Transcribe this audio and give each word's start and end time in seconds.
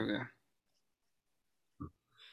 Okay. 0.00 0.22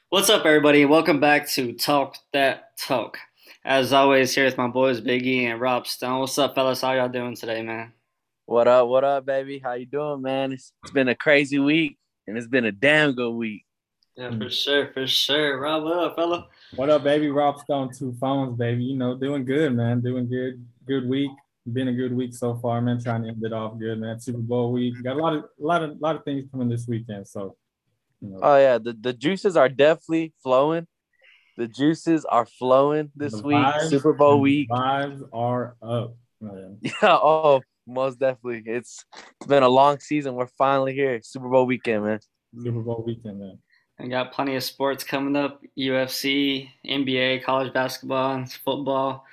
What's 0.07 0.29
up, 0.29 0.45
everybody? 0.45 0.85
Welcome 0.85 1.19
back 1.19 1.49
to 1.49 1.73
Talk 1.73 2.15
That 2.31 2.77
Talk. 2.77 3.17
As 3.65 3.91
always, 3.91 4.33
here 4.33 4.45
with 4.45 4.57
my 4.57 4.69
boys 4.69 5.01
Biggie 5.01 5.41
and 5.41 5.59
Rob 5.59 5.85
Stone. 5.85 6.21
What's 6.21 6.37
up, 6.37 6.55
fellas? 6.55 6.79
How 6.79 6.93
y'all 6.93 7.09
doing 7.09 7.35
today, 7.35 7.61
man? 7.63 7.91
What 8.45 8.69
up? 8.69 8.87
What 8.87 9.03
up, 9.03 9.25
baby? 9.25 9.59
How 9.59 9.73
you 9.73 9.85
doing, 9.85 10.21
man? 10.21 10.53
It's, 10.53 10.71
it's 10.81 10.93
been 10.93 11.09
a 11.09 11.15
crazy 11.15 11.59
week, 11.59 11.97
and 12.25 12.37
it's 12.37 12.47
been 12.47 12.63
a 12.63 12.71
damn 12.71 13.11
good 13.11 13.31
week. 13.31 13.65
Yeah, 14.15 14.31
for 14.37 14.49
sure, 14.49 14.93
for 14.93 15.05
sure. 15.05 15.59
Rob, 15.59 15.83
what 15.83 15.97
up, 15.97 16.15
fella? 16.15 16.47
What 16.77 16.89
up, 16.89 17.03
baby? 17.03 17.29
Rob 17.29 17.59
Stone, 17.59 17.91
two 17.93 18.15
phones, 18.17 18.57
baby. 18.57 18.85
You 18.85 18.95
know, 18.95 19.17
doing 19.17 19.43
good, 19.43 19.75
man. 19.75 19.99
Doing 19.99 20.29
good. 20.29 20.65
Good 20.87 21.05
week. 21.09 21.31
Been 21.73 21.89
a 21.89 21.93
good 21.93 22.13
week 22.13 22.33
so 22.33 22.55
far, 22.55 22.79
man. 22.81 23.01
Trying 23.01 23.23
to 23.23 23.29
end 23.29 23.43
it 23.43 23.51
off 23.51 23.77
good, 23.77 23.99
man. 23.99 24.19
Super 24.19 24.37
Bowl 24.39 24.71
week. 24.71 24.95
Got 25.03 25.17
a 25.17 25.19
lot 25.19 25.35
of, 25.35 25.43
a 25.43 25.65
lot 25.65 25.83
of, 25.83 25.89
a 25.91 25.97
lot 25.99 26.15
of 26.15 26.23
things 26.23 26.45
coming 26.49 26.69
this 26.69 26.87
weekend. 26.87 27.27
So, 27.27 27.57
you 28.21 28.29
know, 28.29 28.39
Oh 28.41 28.57
yeah, 28.57 28.77
the, 28.77 28.93
the 28.93 29.11
juices 29.13 29.57
are 29.57 29.67
definitely 29.67 30.33
flowing. 30.41 30.87
The 31.57 31.67
juices 31.67 32.23
are 32.23 32.45
flowing 32.45 33.11
this 33.15 33.33
the 33.33 33.41
week. 33.41 33.57
vibes- 33.57 33.89
Super 33.89 34.13
Bowl 34.13 34.39
week. 34.39 34.69
Vibes 34.69 35.27
are 35.33 35.75
up. 35.81 36.15
man. 36.39 36.77
Yeah. 36.81 36.93
Oh, 37.03 37.61
most 37.85 38.19
definitely. 38.19 38.63
It's 38.65 39.03
it's 39.39 39.47
been 39.47 39.63
a 39.63 39.69
long 39.69 39.99
season. 39.99 40.35
We're 40.35 40.47
finally 40.47 40.93
here. 40.93 41.19
Super 41.23 41.49
Bowl 41.49 41.65
weekend, 41.65 42.05
man. 42.05 42.19
Super 42.61 42.79
Bowl 42.79 43.03
weekend, 43.05 43.39
man. 43.39 43.57
I 43.99 44.07
got 44.07 44.31
plenty 44.31 44.55
of 44.55 44.63
sports 44.63 45.03
coming 45.03 45.35
up: 45.35 45.61
UFC, 45.77 46.69
NBA, 46.87 47.43
college 47.43 47.73
basketball, 47.73 48.45
football. 48.63 49.25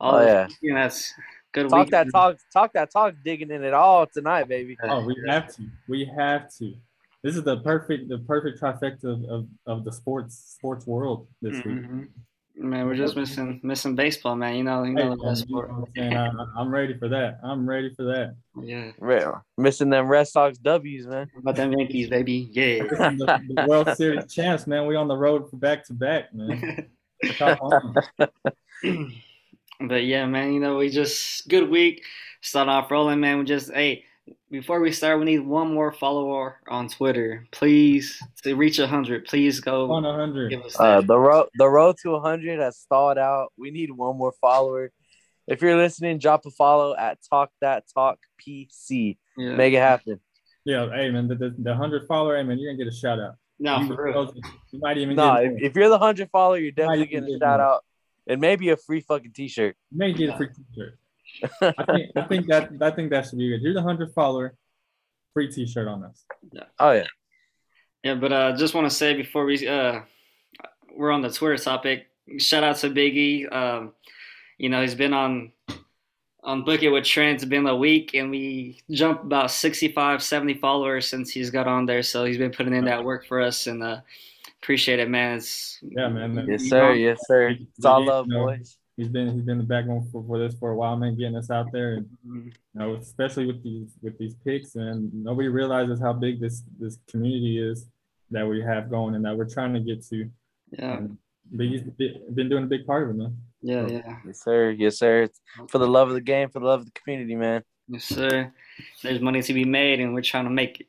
All 0.00 0.16
Oh, 0.16 0.26
yeah. 0.26 0.46
that's 0.74 1.12
good. 1.62 1.68
Talk 1.70 1.86
week. 1.86 1.90
that 1.90 2.10
talk. 2.12 2.36
Talk 2.52 2.72
that 2.74 2.90
talk. 2.90 3.14
Digging 3.24 3.50
in 3.50 3.64
it 3.64 3.74
all 3.74 4.06
tonight, 4.06 4.48
baby. 4.48 4.76
Oh, 4.82 5.04
we 5.04 5.16
have 5.28 5.54
to. 5.56 5.62
We 5.88 6.04
have 6.16 6.52
to. 6.58 6.74
This 7.22 7.34
is 7.36 7.42
the 7.42 7.58
perfect, 7.60 8.08
the 8.08 8.18
perfect 8.18 8.60
trifecta 8.60 9.04
of, 9.04 9.24
of, 9.24 9.46
of 9.66 9.84
the 9.84 9.92
sports 9.92 10.36
sports 10.56 10.86
world 10.86 11.26
this 11.42 11.56
week. 11.64 11.76
Mhm. 11.84 12.08
Man, 12.58 12.86
we're 12.86 12.94
just 12.94 13.16
missing 13.16 13.60
missing 13.62 13.94
baseball, 13.94 14.34
man. 14.34 14.54
You 14.56 14.64
know, 14.64 14.82
you 14.84 14.96
Hey, 14.96 15.02
the 15.02 15.08
man, 15.10 15.18
best 15.18 15.46
you 15.46 15.54
know 15.56 15.62
sport. 15.62 15.78
what 15.78 15.88
I'm? 16.02 16.40
I, 16.40 16.46
I'm 16.56 16.70
ready 16.70 16.94
for 16.96 17.06
that. 17.08 17.38
I'm 17.42 17.68
ready 17.68 17.92
for 17.94 18.04
that. 18.04 18.34
Yeah, 18.62 18.92
Right. 18.98 19.26
Missing 19.58 19.90
them 19.90 20.08
Red 20.08 20.26
Sox 20.28 20.56
W's, 20.58 21.06
man. 21.06 21.28
What 21.34 21.40
about 21.42 21.56
them 21.56 21.72
Yankees, 21.72 22.08
baby. 22.08 22.48
Yeah. 22.52 22.78
the, 22.84 23.42
the 23.56 23.66
World 23.68 23.94
Series 23.96 24.32
champs, 24.32 24.66
man. 24.66 24.86
We 24.86 24.96
on 24.96 25.06
the 25.06 25.16
road 25.16 25.50
for 25.50 25.56
back 25.56 25.84
to 25.88 25.92
back, 25.92 26.32
man. 26.32 26.88
Top 29.78 29.82
on. 29.82 29.88
but 29.88 30.04
yeah, 30.04 30.26
man, 30.26 30.52
you 30.52 30.60
know, 30.60 30.76
we 30.76 30.88
just 30.90 31.48
good 31.48 31.68
week. 31.70 32.02
Start 32.40 32.68
off 32.68 32.90
rolling, 32.90 33.20
man. 33.20 33.38
We 33.38 33.44
just 33.44 33.72
hey, 33.72 34.04
before 34.50 34.80
we 34.80 34.92
start, 34.92 35.18
we 35.18 35.24
need 35.24 35.40
one 35.40 35.72
more 35.72 35.92
follower 35.92 36.60
on 36.68 36.88
Twitter, 36.88 37.46
please. 37.52 38.20
To 38.44 38.54
reach 38.54 38.78
hundred, 38.78 39.24
please 39.24 39.60
go 39.60 39.90
On 39.92 40.02
100. 40.04 40.50
give 40.50 40.62
us 40.62 40.78
Uh, 40.78 41.00
the 41.00 41.18
road 41.18 41.48
the 41.58 41.68
road 41.68 41.96
to 42.02 42.10
100 42.12 42.58
has 42.60 42.78
stalled 42.78 43.18
out. 43.18 43.52
We 43.58 43.70
need 43.70 43.90
one 43.90 44.16
more 44.16 44.32
follower. 44.40 44.92
If 45.48 45.62
you're 45.62 45.76
listening, 45.76 46.18
drop 46.18 46.44
a 46.46 46.50
follow 46.50 46.96
at 46.96 47.18
Talk 47.30 47.50
That 47.60 47.84
Talk 47.94 48.18
PC. 48.40 49.16
yeah. 49.36 49.54
Make 49.54 49.74
it 49.74 49.78
happen. 49.78 50.20
Yeah, 50.64 50.88
hey 50.92 51.10
man, 51.12 51.28
the, 51.28 51.36
the, 51.36 51.54
the 51.58 51.70
100 51.70 52.08
follower, 52.08 52.36
hey 52.36 52.42
man, 52.42 52.58
you're 52.58 52.72
gonna 52.72 52.82
get 52.84 52.92
a 52.92 52.96
shout 52.96 53.20
out. 53.20 53.34
no, 53.60 53.78
you, 53.78 53.86
for 53.94 54.04
real. 54.06 54.34
you 54.72 54.80
might 54.80 54.98
even 54.98 55.14
No, 55.14 55.34
get, 55.36 55.44
if, 55.52 55.62
if 55.70 55.76
you're 55.76 55.88
the 55.88 55.98
100 55.98 56.28
follower, 56.30 56.58
you're 56.58 56.72
definitely 56.72 56.98
Might 57.04 57.08
even 57.12 57.20
getting 57.28 57.36
a 57.36 57.38
shout 57.38 57.60
out 57.60 57.84
and 58.26 58.40
maybe 58.40 58.70
a 58.70 58.76
free 58.76 59.00
fucking 59.00 59.32
t-shirt. 59.32 59.76
you 59.90 59.98
may 59.98 60.12
get 60.12 60.30
a 60.30 60.36
free 60.36 60.48
t-shirt. 60.48 60.98
I 61.62 61.84
think 61.84 62.10
I 62.16 62.22
think 62.22 62.46
that 62.46 62.70
I 62.80 62.90
think 62.90 63.10
that 63.10 63.26
should 63.26 63.38
be 63.38 63.48
good. 63.48 63.62
You're 63.62 63.74
the 63.74 63.80
100 63.80 64.12
follower, 64.14 64.54
free 65.34 65.50
t-shirt 65.50 65.88
on 65.88 66.04
us. 66.04 66.24
Yeah. 66.52 66.64
Oh 66.78 66.92
yeah. 66.92 67.06
Yeah, 68.04 68.14
but 68.14 68.32
uh, 68.32 68.56
just 68.56 68.74
want 68.74 68.88
to 68.88 68.94
say 68.94 69.14
before 69.14 69.44
we 69.44 69.66
uh, 69.66 70.00
we're 70.94 71.10
on 71.10 71.22
the 71.22 71.30
Twitter 71.30 71.56
topic, 71.56 72.06
shout 72.38 72.62
out 72.62 72.76
to 72.76 72.90
Biggie. 72.90 73.52
Um, 73.52 73.92
you 74.58 74.68
know, 74.68 74.80
he's 74.80 74.94
been 74.94 75.12
on 75.12 75.52
on 76.44 76.62
Book 76.62 76.82
It 76.82 76.90
with 76.90 77.04
Trent. 77.04 77.36
It's 77.36 77.44
been 77.44 77.66
a 77.66 77.76
week, 77.76 78.14
and 78.14 78.30
we 78.30 78.80
jumped 78.90 79.24
about 79.24 79.50
65, 79.50 80.22
70 80.22 80.54
followers 80.54 81.08
since 81.08 81.30
he's 81.30 81.50
got 81.50 81.66
on 81.66 81.84
there. 81.84 82.04
So 82.04 82.24
he's 82.24 82.38
been 82.38 82.52
putting 82.52 82.74
in 82.74 82.84
that 82.84 83.02
work 83.04 83.26
for 83.26 83.40
us, 83.40 83.66
and 83.66 83.82
uh, 83.82 84.00
appreciate 84.66 84.98
it, 84.98 85.08
man. 85.08 85.36
It's 85.36 85.78
Yeah, 85.80 86.08
man. 86.08 86.44
Yes, 86.48 86.68
sir. 86.68 86.92
Yes, 86.94 87.20
sir. 87.28 87.50
It's 87.50 87.84
all 87.84 88.04
love, 88.04 88.26
You 88.26 88.34
know, 88.34 88.46
boys. 88.46 88.78
He's 88.96 89.08
been 89.08 89.32
he's 89.32 89.44
been 89.44 89.58
the 89.58 89.64
backbone 89.64 90.08
for, 90.10 90.24
for 90.26 90.38
this 90.40 90.58
for 90.58 90.70
a 90.72 90.74
while, 90.74 90.96
man, 90.96 91.16
getting 91.16 91.36
us 91.36 91.50
out 91.50 91.70
there 91.70 91.94
and 91.94 92.06
you 92.24 92.50
know, 92.74 92.94
especially 92.96 93.46
with 93.46 93.62
these 93.62 93.90
with 94.02 94.18
these 94.18 94.34
picks 94.44 94.74
and 94.74 95.12
nobody 95.14 95.46
realizes 95.46 96.00
how 96.00 96.12
big 96.12 96.40
this 96.40 96.64
this 96.80 96.98
community 97.08 97.58
is 97.60 97.86
that 98.32 98.44
we 98.44 98.60
have 98.60 98.90
going 98.90 99.14
and 99.14 99.24
that 99.24 99.36
we're 99.36 99.48
trying 99.48 99.72
to 99.72 99.78
get 99.80 100.04
to. 100.08 100.28
yeah, 100.72 100.96
And 100.96 101.16
Biggie's 101.54 101.82
be- 101.82 102.20
been 102.34 102.48
doing 102.48 102.64
a 102.64 102.66
big 102.66 102.84
part 102.86 103.04
of 103.04 103.10
it, 103.10 103.18
man. 103.18 103.36
yeah, 103.62 103.86
yeah. 103.86 104.16
Yes, 104.26 104.42
sir. 104.42 104.70
Yes, 104.70 104.98
sir. 104.98 105.22
It's 105.26 105.40
for 105.68 105.78
the 105.78 105.86
love 105.86 106.08
of 106.08 106.14
the 106.14 106.20
game, 106.32 106.48
for 106.50 106.58
the 106.58 106.66
love 106.66 106.80
of 106.80 106.86
the 106.86 106.96
community, 107.00 107.36
man. 107.36 107.62
Yes, 107.86 108.02
sir. 108.04 108.52
There's 109.04 109.20
money 109.20 109.42
to 109.42 109.52
be 109.52 109.64
made, 109.64 110.00
and 110.00 110.12
we're 110.12 110.22
trying 110.32 110.46
to 110.46 110.50
make 110.62 110.80
it. 110.80 110.88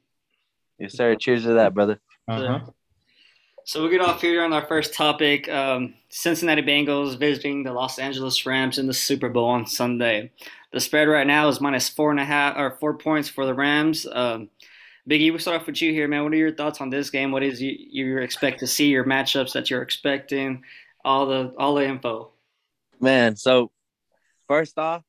Yes, 0.79 0.93
sir. 0.93 1.13
Cheers 1.15 1.43
to 1.43 1.53
that, 1.53 1.75
brother. 1.75 1.99
Uh-huh. 2.27 2.59
So 3.67 3.81
we'll 3.81 3.91
get 3.91 3.99
off 3.99 4.21
here 4.21 4.45
on 4.45 4.53
our 4.53 4.65
first 4.65 4.93
topic. 4.93 5.49
Um, 5.49 5.95
Cincinnati 6.07 6.61
Bengals 6.61 7.19
visiting 7.19 7.63
the 7.63 7.73
Los 7.73 7.99
Angeles 7.99 8.45
Rams 8.45 8.77
in 8.77 8.87
the 8.87 8.93
Super 8.93 9.27
Bowl 9.27 9.49
on 9.49 9.65
Sunday. 9.65 10.31
The 10.71 10.79
spread 10.79 11.09
right 11.09 11.27
now 11.27 11.49
is 11.49 11.59
minus 11.59 11.89
four 11.89 12.09
and 12.09 12.19
a 12.21 12.23
half 12.23 12.55
or 12.55 12.77
four 12.79 12.97
points 12.97 13.27
for 13.27 13.45
the 13.45 13.53
Rams. 13.53 14.07
Um, 14.09 14.49
Biggie, 15.09 15.31
we'll 15.31 15.39
start 15.39 15.59
off 15.59 15.67
with 15.67 15.81
you 15.81 15.91
here, 15.91 16.07
man. 16.07 16.23
What 16.23 16.31
are 16.31 16.37
your 16.37 16.55
thoughts 16.55 16.79
on 16.79 16.89
this 16.89 17.09
game? 17.09 17.33
What 17.33 17.43
is 17.43 17.61
you, 17.61 17.75
you 17.77 18.19
expect 18.19 18.61
to 18.61 18.67
see? 18.67 18.87
Your 18.87 19.03
matchups 19.03 19.51
that 19.51 19.69
you're 19.69 19.81
expecting? 19.81 20.63
All 21.03 21.25
the 21.25 21.53
all 21.59 21.75
the 21.75 21.85
info. 21.85 22.31
Man, 23.01 23.35
so 23.35 23.69
first 24.47 24.77
off, 24.77 25.03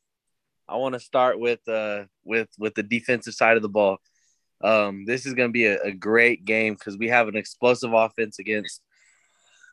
I 0.68 0.78
want 0.78 0.94
to 0.94 1.00
start 1.00 1.38
with 1.38 1.60
uh 1.68 2.06
with 2.24 2.48
with 2.58 2.74
the 2.74 2.82
defensive 2.82 3.34
side 3.34 3.56
of 3.56 3.62
the 3.62 3.68
ball. 3.68 3.98
Um, 4.62 5.04
this 5.06 5.26
is 5.26 5.34
going 5.34 5.48
to 5.48 5.52
be 5.52 5.66
a, 5.66 5.80
a 5.82 5.92
great 5.92 6.44
game 6.44 6.74
because 6.74 6.98
we 6.98 7.08
have 7.08 7.28
an 7.28 7.36
explosive 7.36 7.92
offense 7.92 8.38
against 8.38 8.82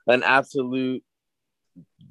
an 0.08 0.24
absolute 0.24 1.04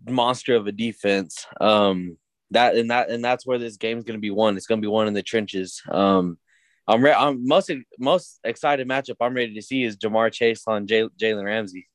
monster 0.09 0.57
of 0.57 0.67
a 0.67 0.73
defense. 0.73 1.47
Um, 1.61 2.17
that 2.51 2.77
and 2.77 2.91
that 2.91 3.11
and 3.11 3.25
that's 3.25 3.47
where 3.47 3.59
this 3.59 3.77
game 3.77 3.99
is 3.99 4.05
going 4.05 4.19
to 4.19 4.21
be 4.21 4.31
won. 4.31 4.57
It's 4.57 4.67
going 4.67 4.81
to 4.81 4.85
be 4.85 4.91
won 4.91 5.09
in 5.09 5.15
the 5.15 5.23
trenches. 5.23 5.83
Um, 5.91 6.39
I'm 6.87 7.03
re- 7.03 7.13
I'm 7.13 7.47
most 7.47 7.71
most 7.99 8.41
excited 8.45 8.87
matchup 8.87 9.17
I'm 9.21 9.35
ready 9.35 9.55
to 9.55 9.63
see 9.63 9.85
is 9.85 9.97
Ja'Marr 9.97 10.31
Chase 10.33 10.65
on 10.67 10.87
Jay- 10.87 11.09
Jalen 11.21 11.45
Ramsey. 11.45 11.89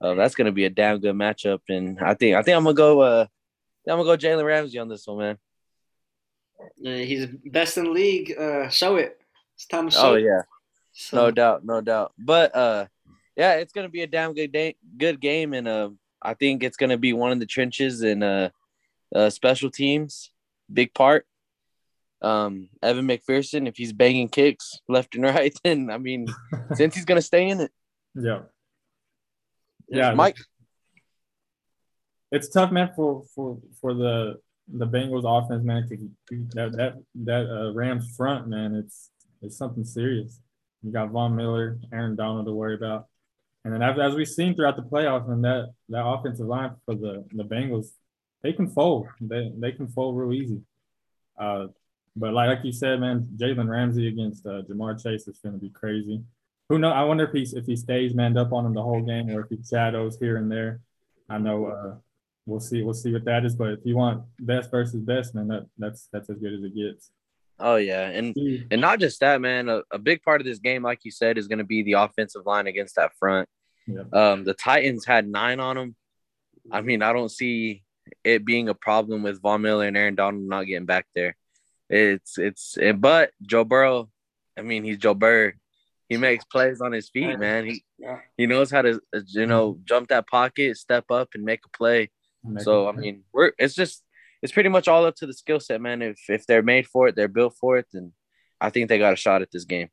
Uh, 0.00 0.14
that's 0.14 0.34
going 0.34 0.46
to 0.46 0.52
be 0.52 0.64
a 0.64 0.70
damn 0.70 0.98
good 0.98 1.14
matchup, 1.14 1.60
and 1.68 2.00
I 2.00 2.14
think 2.14 2.34
I 2.34 2.42
think 2.42 2.56
I'm 2.56 2.64
gonna 2.64 2.74
go. 2.74 3.00
Uh, 3.02 3.26
I'm 3.88 3.98
gonna 3.98 4.04
go 4.04 4.16
Jalen 4.16 4.44
Ramsey 4.44 4.78
on 4.78 4.88
this 4.88 5.06
one, 5.06 5.18
man. 5.18 5.38
Uh, 6.84 7.04
he's 7.04 7.26
best 7.26 7.76
in 7.76 7.84
the 7.84 7.90
league. 7.90 8.34
Uh, 8.36 8.68
show 8.68 8.96
it. 8.96 9.20
It's 9.56 9.66
time 9.66 9.88
to 9.88 9.96
Oh 9.98 10.14
yeah, 10.14 10.42
So, 10.92 11.16
no 11.16 11.30
doubt, 11.30 11.64
no 11.64 11.80
doubt. 11.80 12.12
But 12.18 12.54
uh, 12.54 12.86
yeah, 13.36 13.54
it's 13.54 13.72
gonna 13.72 13.88
be 13.88 14.02
a 14.02 14.06
damn 14.06 14.34
good 14.34 14.52
day, 14.52 14.76
good 14.96 15.20
game, 15.20 15.54
and 15.54 15.68
uh, 15.68 15.90
I 16.22 16.34
think 16.34 16.62
it's 16.62 16.76
gonna 16.76 16.98
be 16.98 17.12
one 17.12 17.32
of 17.32 17.40
the 17.40 17.46
trenches 17.46 18.02
and 18.02 18.22
uh, 18.24 18.50
uh, 19.14 19.30
special 19.30 19.70
teams, 19.70 20.30
big 20.72 20.92
part. 20.94 21.26
Um, 22.22 22.70
Evan 22.82 23.06
McPherson, 23.06 23.68
if 23.68 23.76
he's 23.76 23.92
banging 23.92 24.28
kicks 24.28 24.80
left 24.88 25.14
and 25.14 25.24
right, 25.34 25.54
then 25.62 25.90
I 25.90 25.98
mean, 25.98 26.26
Cincy's 26.72 27.04
gonna 27.04 27.22
stay 27.22 27.48
in 27.48 27.60
it, 27.60 27.72
Yeah. 28.14 28.42
Yeah. 29.88 30.14
Mike. 30.14 30.38
It's 32.32 32.48
tough, 32.48 32.72
man, 32.72 32.90
for 32.96 33.22
for 33.34 33.58
for 33.80 33.94
the 33.94 34.40
the 34.66 34.86
Bengals 34.86 35.24
offense, 35.24 35.62
man. 35.62 35.86
'cause 35.88 35.98
that 36.54 36.72
that 36.72 36.94
that 37.14 37.46
uh, 37.48 37.72
Rams 37.74 38.14
front, 38.16 38.48
man, 38.48 38.74
it's 38.74 39.10
it's 39.44 39.56
something 39.56 39.84
serious. 39.84 40.40
You 40.82 40.92
got 40.92 41.10
Von 41.10 41.34
Miller, 41.36 41.78
Aaron 41.92 42.16
Donald 42.16 42.46
to 42.46 42.52
worry 42.52 42.74
about, 42.74 43.06
and 43.64 43.72
then 43.72 43.82
as, 43.82 44.14
we've 44.14 44.28
seen 44.28 44.54
throughout 44.54 44.76
the 44.76 44.82
playoffs, 44.82 45.30
and 45.30 45.42
that 45.44 45.72
that 45.88 46.04
offensive 46.04 46.46
line 46.46 46.72
for 46.84 46.94
the 46.94 47.24
the 47.32 47.44
Bengals, 47.44 47.88
they 48.42 48.52
can 48.52 48.68
fold. 48.68 49.08
They 49.20 49.52
they 49.56 49.72
can 49.72 49.88
fold 49.88 50.16
real 50.16 50.32
easy. 50.32 50.60
Uh, 51.38 51.68
but 52.14 52.34
like 52.34 52.48
like 52.48 52.64
you 52.64 52.72
said, 52.72 53.00
man, 53.00 53.28
Jalen 53.36 53.68
Ramsey 53.68 54.08
against 54.08 54.46
uh, 54.46 54.62
Ja'Marr 54.62 55.02
Chase 55.02 55.26
is 55.26 55.38
going 55.38 55.54
to 55.54 55.60
be 55.60 55.70
crazy. 55.70 56.22
Who 56.68 56.78
know? 56.78 56.90
I 56.90 57.04
wonder 57.04 57.24
if 57.24 57.32
he 57.32 57.56
if 57.56 57.64
he 57.64 57.76
stays 57.76 58.14
manned 58.14 58.38
up 58.38 58.52
on 58.52 58.66
him 58.66 58.74
the 58.74 58.82
whole 58.82 59.02
game, 59.02 59.30
or 59.30 59.40
if 59.40 59.48
he 59.48 59.58
shadows 59.64 60.18
here 60.18 60.36
and 60.36 60.50
there. 60.50 60.80
I 61.28 61.38
know 61.38 61.66
uh, 61.66 61.94
we'll 62.44 62.60
see. 62.60 62.82
We'll 62.82 62.94
see 62.94 63.12
what 63.12 63.24
that 63.24 63.46
is. 63.46 63.56
But 63.56 63.70
if 63.70 63.80
you 63.84 63.96
want 63.96 64.24
best 64.38 64.70
versus 64.70 65.00
best, 65.00 65.34
man, 65.34 65.48
that 65.48 65.66
that's 65.78 66.08
that's 66.12 66.28
as 66.28 66.38
good 66.38 66.52
as 66.52 66.62
it 66.62 66.74
gets. 66.74 67.10
Oh 67.58 67.76
yeah, 67.76 68.08
and 68.08 68.34
And 68.70 68.80
not 68.80 69.00
just 69.00 69.20
that, 69.20 69.40
man. 69.40 69.68
A, 69.68 69.82
a 69.90 69.98
big 69.98 70.22
part 70.22 70.40
of 70.40 70.46
this 70.46 70.58
game, 70.58 70.82
like 70.82 71.00
you 71.04 71.10
said, 71.10 71.38
is 71.38 71.48
going 71.48 71.58
to 71.58 71.64
be 71.64 71.82
the 71.82 71.94
offensive 71.94 72.46
line 72.46 72.66
against 72.66 72.96
that 72.96 73.12
front. 73.18 73.48
Yeah. 73.86 74.04
Um, 74.12 74.44
the 74.44 74.54
Titans 74.54 75.04
had 75.04 75.28
nine 75.28 75.60
on 75.60 75.76
them. 75.76 75.96
I 76.70 76.80
mean, 76.80 77.02
I 77.02 77.12
don't 77.12 77.30
see 77.30 77.82
it 78.22 78.44
being 78.44 78.68
a 78.68 78.74
problem 78.74 79.22
with 79.22 79.42
Von 79.42 79.62
Miller 79.62 79.86
and 79.86 79.96
Aaron 79.96 80.14
Donald 80.14 80.48
not 80.48 80.64
getting 80.64 80.86
back 80.86 81.06
there. 81.14 81.36
It's 81.90 82.38
it's 82.38 82.76
it, 82.78 83.00
but 83.00 83.30
Joe 83.42 83.64
Burrow. 83.64 84.10
I 84.58 84.62
mean, 84.62 84.84
he's 84.84 84.98
Joe 84.98 85.14
Burrow. 85.14 85.52
He 86.08 86.14
he 86.14 86.16
makes 86.16 86.44
plays 86.44 86.80
on 86.80 86.92
his 86.92 87.08
feet, 87.08 87.38
man. 87.38 87.66
He 87.66 87.84
he 88.36 88.46
knows 88.46 88.70
how 88.70 88.82
to 88.82 89.00
uh, 89.14 89.20
you 89.28 89.46
know 89.46 89.78
jump 89.84 90.08
that 90.08 90.26
pocket, 90.26 90.76
step 90.76 91.10
up, 91.10 91.30
and 91.34 91.44
make 91.44 91.60
a 91.64 91.76
play. 91.76 92.10
So 92.62 92.88
I 92.88 92.92
mean, 92.92 93.24
we're 93.32 93.52
it's 93.58 93.74
just 93.74 94.02
it's 94.44 94.52
pretty 94.52 94.68
much 94.68 94.88
all 94.88 95.06
up 95.06 95.16
to 95.16 95.26
the 95.26 95.32
skill 95.32 95.58
set, 95.58 95.80
man. 95.80 96.02
If 96.02 96.20
if 96.28 96.46
they're 96.46 96.62
made 96.62 96.86
for 96.86 97.08
it, 97.08 97.16
they're 97.16 97.28
built 97.28 97.56
for 97.58 97.78
it, 97.78 97.86
then 97.94 98.12
I 98.60 98.68
think 98.68 98.90
they 98.90 98.98
got 98.98 99.14
a 99.14 99.16
shot 99.16 99.40
at 99.40 99.50
this 99.50 99.64
game. 99.64 99.88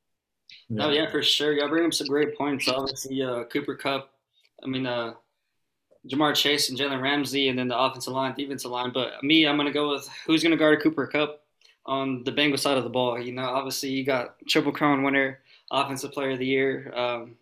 Oh 0.78 0.90
yeah, 0.90 1.10
for 1.10 1.24
sure. 1.24 1.54
Y'all 1.54 1.70
bring 1.70 1.86
up 1.86 1.94
some 1.94 2.08
great 2.08 2.38
points. 2.38 2.68
Obviously, 2.68 3.24
uh, 3.24 3.46
Cooper 3.46 3.76
Kupp. 3.76 4.12
I 4.62 4.68
mean, 4.68 4.86
uh, 4.86 5.14
Jamar 6.06 6.36
Chase 6.36 6.70
and 6.70 6.78
Jalen 6.78 7.02
Ramsey, 7.02 7.48
and 7.48 7.58
then 7.58 7.70
the 7.70 7.80
offensive 7.80 8.12
line, 8.12 8.36
defensive 8.36 8.72
line. 8.72 8.92
But 8.94 9.24
me, 9.24 9.48
I'm 9.48 9.56
gonna 9.56 9.72
go 9.72 9.92
with 9.92 10.10
who's 10.28 10.44
gonna 10.44 10.58
guard 10.58 10.82
Cooper 10.84 11.08
Kupp 11.08 11.46
on 11.86 12.26
the 12.26 12.34
Bengals 12.34 12.60
side 12.60 12.78
of 12.78 12.84
the 12.84 12.90
ball. 12.90 13.22
You 13.22 13.32
know, 13.32 13.46
obviously 13.46 13.92
you 13.92 14.04
got 14.04 14.36
Triple 14.50 14.74
Crown 14.74 15.02
winner, 15.04 15.40
Offensive 15.72 16.12
Player 16.12 16.32
of 16.32 16.40
the 16.40 16.46
Year. 16.46 16.92
Um, 16.94 17.38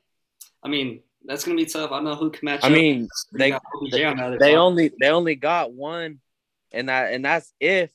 I 0.61 0.67
mean, 0.67 1.01
that's 1.25 1.43
gonna 1.43 1.57
be 1.57 1.65
tough. 1.65 1.91
I 1.91 1.95
don't 1.95 2.05
know 2.05 2.15
who 2.15 2.29
can 2.29 2.45
match 2.45 2.59
I 2.61 2.69
mean, 2.69 3.07
they 3.33 3.49
got 3.49 3.63
the 3.81 4.37
they 4.39 4.55
only 4.55 4.91
they 4.99 5.09
only 5.09 5.33
got 5.33 5.73
one, 5.73 6.19
and 6.71 6.89
that 6.89 7.13
and 7.13 7.23
that's 7.25 7.53
if 7.59 7.91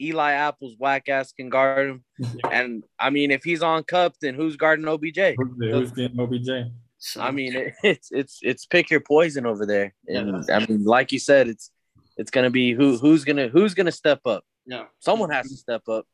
Eli 0.00 0.32
Apple's 0.32 0.76
whack 0.78 1.08
ass 1.08 1.32
can 1.32 1.48
guard 1.48 1.90
him. 1.90 2.04
And 2.52 2.84
I 2.98 3.10
mean, 3.10 3.30
if 3.30 3.42
he's 3.44 3.62
on 3.62 3.82
Kupp, 3.84 4.14
then 4.20 4.34
who's 4.34 4.56
guarding 4.56 4.86
OBJ? 4.86 5.34
Who's, 5.36 5.50
who's 5.58 5.90
getting 5.92 6.18
OBJ? 6.20 6.70
I 7.18 7.30
mean, 7.30 7.54
it, 7.56 7.74
it's 7.82 8.08
it's 8.12 8.38
it's 8.42 8.66
pick 8.66 8.90
your 8.90 9.00
poison 9.00 9.46
over 9.46 9.66
there. 9.66 9.94
Yeah. 10.06 10.20
And 10.20 10.50
I 10.50 10.66
mean, 10.66 10.84
like 10.84 11.12
you 11.12 11.18
said, 11.18 11.48
it's 11.48 11.70
it's 12.16 12.30
gonna 12.30 12.50
be 12.50 12.72
who 12.72 12.96
who's 12.98 13.24
gonna 13.24 13.48
who's 13.48 13.74
gonna 13.74 13.92
step 13.92 14.20
up. 14.26 14.44
yeah. 14.66 14.84
Someone 15.00 15.30
has 15.30 15.48
to 15.48 15.56
step 15.56 15.88
up. 15.88 16.06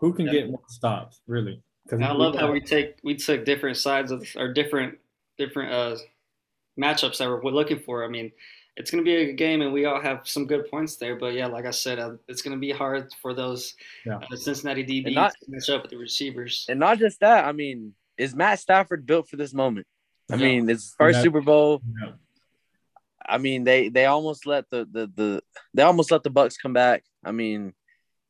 Who 0.00 0.12
can 0.12 0.26
Yeah. 0.26 0.32
get 0.32 0.50
more 0.50 0.62
stops, 0.68 1.20
really? 1.26 1.62
Because 1.84 2.00
I 2.02 2.12
love 2.12 2.34
how 2.36 2.50
we 2.50 2.60
take 2.60 2.96
we 3.04 3.14
took 3.14 3.44
different 3.44 3.76
sides 3.76 4.10
of 4.10 4.26
or 4.36 4.52
different 4.52 4.98
different 5.38 5.72
uh 5.72 5.96
matchups 6.80 7.18
that 7.18 7.28
we're, 7.28 7.42
we're 7.42 7.50
looking 7.52 7.78
for. 7.78 8.04
I 8.04 8.08
mean, 8.08 8.32
it's 8.76 8.90
going 8.90 9.04
to 9.04 9.08
be 9.08 9.14
a 9.16 9.26
good 9.26 9.36
game, 9.36 9.62
and 9.62 9.72
we 9.72 9.84
all 9.84 10.00
have 10.00 10.26
some 10.28 10.46
good 10.46 10.68
points 10.70 10.96
there. 10.96 11.16
But 11.16 11.34
yeah, 11.34 11.46
like 11.46 11.64
I 11.66 11.70
said, 11.70 11.98
uh, 11.98 12.14
it's 12.28 12.42
going 12.42 12.56
to 12.56 12.60
be 12.60 12.72
hard 12.72 13.12
for 13.22 13.32
those 13.34 13.74
Yeah. 14.04 14.18
uh, 14.18 14.36
Cincinnati 14.36 14.84
DBs 14.84 15.14
not- 15.14 15.32
to 15.32 15.50
match 15.50 15.68
up 15.70 15.82
with 15.82 15.90
the 15.90 15.96
receivers. 15.98 16.66
And 16.68 16.80
not 16.80 16.98
just 16.98 17.20
that. 17.20 17.44
I 17.44 17.52
mean, 17.52 17.94
is 18.18 18.34
Matt 18.34 18.58
Stafford 18.58 19.06
built 19.06 19.28
for 19.28 19.36
this 19.36 19.54
moment? 19.54 19.86
I 20.30 20.36
Yeah. 20.36 20.46
mean, 20.46 20.68
it's 20.70 20.84
his 20.84 20.94
first 20.98 21.16
Yeah. 21.18 21.22
Super 21.22 21.40
Bowl. 21.40 21.82
Yeah. 22.00 22.12
I 23.26 23.38
mean, 23.38 23.64
they 23.64 23.88
they 23.88 24.04
almost 24.06 24.44
let 24.46 24.68
the 24.70 24.86
the 24.90 25.06
the 25.14 25.42
they 25.72 25.82
almost 25.82 26.10
let 26.10 26.22
the 26.24 26.30
Bucs 26.30 26.56
come 26.60 26.72
back. 26.74 27.04
I 27.24 27.32
mean, 27.32 27.72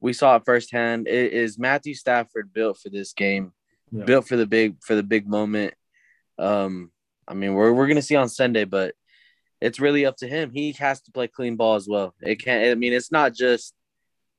we 0.01 0.13
saw 0.13 0.37
it 0.37 0.43
firsthand. 0.45 1.09
It 1.09 1.33
is 1.33 1.59
Matthew 1.59 1.95
Stafford 1.95 2.53
built 2.53 2.79
for 2.79 2.91
this 2.91 3.13
game, 3.13 3.53
Yeah. 3.91 4.05
built 4.05 4.29
for 4.29 4.37
the 4.37 4.47
big 4.47 4.77
for 4.83 4.95
the 4.95 5.03
big 5.03 5.27
moment. 5.27 5.75
Um, 6.39 6.93
I 7.27 7.35
mean, 7.35 7.55
we're 7.55 7.73
we're 7.73 7.89
gonna 7.89 8.03
see 8.03 8.15
on 8.17 8.29
Sunday, 8.29 8.65
but 8.65 8.95
it's 9.65 9.81
really 9.81 10.05
up 10.07 10.17
to 10.19 10.29
him. 10.29 10.51
He 10.53 10.73
has 10.73 11.01
to 11.03 11.11
play 11.13 11.27
clean 11.29 11.57
ball 11.57 11.75
as 11.77 11.87
well. 11.89 12.15
It 12.21 12.37
can't. 12.45 12.71
I 12.71 12.75
mean, 12.75 12.93
it's 12.93 13.11
not 13.13 13.35
just 13.35 13.75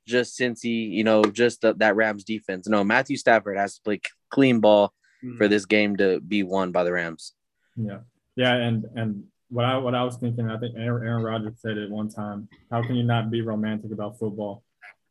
just 0.08 0.36
since 0.36 0.62
he 0.62 0.76
you 0.98 1.04
know 1.04 1.24
just 1.24 1.62
the, 1.62 1.74
that 1.76 1.96
Rams 1.96 2.24
defense. 2.24 2.68
No, 2.68 2.84
Matthew 2.84 3.18
Stafford 3.18 3.58
has 3.58 3.76
to 3.76 3.82
play 3.82 4.00
clean 4.30 4.60
ball 4.60 4.94
Mm. 5.24 5.38
for 5.38 5.48
this 5.48 5.66
game 5.66 5.96
to 5.98 6.20
be 6.20 6.44
won 6.44 6.72
by 6.74 6.84
the 6.84 6.92
Rams. 6.92 7.34
Yeah, 7.78 8.00
yeah, 8.36 8.54
and 8.68 8.86
and 8.96 9.24
what 9.50 9.64
I 9.66 9.78
what 9.78 9.96
I 9.96 10.04
was 10.04 10.18
thinking, 10.18 10.50
I 10.52 10.58
think 10.60 10.76
Aaron, 10.78 11.08
Aaron 11.08 11.24
Rodgers 11.24 11.56
said 11.62 11.78
it 11.78 11.90
one 11.90 12.10
time. 12.10 12.50
How 12.70 12.82
can 12.86 12.96
you 12.96 13.04
not 13.04 13.32
be 13.32 13.42
romantic 13.42 13.92
about 13.94 14.20
football? 14.20 14.64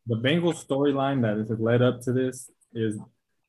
The 0.07 0.15
Bengals 0.15 0.63
storyline 0.65 1.21
that 1.23 1.37
has 1.37 1.59
led 1.59 1.81
up 1.81 2.01
to 2.03 2.13
this 2.13 2.49
is 2.73 2.99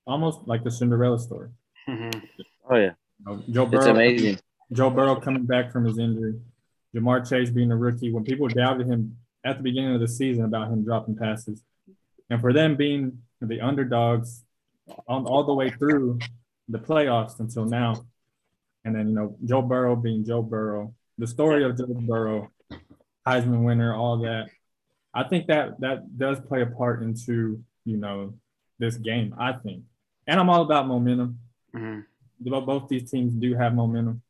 almost 0.07 0.39
like 0.47 0.65
the 0.65 0.71
Cinderella 0.71 1.19
story. 1.21 1.51
Mhm. 1.89 2.23
Oh 2.71 2.77
yeah, 2.77 2.95
You 3.21 3.25
know, 3.27 3.43
Joe 3.51 3.67
Burrow, 3.67 3.79
it's 3.83 3.87
amazing. 3.87 4.39
Joe 4.73 4.91
Burrow 4.91 5.17
coming 5.21 5.45
back 5.45 5.71
from 5.73 5.85
his 5.85 5.99
injury, 5.99 6.41
Ja'Marr 6.97 7.29
Chase 7.29 7.51
being 7.51 7.71
a 7.71 7.77
rookie. 7.77 8.11
When 8.13 8.25
people 8.25 8.49
doubted 8.49 8.87
him 8.87 9.17
at 9.45 9.59
the 9.59 9.63
beginning 9.63 9.95
of 9.95 10.01
the 10.01 10.09
season 10.09 10.45
about 10.45 10.71
him 10.73 10.83
dropping 10.83 11.17
passes, 11.17 11.63
and 12.31 12.41
for 12.41 12.53
them 12.53 12.75
being 12.77 13.23
the 13.41 13.61
underdogs 13.61 14.45
on 15.07 15.27
all 15.27 15.45
the 15.45 15.55
way 15.55 15.71
through 15.71 16.19
the 16.69 16.79
playoffs 16.79 17.39
until 17.39 17.67
now, 17.67 18.05
and 18.85 18.95
then 18.95 19.09
you 19.09 19.15
know 19.15 19.37
Joe 19.45 19.63
Burrow 19.63 19.95
being 19.95 20.25
Joe 20.25 20.43
Burrow, 20.43 20.95
the 21.19 21.27
story 21.27 21.65
of 21.65 21.77
Joe 21.77 21.87
Burrow, 21.87 22.51
Heisman 23.27 23.63
winner, 23.65 23.95
all 23.95 24.19
that. 24.19 24.49
I 25.13 25.25
think 25.25 25.47
that 25.49 25.81
that 25.81 26.17
does 26.19 26.41
play 26.41 26.63
a 26.63 26.67
part 26.67 27.03
into 27.03 27.63
you 27.85 27.97
know 27.99 28.35
this 28.79 28.97
game. 28.97 29.35
I 29.39 29.53
think, 29.53 29.85
and 30.27 30.41
I'm 30.41 30.49
all 30.51 30.63
about 30.63 30.87
momentum 30.89 31.41
Mhm. 31.75 32.05
both 32.41 32.67
both 32.67 32.89
these 32.89 33.11
teams 33.11 33.33
do 33.35 33.55
have 33.55 33.75
momentum, 33.75 34.23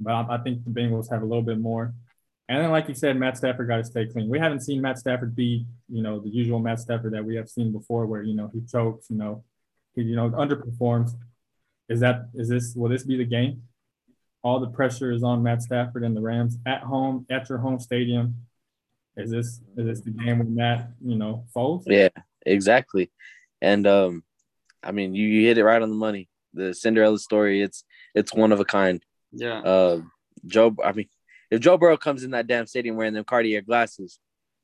but 0.00 0.12
I, 0.12 0.36
I 0.36 0.38
think 0.38 0.64
the 0.64 0.70
Bengals 0.70 1.10
have 1.10 1.22
a 1.22 1.26
little 1.26 1.42
bit 1.42 1.58
more. 1.58 1.94
And 2.48 2.62
then, 2.62 2.70
like 2.70 2.88
you 2.88 2.94
said, 2.94 3.16
Matt 3.18 3.36
Stafford 3.36 3.68
got 3.68 3.76
to 3.76 3.84
stay 3.84 4.06
clean. 4.06 4.28
We 4.28 4.38
haven't 4.38 4.60
seen 4.60 4.80
Matt 4.80 4.98
Stafford 4.98 5.36
be, 5.36 5.66
you 5.88 6.02
know, 6.02 6.18
the 6.18 6.30
usual 6.30 6.58
Matt 6.58 6.80
Stafford 6.80 7.12
that 7.12 7.24
we 7.24 7.36
have 7.36 7.48
seen 7.48 7.72
before, 7.72 8.06
where 8.06 8.22
you 8.22 8.34
know 8.34 8.50
he 8.52 8.62
chokes, 8.62 9.06
you 9.10 9.16
know, 9.16 9.44
he 9.94 10.02
you 10.02 10.16
know 10.16 10.30
underperforms. 10.30 11.10
Is 11.88 12.00
that 12.00 12.28
is 12.34 12.48
this 12.48 12.74
will 12.74 12.88
this 12.88 13.04
be 13.04 13.16
the 13.16 13.24
game? 13.24 13.62
All 14.42 14.60
the 14.60 14.68
pressure 14.68 15.12
is 15.12 15.22
on 15.22 15.42
Matt 15.42 15.62
Stafford 15.62 16.04
and 16.04 16.16
the 16.16 16.22
Rams 16.22 16.56
at 16.64 16.82
home 16.82 17.26
at 17.30 17.48
your 17.50 17.58
home 17.58 17.78
stadium. 17.80 18.36
Is 19.16 19.30
this 19.30 19.60
is 19.76 19.86
this 19.86 20.00
the 20.00 20.10
game 20.10 20.38
when 20.38 20.54
Matt 20.54 20.90
you 21.04 21.16
know 21.16 21.44
folds? 21.52 21.86
Yeah, 21.86 22.08
exactly. 22.46 23.10
And 23.60 23.86
um, 23.86 24.22
I 24.82 24.92
mean, 24.92 25.14
you, 25.14 25.26
you 25.26 25.48
hit 25.48 25.58
it 25.58 25.64
right 25.64 25.82
on 25.82 25.90
the 25.90 25.96
money. 25.96 26.28
The 26.54 26.72
Cinderella 26.72 27.18
story, 27.18 27.60
it's 27.62 27.84
it's 28.14 28.32
one 28.32 28.52
of 28.52 28.60
a 28.60 28.64
kind. 28.64 29.02
Yeah. 29.32 29.60
Uh, 29.60 30.00
Joe, 30.46 30.74
I 30.82 30.92
mean, 30.92 31.08
if 31.50 31.60
Joe 31.60 31.76
Burrow 31.78 31.96
comes 31.96 32.24
in 32.24 32.32
that 32.32 32.46
damn 32.46 32.66
stadium 32.66 32.96
wearing 32.96 33.14
them 33.14 33.24
Cartier 33.24 33.62
glasses, 33.62 34.18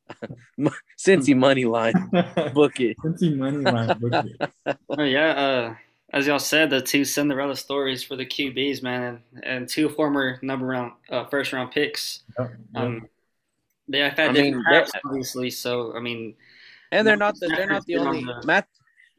Cincy 0.98 1.36
money 1.36 1.64
line, 1.64 1.94
book 2.54 2.80
it. 2.80 2.96
Cincy 3.04 3.36
money 3.36 3.58
line. 3.58 3.98
book 3.98 4.26
it. 4.66 4.76
Oh, 4.90 5.02
yeah. 5.02 5.30
Uh, 5.30 5.74
as 6.12 6.26
y'all 6.26 6.38
said, 6.38 6.70
the 6.70 6.80
two 6.80 7.04
Cinderella 7.04 7.56
stories 7.56 8.04
for 8.04 8.14
the 8.14 8.26
QBs, 8.26 8.82
man, 8.82 9.20
and, 9.34 9.44
and 9.44 9.68
two 9.68 9.88
former 9.88 10.38
number 10.42 10.66
round, 10.66 10.92
uh, 11.10 11.24
first 11.26 11.52
round 11.52 11.72
picks. 11.72 12.22
Yep, 12.38 12.50
yep. 12.74 12.82
Um, 12.82 13.08
they 13.88 13.98
have 13.98 14.16
had 14.16 14.30
I 14.30 14.32
different 14.32 14.56
mean, 14.56 14.64
paths, 14.64 14.92
obviously. 15.04 15.50
So 15.50 15.94
I 15.96 16.00
mean, 16.00 16.34
And 16.92 17.06
they're 17.06 17.16
not 17.16 17.34
the 17.40 17.48
they're 17.48 17.66
not 17.66 17.84
the 17.86 17.96
only 17.96 18.24
Matt 18.44 18.68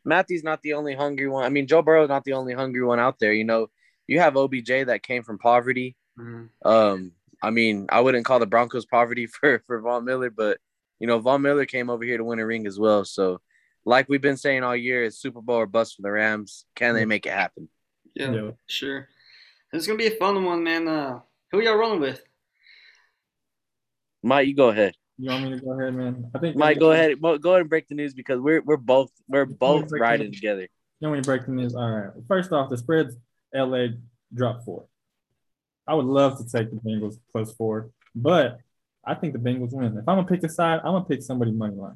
Matthew's 0.05 0.43
not 0.43 0.61
the 0.61 0.73
only 0.73 0.95
hungry 0.95 1.27
one. 1.27 1.43
I 1.43 1.49
mean, 1.49 1.67
Joe 1.67 1.81
Burrow's 1.81 2.09
not 2.09 2.23
the 2.23 2.33
only 2.33 2.53
hungry 2.53 2.83
one 2.83 2.99
out 2.99 3.19
there. 3.19 3.33
You 3.33 3.43
know, 3.43 3.69
you 4.07 4.19
have 4.19 4.37
OBJ 4.37 4.85
that 4.87 5.03
came 5.03 5.23
from 5.23 5.37
poverty. 5.37 5.95
mhm. 6.17 6.49
Um, 6.63 7.11
I 7.41 7.49
mean, 7.51 7.85
I 7.89 8.01
wouldn't 8.01 8.25
call 8.25 8.39
the 8.39 8.45
Broncos 8.47 8.85
poverty 8.85 9.27
for 9.35 9.59
for 9.67 9.79
Von 9.81 10.05
Miller, 10.05 10.29
but 10.29 10.57
you 10.99 11.07
know, 11.07 11.19
Von 11.19 11.41
Miller 11.41 11.65
came 11.65 11.89
over 11.89 12.03
here 12.03 12.17
to 12.17 12.23
win 12.23 12.39
a 12.39 12.45
ring 12.45 12.65
as 12.67 12.79
well. 12.79 13.03
So, 13.05 13.41
like 13.85 14.07
we've 14.09 14.21
been 14.21 14.37
saying 14.37 14.63
all 14.63 14.75
year, 14.75 15.03
it's 15.03 15.17
Super 15.17 15.41
Bowl 15.41 15.57
or 15.57 15.65
bust 15.67 15.95
for 15.95 16.01
the 16.01 16.11
Rams. 16.11 16.65
Can 16.75 16.95
they 16.95 17.05
make 17.05 17.25
it 17.25 17.33
happen? 17.33 17.69
yeah, 18.15 18.31
Yeah. 18.31 18.51
sure. 18.67 19.09
It's 19.73 19.85
gonna 19.87 19.97
be 19.97 20.07
a 20.07 20.11
fun 20.17 20.43
one, 20.45 20.63
man. 20.63 20.87
Uh, 20.87 21.19
who 21.51 21.59
y'all 21.61 21.75
rolling 21.75 21.99
with? 21.99 22.23
Mike, 24.23 24.47
you 24.47 24.55
go 24.55 24.69
ahead. 24.69 24.95
You 25.17 25.29
want 25.29 25.43
me 25.43 25.49
to 25.51 25.59
go 25.63 25.79
ahead, 25.79 25.93
man? 25.93 26.31
I 26.33 26.39
think 26.39 26.55
Mike, 26.55 26.79
go 26.79 26.91
ahead. 26.91 27.21
Go 27.21 27.33
ahead 27.35 27.61
and 27.61 27.69
break 27.69 27.87
the 27.87 27.95
news 27.95 28.13
because 28.13 28.39
we're 28.39 28.61
we're 28.61 28.77
both 28.77 29.11
we're 29.27 29.45
both 29.45 29.91
riding 29.91 30.31
together. 30.31 30.67
You 30.99 31.07
want 31.09 31.17
me 31.17 31.21
to 31.23 31.25
break 31.27 31.45
the 31.45 31.51
news? 31.51 31.75
All 31.75 31.89
right. 31.91 32.11
First 32.27 32.51
off, 32.51 32.69
the 32.69 32.77
spread's 32.77 33.15
LA 33.55 33.95
drop 34.33 34.63
four. 34.63 34.85
I 35.87 35.93
would 35.93 36.05
love 36.05 36.37
to 36.37 36.43
take 36.43 36.71
the 36.71 36.77
Bengals 36.77 37.19
plus 37.31 37.53
four, 37.53 37.91
but 38.15 38.59
I 39.05 39.13
think 39.13 39.33
the 39.33 39.39
Bengals 39.39 39.71
win. 39.71 39.97
If 39.97 40.07
I'm 40.07 40.17
gonna 40.17 40.25
pick 40.25 40.43
a 40.43 40.49
side, 40.49 40.79
I'm 40.79 40.93
gonna 40.93 41.05
pick 41.05 41.21
somebody 41.21 41.51
money 41.51 41.75
line, 41.75 41.95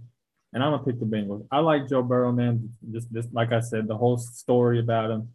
and 0.53 0.63
I'm 0.63 0.71
gonna 0.71 0.83
pick 0.83 0.99
the 0.99 1.05
Bengals. 1.05 1.45
I 1.51 1.59
like 1.59 1.89
Joe 1.89 2.03
Burrow, 2.03 2.31
man. 2.31 2.69
Just, 2.91 3.11
just 3.11 3.33
like 3.33 3.51
I 3.51 3.61
said, 3.61 3.87
the 3.87 3.97
whole 3.97 4.17
story 4.17 4.79
about 4.79 5.11
him, 5.11 5.29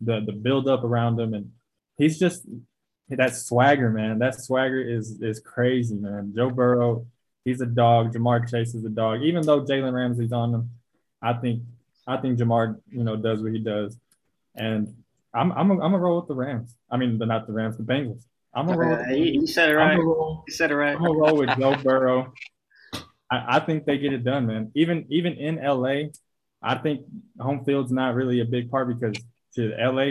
the 0.00 0.20
the 0.20 0.32
build 0.32 0.68
up 0.68 0.82
around 0.82 1.18
him, 1.20 1.34
and 1.34 1.52
he's 1.96 2.18
just 2.18 2.44
that 3.08 3.36
swagger, 3.36 3.90
man. 3.90 4.18
That 4.18 4.34
swagger 4.40 4.80
is 4.80 5.20
is 5.20 5.38
crazy, 5.40 5.94
man. 5.94 6.32
Joe 6.34 6.50
Burrow, 6.50 7.06
he's 7.44 7.60
a 7.60 7.66
dog. 7.66 8.12
Ja'Marr 8.14 8.48
Chase 8.50 8.74
is 8.74 8.84
a 8.84 8.90
dog. 8.90 9.22
Even 9.22 9.46
though 9.46 9.64
Jalen 9.64 9.92
Ramsey's 9.92 10.32
on 10.32 10.54
him, 10.54 10.70
I 11.20 11.34
think 11.34 11.62
I 12.06 12.16
think 12.16 12.38
Ja'Marr, 12.38 12.80
you 12.90 13.04
know, 13.04 13.16
does 13.16 13.42
what 13.42 13.52
he 13.52 13.60
does, 13.60 13.96
and 14.56 15.01
I'm 15.34 15.52
I'm 15.52 15.70
a, 15.70 15.74
I'm 15.74 15.78
gonna 15.92 15.98
roll 15.98 16.20
with 16.20 16.28
the 16.28 16.34
Rams. 16.34 16.76
I 16.90 16.96
mean, 16.96 17.18
the, 17.18 17.26
not 17.26 17.46
the 17.46 17.52
Rams, 17.52 17.76
the 17.76 17.82
Bengals. 17.84 18.24
I'm 18.54 18.66
gonna 18.66 18.78
roll. 18.78 18.90
With 18.90 19.00
Uh, 19.00 19.08
the 19.08 19.16
he, 19.16 19.32
he 19.40 19.46
said 19.46 19.70
it 19.70 19.72
I'm 19.72 19.78
right. 19.78 19.96
gonna 19.96 20.08
roll. 20.08 20.44
He 20.46 20.52
said 20.52 20.70
it 20.70 20.76
right. 20.76 20.94
I'm 20.96 21.02
gonna 21.02 21.18
roll 21.18 21.36
with 21.36 21.56
Joe 21.58 21.74
Burrow. 21.76 22.32
I, 23.30 23.56
I 23.56 23.60
think 23.60 23.86
they 23.86 23.98
get 23.98 24.12
it 24.12 24.24
done, 24.24 24.46
man. 24.46 24.70
Even 24.74 25.06
even 25.08 25.34
in 25.34 25.56
LA, 25.56 26.10
I 26.62 26.76
think 26.76 27.06
home 27.40 27.64
field's 27.64 27.90
not 27.92 28.14
really 28.14 28.40
a 28.40 28.44
big 28.44 28.70
part 28.70 28.88
because 28.88 29.16
to 29.56 29.74
LA, 29.78 30.02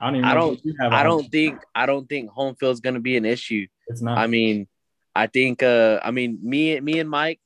I 0.00 0.06
don't 0.06 0.16
even. 0.16 0.24
I 0.26 0.34
don't- 0.34 0.54
if 0.58 0.64
you 0.64 0.74
have 0.80 0.92
a 0.92 0.96
I 0.96 1.02
don't 1.02 1.30
think 1.30 1.60
I 1.74 1.86
don't 1.86 2.06
think 2.08 2.30
home 2.30 2.54
field's 2.56 2.80
gonna 2.80 3.00
be 3.00 3.16
an 3.16 3.24
issue. 3.24 3.66
It's 3.86 4.02
not. 4.02 4.18
I 4.18 4.26
mean, 4.26 4.68
I 5.14 5.26
think 5.28 5.62
uh 5.62 6.00
I 6.04 6.10
mean 6.10 6.38
me 6.42 6.78
me 6.80 6.98
and 6.98 7.08
Mike, 7.08 7.40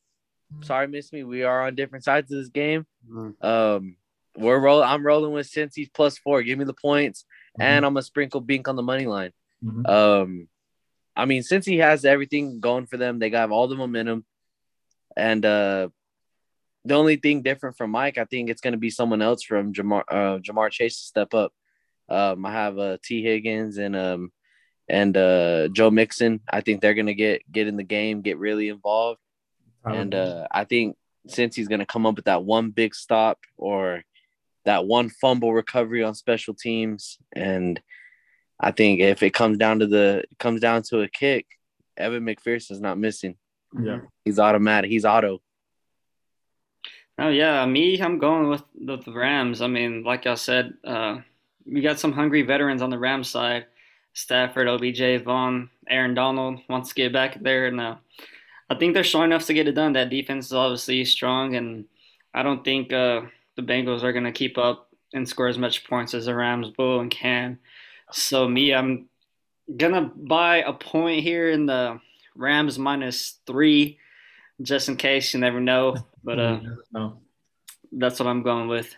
sorry 0.63 0.89
miss 0.89 1.13
me, 1.13 1.23
we 1.23 1.45
are 1.45 1.67
on 1.67 1.77
different 1.77 2.05
sides 2.05 2.33
of 2.33 2.39
this 2.39 2.49
game. 2.49 2.85
Mhm. 3.09 3.45
Um 3.45 3.97
we're 4.37 4.59
rolling 4.59 4.89
I'm 4.89 5.05
rolling 5.05 5.33
with 5.33 5.51
Cincy's 5.51 5.89
plus 5.89 6.19
four. 6.19 6.43
Give 6.43 6.59
me 6.59 6.65
the 6.65 6.75
points. 6.75 7.25
and 7.59 7.87
I'm 7.87 7.95
gonna 7.95 8.03
sprinkle 8.03 8.41
Bink 8.43 8.69
on 8.69 8.77
the 8.77 8.83
money 8.83 9.07
line. 9.07 9.33
Mhm. 9.65 9.89
Um, 9.89 10.49
I 11.17 11.25
mean, 11.25 11.41
Cincy 11.43 11.81
has 11.81 12.05
everything 12.05 12.61
going 12.61 12.85
for 12.87 12.99
them, 12.99 13.19
they 13.19 13.31
got 13.31 13.51
all 13.51 13.67
the 13.67 13.77
momentum, 13.77 14.27
and 15.17 15.43
uh, 15.45 15.89
the 16.85 16.95
only 16.95 17.17
thing 17.17 17.41
different 17.41 17.79
from 17.79 17.91
Mike, 17.91 18.19
I 18.19 18.27
think 18.27 18.51
it's 18.51 18.61
gonna 18.61 18.77
be 18.77 18.91
someone 18.91 19.23
else 19.23 19.43
from 19.43 19.73
Ja'Marr 19.73 20.03
uh, 20.09 20.39
Ja'Marr 20.39 20.71
Chase 20.71 20.99
to 20.99 21.05
step 21.07 21.33
up. 21.33 21.53
Um, 22.11 22.45
I 22.45 22.53
have 22.53 22.79
uh, 22.79 22.99
Tee 23.03 23.23
Higgins 23.23 23.79
and 23.79 23.97
um 23.97 24.33
and 24.89 25.17
uh, 25.17 25.69
Joe 25.69 25.91
Mixon. 25.91 26.41
I 26.53 26.61
think 26.61 26.81
they're 26.83 26.95
gonna 26.95 27.15
get 27.15 27.51
get 27.51 27.67
in 27.67 27.77
the 27.77 27.83
game, 27.85 28.21
get 28.21 28.39
really 28.39 28.69
involved, 28.69 29.21
and 29.85 30.15
uh, 30.15 30.47
I 30.53 30.65
think 30.65 30.97
Cincy's 31.27 31.69
gonna 31.69 31.87
come 31.87 32.05
up 32.05 32.17
with 32.17 32.27
that 32.27 32.45
one 32.45 32.71
big 32.71 32.95
stop 32.95 33.39
or 33.57 34.05
that 34.67 34.85
one 34.85 35.09
fumble 35.09 35.55
recovery 35.55 36.05
on 36.05 36.15
special 36.15 36.53
teams, 36.53 37.19
and 37.35 37.81
I 38.61 38.73
think 38.73 39.01
if 39.01 39.23
it 39.23 39.33
comes 39.33 39.59
down 39.59 39.79
to 39.79 39.87
the 39.87 40.25
comes 40.39 40.61
down 40.61 40.83
to 40.91 41.01
a 41.01 41.09
kick, 41.09 41.47
Evan 41.97 42.25
McPherson's 42.25 42.81
not 42.81 42.99
missing. 42.99 43.37
yeah, 43.81 44.01
He's 44.25 44.39
automatic. 44.39 44.91
He's 44.91 45.05
auto. 45.05 45.41
Oh 47.19 47.29
yeah, 47.29 47.65
me, 47.65 47.99
I'm 48.01 48.19
going 48.19 48.49
with 48.49 48.63
the, 48.79 48.99
the 48.99 49.13
Rams. 49.13 49.63
I 49.63 49.69
mean, 49.69 50.05
like 50.05 50.27
I 50.27 50.35
said, 50.35 50.75
uh, 50.85 51.19
we 51.65 51.81
got 51.81 51.99
some 51.99 52.13
hungry 52.13 52.43
veterans 52.43 52.83
on 52.83 52.91
the 52.91 52.99
Rams 52.99 53.31
side. 53.31 53.67
Stafford, 54.13 54.67
OBJ, 54.67 55.23
Von, 55.25 55.69
Aaron 55.89 56.15
Donald 56.15 56.61
wants 56.69 56.89
to 56.91 56.95
get 56.95 57.13
back 57.13 57.41
there, 57.43 57.67
and 57.67 57.81
uh, 57.81 57.97
I 58.69 58.75
think 58.75 58.95
they're 58.95 59.05
strong 59.05 59.25
enough 59.25 59.47
to 59.47 59.55
get 59.55 59.69
it 59.69 59.73
done. 59.73 59.93
That 59.93 60.11
defense 60.11 60.47
is 60.47 60.53
obviously 60.55 61.05
strong, 61.05 61.55
and 61.55 61.85
I 62.35 62.43
don't 62.43 62.65
think 62.65 62.93
uh, 62.93 63.23
the 63.57 63.63
Bengals 63.63 64.03
are 64.03 64.13
gonna 64.13 64.33
keep 64.33 64.59
up 64.59 64.89
and 65.13 65.29
score 65.29 65.49
as 65.49 65.59
much 65.59 65.85
points 65.89 66.15
as 66.15 66.27
the 66.27 66.35
Rams 66.35 66.69
will 66.79 67.01
and 67.01 67.11
can. 67.11 67.59
So 68.13 68.49
me, 68.49 68.75
I'm 68.75 69.09
gonna 69.77 70.11
buy 70.15 70.59
a 70.59 70.73
point 70.73 71.23
here 71.23 71.51
in 71.51 71.67
the 71.67 72.01
Rams 72.35 72.79
minus 72.79 73.39
three, 73.47 73.99
just 74.63 74.89
in 74.89 74.97
case. 74.97 75.33
You 75.35 75.41
never 75.41 75.61
know, 75.61 75.97
but 76.23 76.39
uh, 76.39 76.61
no. 76.93 77.19
that's 77.93 78.21
what 78.21 78.29
I'm 78.29 78.43
going 78.43 78.69
with. 78.69 78.95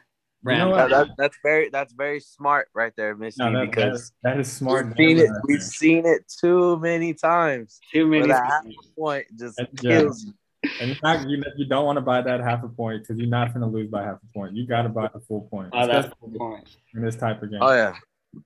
You 0.47 0.57
know 0.57 0.75
Rams. 0.77 0.91
That- 0.93 1.09
that's 1.19 1.37
very 1.43 1.69
that's 1.69 1.93
very 1.93 2.21
smart 2.21 2.69
right 2.75 2.93
there, 2.97 3.15
Missy, 3.17 3.37
No, 3.43 3.53
that, 3.53 3.59
that, 3.59 3.71
because 3.71 4.00
is, 4.03 4.12
that 4.23 4.38
is 4.41 4.50
smart. 4.53 4.87
we've 4.87 4.97
seen 4.97 5.19
it. 5.19 5.29
right 5.31 5.41
We've 5.47 5.62
seen 5.62 6.07
it 6.07 6.33
too 6.41 6.79
many 6.79 7.12
times. 7.15 7.81
Too 7.93 8.09
Where 8.09 8.21
many. 8.21 8.33
that 8.33 8.45
half 8.47 8.65
point 8.97 9.27
just 9.38 9.57
That's- 9.57 9.75
yeah. 9.83 10.00
kills 10.00 10.25
you. 10.25 10.33
And 10.81 10.91
in 10.91 10.97
fact, 10.97 11.29
you 11.29 11.43
you 11.57 11.67
don't 11.67 11.85
want 11.85 11.97
to 11.97 12.00
buy 12.00 12.21
that 12.21 12.41
half 12.41 12.65
a 12.65 12.69
point 12.69 13.03
because 13.03 13.17
you're 13.19 13.29
not 13.29 13.55
going 13.55 13.61
to 13.61 13.67
lose 13.69 13.88
by 13.88 14.03
half 14.03 14.17
a 14.17 14.33
point. 14.35 14.57
You 14.57 14.67
got 14.67 14.83
to 14.83 14.88
buy 14.88 15.09
the 15.12 15.21
full 15.21 15.43
point, 15.43 15.71
Oh, 15.73 15.87
that's 15.87 16.07
especially 16.09 16.33
the 16.33 16.38
point. 16.38 16.69
in 16.95 17.03
this 17.03 17.15
type 17.17 17.43
of 17.43 17.50
game. 17.50 17.61
Oh 17.62 17.73
yeah. 17.73 17.95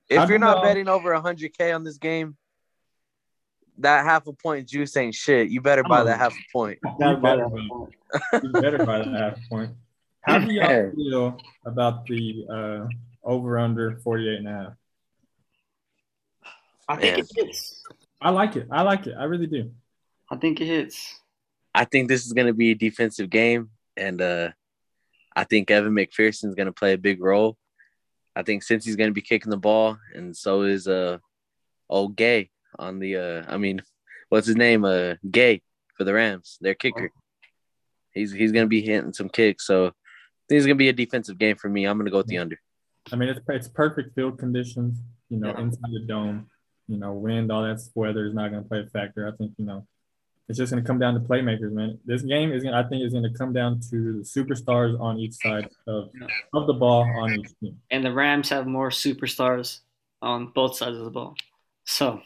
If 0.09 0.17
How 0.19 0.27
you're 0.27 0.37
not 0.39 0.57
y'all- 0.57 0.63
betting 0.65 0.87
over 0.87 1.11
100k 1.19 1.73
on 1.73 1.83
this 1.83 1.97
game, 1.97 2.37
that 3.79 4.05
half 4.05 4.27
a 4.27 4.33
point 4.33 4.67
juice 4.69 4.95
ain't 4.95 5.15
shit. 5.15 5.49
You 5.49 5.59
better 5.59 5.83
buy 5.83 6.03
that 6.03 6.19
half 6.19 6.33
a 6.33 6.43
point. 6.53 6.77
You 6.83 7.17
better, 7.17 7.47
you 8.43 8.49
better 8.51 8.85
buy 8.85 8.99
that 8.99 9.07
half 9.07 9.37
a 9.37 9.49
point. 9.49 9.71
How 10.21 10.37
do 10.37 10.53
y'all 10.53 10.91
feel 10.95 11.37
about 11.65 12.05
the 12.05 12.45
uh, 12.49 12.87
over 13.27 13.57
under 13.57 13.97
48 14.03 14.37
and 14.37 14.47
a 14.47 14.51
half? 14.51 14.73
I 16.87 16.95
think 16.97 17.15
Man. 17.17 17.19
it 17.25 17.31
hits. 17.47 17.83
I 18.21 18.29
like 18.29 18.55
it. 18.55 18.67
I 18.71 18.83
like 18.83 19.07
it. 19.07 19.15
I 19.17 19.23
really 19.23 19.47
do. 19.47 19.71
I 20.29 20.35
think 20.37 20.61
it 20.61 20.65
hits. 20.67 21.19
I 21.75 21.85
think 21.85 22.07
this 22.07 22.25
is 22.25 22.33
gonna 22.33 22.53
be 22.53 22.71
a 22.71 22.75
defensive 22.75 23.29
game, 23.29 23.69
and 23.97 24.21
uh, 24.21 24.49
I 25.35 25.43
think 25.43 25.71
Evan 25.71 25.93
McPherson 25.93 26.49
is 26.49 26.55
gonna 26.55 26.71
play 26.71 26.93
a 26.93 26.97
big 26.97 27.21
role. 27.21 27.57
I 28.35 28.43
think 28.43 28.63
since 28.63 28.85
he's 28.85 28.95
gonna 28.95 29.11
be 29.11 29.21
kicking 29.21 29.49
the 29.49 29.57
ball, 29.57 29.97
and 30.13 30.35
so 30.35 30.63
is 30.63 30.87
uh 30.87 31.17
old 31.89 32.15
Gay 32.15 32.49
on 32.77 32.99
the 32.99 33.15
uh 33.17 33.43
I 33.47 33.57
mean, 33.57 33.81
what's 34.29 34.47
his 34.47 34.55
name? 34.55 34.85
Uh 34.85 35.15
Gay 35.29 35.61
for 35.97 36.03
the 36.03 36.13
Rams, 36.13 36.57
their 36.61 36.75
kicker. 36.75 37.11
He's 38.11 38.31
he's 38.31 38.51
gonna 38.51 38.67
be 38.67 38.81
hitting 38.81 39.13
some 39.13 39.29
kicks, 39.29 39.65
so 39.65 39.87
I 39.87 39.91
think 40.49 40.57
it's 40.57 40.65
gonna 40.65 40.75
be 40.75 40.89
a 40.89 40.93
defensive 40.93 41.37
game 41.37 41.55
for 41.55 41.69
me. 41.69 41.85
I'm 41.85 41.97
gonna 41.97 42.11
go 42.11 42.17
with 42.17 42.27
the 42.27 42.37
under. 42.37 42.59
I 43.11 43.15
mean, 43.15 43.29
it's 43.29 43.39
it's 43.49 43.67
perfect 43.67 44.15
field 44.15 44.37
conditions. 44.39 44.99
You 45.29 45.39
know, 45.39 45.49
Yeah. 45.49 45.61
inside 45.61 45.91
the 45.91 46.05
dome. 46.07 46.49
You 46.87 46.97
know, 46.97 47.13
wind, 47.13 47.51
all 47.51 47.63
that 47.63 47.81
weather 47.95 48.25
is 48.27 48.33
not 48.33 48.51
going 48.51 48.61
to 48.61 48.67
play 48.67 48.81
a 48.81 48.87
factor. 48.87 49.25
I 49.27 49.31
think 49.37 49.53
you 49.57 49.65
know, 49.65 49.87
it's 50.49 50.57
just 50.57 50.71
going 50.71 50.83
to 50.83 50.87
come 50.87 50.99
down 50.99 51.13
to 51.13 51.19
playmakers, 51.21 51.71
man. 51.71 51.97
This 52.05 52.21
game 52.21 52.51
is 52.51 52.63
going. 52.63 52.73
to 52.73 52.79
I 52.79 52.83
think 52.83 53.03
is 53.03 53.13
going 53.13 53.23
to 53.23 53.37
come 53.37 53.53
down 53.53 53.79
to 53.91 54.19
the 54.19 54.23
superstars 54.23 54.99
on 54.99 55.17
each 55.17 55.33
side 55.33 55.69
of 55.87 56.09
of 56.53 56.67
the 56.67 56.73
ball 56.73 57.03
on 57.03 57.33
each 57.39 57.59
team. 57.59 57.79
And 57.91 58.03
the 58.03 58.11
Rams 58.11 58.49
have 58.49 58.67
more 58.67 58.89
superstars 58.89 59.79
on 60.21 60.47
both 60.47 60.75
sides 60.75 60.97
of 60.97 61.05
the 61.05 61.11
ball. 61.11 61.35
So 61.85 62.21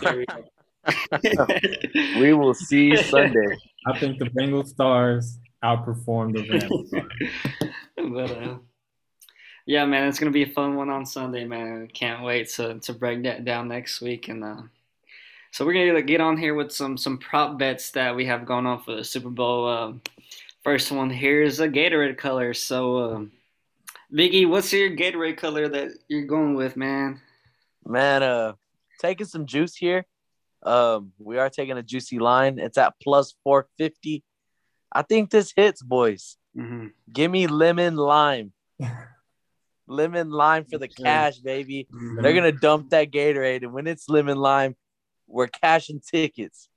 there 0.00 0.18
we 0.18 0.26
go. 0.26 0.44
We 2.20 2.32
will 2.32 2.54
see 2.54 2.96
Sunday. 2.96 3.56
I 3.86 3.98
think 3.98 4.18
the 4.18 4.30
Bengal 4.30 4.64
stars 4.64 5.38
outperform 5.62 6.34
the 6.34 6.48
Rams. 6.48 7.72
but 7.96 8.30
uh, 8.30 8.58
yeah, 9.66 9.84
man, 9.84 10.08
it's 10.08 10.18
gonna 10.18 10.30
be 10.30 10.42
a 10.44 10.48
fun 10.48 10.76
one 10.76 10.90
on 10.90 11.06
Sunday, 11.06 11.44
man. 11.44 11.88
Can't 11.92 12.22
wait 12.22 12.50
to 12.50 12.78
to 12.80 12.92
break 12.92 13.24
that 13.24 13.44
down 13.44 13.68
next 13.68 14.00
week. 14.00 14.28
And 14.28 14.44
uh, 14.44 14.62
so 15.52 15.66
we're 15.66 15.74
gonna 15.74 16.02
get 16.02 16.20
on 16.20 16.36
here 16.36 16.54
with 16.54 16.72
some 16.72 16.96
some 16.96 17.18
prop 17.18 17.58
bets 17.58 17.90
that 17.92 18.16
we 18.16 18.24
have 18.26 18.46
going 18.46 18.66
on 18.66 18.82
for 18.82 18.96
the 18.96 19.04
Super 19.04 19.28
Bowl. 19.28 19.68
Um, 19.68 20.00
first 20.64 20.90
one 20.90 21.10
here 21.10 21.42
is 21.42 21.60
a 21.60 21.68
Gatorade 21.68 22.16
color. 22.16 22.54
So, 22.54 22.98
um, 22.98 23.32
Biggie, 24.12 24.48
what's 24.48 24.72
your 24.72 24.90
Gatorade 24.90 25.36
color 25.36 25.68
that 25.68 25.90
you're 26.08 26.26
going 26.26 26.54
with, 26.54 26.76
man? 26.76 27.20
Man, 27.84 28.22
uh, 28.22 28.54
taking 29.00 29.26
some 29.26 29.44
juice 29.46 29.74
here. 29.74 30.06
Um, 30.62 31.12
we 31.18 31.36
are 31.38 31.50
taking 31.50 31.76
a 31.76 31.82
juicy 31.82 32.18
line. 32.18 32.58
It's 32.58 32.78
at 32.78 32.94
plus 33.02 33.34
450. 33.44 34.22
I 34.90 35.02
think 35.02 35.30
this 35.30 35.52
hits, 35.54 35.82
boys. 35.82 36.38
hmm 36.54 36.88
Give 37.12 37.30
me 37.30 37.46
lemon 37.46 37.96
lime. 37.96 38.52
lemon 39.86 40.30
lime 40.30 40.64
for 40.64 40.78
the 40.78 40.88
cash, 40.88 41.38
baby. 41.38 41.88
They're 42.22 42.32
gonna 42.34 42.52
dump 42.52 42.90
that 42.90 43.10
Gatorade, 43.10 43.64
and 43.64 43.72
when 43.72 43.86
it's 43.86 44.08
lemon 44.08 44.38
lime, 44.38 44.76
we're 45.32 45.48
cashing 45.48 46.00
tickets. 46.00 46.68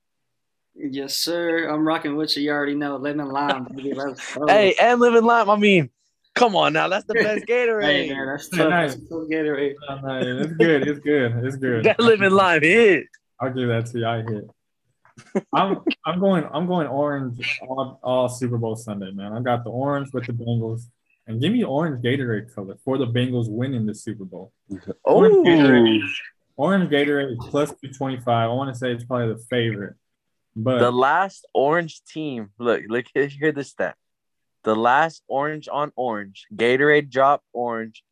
Yes, 0.74 1.14
sir. 1.14 1.68
I'm 1.68 1.86
rocking 1.86 2.16
with 2.16 2.36
you. 2.36 2.42
You 2.44 2.50
already 2.50 2.74
know 2.74 2.96
lemon 2.96 3.28
lime. 3.28 3.64
Baby. 3.74 3.94
Let's. 3.94 4.36
Hey, 4.48 4.74
and 4.80 5.00
lemon 5.00 5.24
lime. 5.24 5.48
I 5.48 5.56
mean, 5.56 5.90
come 6.34 6.54
on 6.56 6.72
now, 6.72 6.88
that's 6.88 7.04
the 7.06 7.14
best 7.26 7.46
Gatorade. 7.46 7.82
Hey, 7.82 8.08
man, 8.12 8.26
that's 8.26 8.50
Hey, 8.50 8.58
tough. 8.58 8.70
nice. 8.70 8.94
That's 8.94 9.08
tough 9.08 9.28
Gatorade. 9.30 9.74
No, 10.02 10.40
it's 10.42 10.52
good. 10.52 10.88
It's 10.88 11.00
good. 11.00 11.32
It's 11.44 11.56
good. 11.56 11.84
that 11.84 12.00
lemon 12.00 12.32
lime 12.32 12.62
hit. 12.62 13.04
I'll 13.40 13.52
give 13.52 13.68
that 13.68 13.86
to 13.86 13.98
you. 13.98 14.06
I 14.06 14.22
hit. 14.22 14.44
I'm 15.54 15.80
I'm 16.04 16.20
going 16.20 16.44
I'm 16.52 16.66
going 16.66 16.86
orange 16.88 17.58
all, 17.66 17.98
all 18.02 18.28
Super 18.28 18.58
Bowl 18.58 18.76
Sunday, 18.76 19.10
man. 19.12 19.32
I 19.32 19.40
got 19.40 19.64
the 19.64 19.70
orange 19.70 20.12
with 20.12 20.26
the 20.26 20.32
Bengals. 20.32 20.82
And 21.28 21.40
give 21.40 21.52
me 21.52 21.64
orange 21.64 22.04
Gatorade 22.04 22.54
color 22.54 22.76
for 22.84 22.98
the 22.98 23.06
Bengals 23.06 23.48
winning 23.50 23.84
the 23.86 23.94
Super 23.94 24.24
Bowl. 24.24 24.52
Orange 25.04 25.34
Gatorade, 25.46 26.02
orange 26.56 26.90
Gatorade 26.90 27.32
is 27.32 27.38
plus 27.40 27.70
225. 27.70 28.26
I 28.28 28.52
want 28.52 28.72
to 28.72 28.78
say 28.78 28.92
it's 28.92 29.04
probably 29.04 29.34
the 29.34 29.40
favorite. 29.50 29.94
But 30.54 30.78
The 30.78 30.90
last 30.90 31.46
orange 31.52 32.02
team. 32.04 32.50
Look, 32.58 32.82
look 32.88 33.06
here. 33.12 33.26
Hear 33.26 33.52
this 33.52 33.70
stat. 33.70 33.96
The 34.64 34.74
last 34.74 35.22
orange 35.28 35.68
on 35.70 35.92
orange. 35.96 36.46
Gatorade 36.54 37.10
dropped 37.10 37.44
orange, 37.52 38.02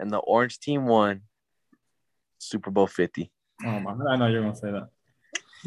and 0.00 0.10
the 0.10 0.18
orange 0.18 0.58
team 0.58 0.86
won 0.86 1.20
Super 2.38 2.70
Bowl 2.70 2.86
Fifty. 2.86 3.30
oh 3.64 3.78
my, 3.80 3.92
I 4.10 4.16
know 4.16 4.26
you're 4.26 4.42
gonna 4.42 4.56
say 4.56 4.72
that. 4.72 4.88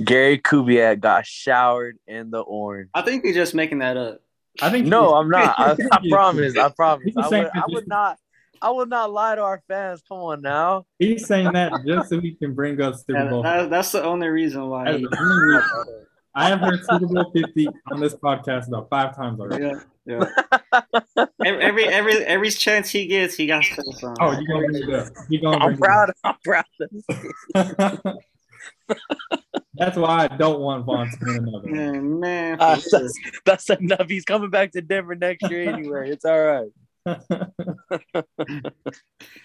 Gary 0.04 0.38
Kubiak 0.38 1.00
got 1.00 1.26
showered 1.26 1.98
in 2.08 2.30
the 2.30 2.40
orange. 2.42 2.90
I 2.94 3.02
think 3.04 3.24
you're 3.24 3.34
just 3.34 3.56
making 3.56 3.80
that 3.80 3.98
up. 3.98 4.22
I 4.62 4.70
think 4.70 4.88
No, 4.88 5.16
I'm 5.16 5.30
not. 5.30 5.56
I, 5.58 5.76
I 5.92 6.00
promise. 6.10 6.58
I 6.58 6.70
promise. 6.70 7.14
I 7.18 7.28
would, 7.30 7.50
I 7.54 7.64
would 7.68 7.88
not. 7.88 8.18
I 8.62 8.72
will 8.72 8.86
not 8.86 9.12
lie 9.12 9.36
to 9.36 9.42
our 9.42 9.62
fans. 9.68 10.02
Come 10.08 10.18
on 10.20 10.42
now. 10.42 10.86
He's 11.00 11.26
saying 11.28 11.52
that 11.54 11.72
just 11.86 12.10
so 12.10 12.20
he 12.20 12.34
can 12.36 12.54
bring 12.54 12.80
up 12.82 12.96
Super 12.96 13.14
Yeah, 13.24 13.30
Bowl. 13.30 13.44
that- 13.44 13.70
that's 13.70 13.92
the 13.92 14.04
only 14.04 14.28
reason 14.28 14.68
why. 14.70 14.86
That's 14.86 15.00
He, 15.00 15.08
only 15.20 15.56
reason. 15.56 16.06
I 16.36 16.50
have 16.50 16.60
heard 16.60 16.80
Super 16.90 17.08
Bowl 17.08 17.32
50 17.34 17.68
on 17.92 18.00
this 18.00 18.14
podcast 18.16 18.68
about 18.68 18.90
five 18.90 19.16
times 19.16 19.40
already. 19.40 19.66
yeah, 20.06 20.26
yeah. 21.16 21.26
every, 21.44 21.64
every 21.64 21.86
every 21.88 22.14
every 22.26 22.50
chance 22.52 22.90
he 22.92 23.08
gets, 23.08 23.34
he 23.36 23.48
got 23.48 23.64
to 23.64 23.74
say. 23.94 24.08
Oh, 24.20 24.32
you 24.40 24.48
gonna 24.48 24.68
bring 24.68 24.84
it 24.84 24.94
up? 24.94 25.08
You 25.30 25.42
gonna 25.42 25.58
I'm 25.58 25.70
bring 25.72 25.78
proud. 25.80 26.12
I'm 26.24 26.36
proud. 26.44 26.66
it 26.80 27.80
up. 27.80 28.18
That's 29.76 29.96
why 29.98 30.28
I 30.30 30.38
don't 30.38 30.60
want 30.60 30.86
Von 30.86 31.08
to 31.10 31.18
win 31.22 31.36
another. 31.38 31.60
one. 31.68 31.72
Man, 31.72 32.20
man. 32.20 32.58
Uh, 32.60 32.80
that's, 32.92 33.14
that's 33.46 33.70
enough. 33.70 34.08
He's 34.08 34.26
coming 34.26 34.50
back 34.50 34.72
to 34.72 34.82
Denver 34.82 35.16
next 35.16 35.50
year 35.52 35.70
anyway. 35.70 36.10
It's 36.10 36.26
all 36.26 36.40
right. 36.40 36.70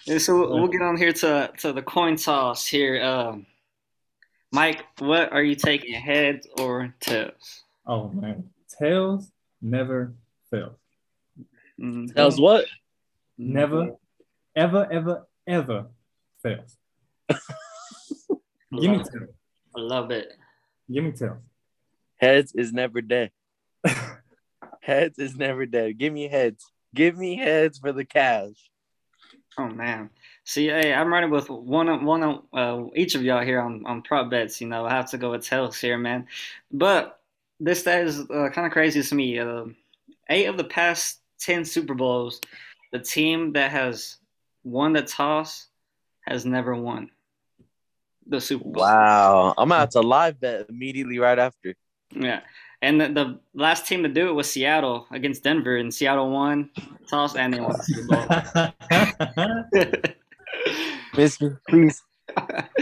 Yeah, 0.07 0.19
so 0.19 0.35
we'll, 0.39 0.59
we'll 0.59 0.69
get 0.69 0.83
on 0.83 0.97
here 0.97 1.13
to 1.13 1.53
to 1.59 1.73
the 1.73 1.83
coin 1.83 2.17
toss 2.17 2.67
here. 2.67 3.03
Um, 3.03 3.47
Mike, 4.53 4.85
what 4.99 5.33
are 5.33 5.43
you 5.43 5.55
taking, 5.55 5.95
heads 5.95 6.47
or 6.59 6.95
tails? 7.01 7.65
oh 7.87 8.09
man, 8.09 8.51
tails 8.79 9.31
never 9.61 10.15
fail. 10.51 10.79
Mhm. 11.81 12.13
That 12.15 12.25
was 12.25 12.41
what? 12.41 12.67
Never, 13.39 13.97
ever, 14.55 14.87
ever, 14.93 15.27
ever 15.47 15.87
fails. 16.43 16.77
Give 17.29 18.91
me 18.91 18.99
tails. 18.99 19.31
I 19.77 19.81
love 19.81 20.11
it. 20.11 20.33
Give 20.93 21.05
me 21.05 21.13
tails. 21.13 21.39
Heads 22.17 22.53
is 22.55 22.73
never 22.73 23.01
dead. 23.01 23.31
Heads 24.81 25.19
is 25.19 25.37
never 25.37 25.67
dead. 25.67 25.99
Give 25.99 26.13
me 26.13 26.29
heads. 26.29 26.71
Give 26.95 27.17
me 27.17 27.37
heads 27.37 27.79
for 27.79 27.93
the 27.93 28.05
cash. 28.05 28.71
Oh 29.59 29.69
man. 29.69 30.11
See, 30.45 30.67
hey, 30.67 30.93
I'm 30.93 31.13
running 31.13 31.31
with 31.31 31.51
one 31.51 32.05
one 32.05 32.43
uh, 32.53 32.85
each 32.95 33.15
of 33.15 33.23
y'all 33.23 33.45
here 33.45 33.61
on, 33.61 33.85
on 33.87 34.03
prop 34.03 34.31
bets. 34.31 34.61
You 34.61 34.69
know, 34.69 34.87
I 34.87 34.91
have 34.91 35.11
to 35.11 35.19
go 35.19 35.31
with 35.31 35.47
tails 35.47 35.79
here, 35.79 35.99
man. 35.99 36.27
But 36.71 37.21
this 37.61 37.81
stat 37.81 38.07
is 38.07 38.21
uh, 38.21 38.49
kind 38.53 38.67
of 38.67 38.73
crazy 38.73 39.03
to 39.03 39.15
me. 39.15 39.39
Uh, 39.39 39.67
eight 40.29 40.47
of 40.47 40.57
the 40.57 40.65
past 40.65 41.21
ten 41.39 41.65
Super 41.65 41.95
Bowls, 41.95 42.41
the 42.93 42.99
team 42.99 43.53
that 43.53 43.71
has 43.71 44.17
won 44.65 44.93
the 44.93 45.03
toss 45.03 45.69
has 46.27 46.45
never 46.45 46.75
won 46.75 47.11
the 48.27 48.41
Super 48.41 48.65
Bowl. 48.65 48.83
Wow. 48.83 49.55
I'm 49.59 49.73
out 49.73 49.93
to 49.93 50.01
live 50.01 50.41
bet 50.41 50.67
immediately 50.69 51.19
right 51.19 51.39
after. 51.39 51.75
Yeah. 52.11 52.41
And 52.83 53.01
the, 53.01 53.09
the 53.09 53.39
last 53.55 53.87
team 53.87 54.03
to 54.03 54.09
do 54.09 54.29
it 54.29 54.33
was 54.33 54.51
Seattle 54.51 55.07
against 55.13 55.45
Denver, 55.45 55.77
and 55.77 55.95
Seattle 55.95 56.31
won 56.31 56.69
toss 57.09 57.37
and 57.37 57.55
they 57.55 57.61
won 57.61 57.73
the 57.73 57.83
Super 57.85 58.73
Bowl. 59.73 60.03
Mister, 61.17 61.61
please. 61.69 62.03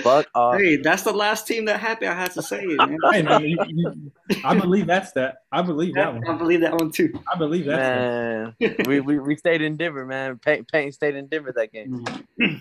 Fuck 0.03 0.29
off. 0.35 0.59
hey, 0.59 0.77
that's 0.77 1.03
the 1.03 1.13
last 1.13 1.47
team 1.47 1.65
that 1.65 1.81
happened. 1.81 2.11
I 2.11 2.15
had 2.15 2.31
to 2.33 2.43
say 2.43 2.63
it, 2.63 2.77
man. 2.77 2.97
hey 3.13 3.23
man, 3.23 3.43
you, 3.45 3.59
you, 3.69 4.13
I 4.45 4.57
believe 4.57 4.87
that's 4.87 5.11
that. 5.13 5.39
I 5.51 5.61
believe 5.63 5.95
that 5.95 6.13
one. 6.15 6.27
I 6.29 6.35
believe 6.35 6.61
that 6.61 6.73
one 6.75 6.93
too. 6.93 7.13
I 7.33 7.37
believe 7.37 7.65
that. 7.67 8.55
Man, 8.61 8.77
we, 8.87 9.01
we 9.01 9.19
we 9.19 9.37
stayed 9.37 9.61
in 9.63 9.77
Denver, 9.77 10.07
man. 10.07 10.39
Payne, 10.39 10.65
Payne 10.71 10.93
stayed 10.93 11.17
in 11.17 11.27
Denver 11.27 11.53
that 11.57 11.73
game. 11.73 12.05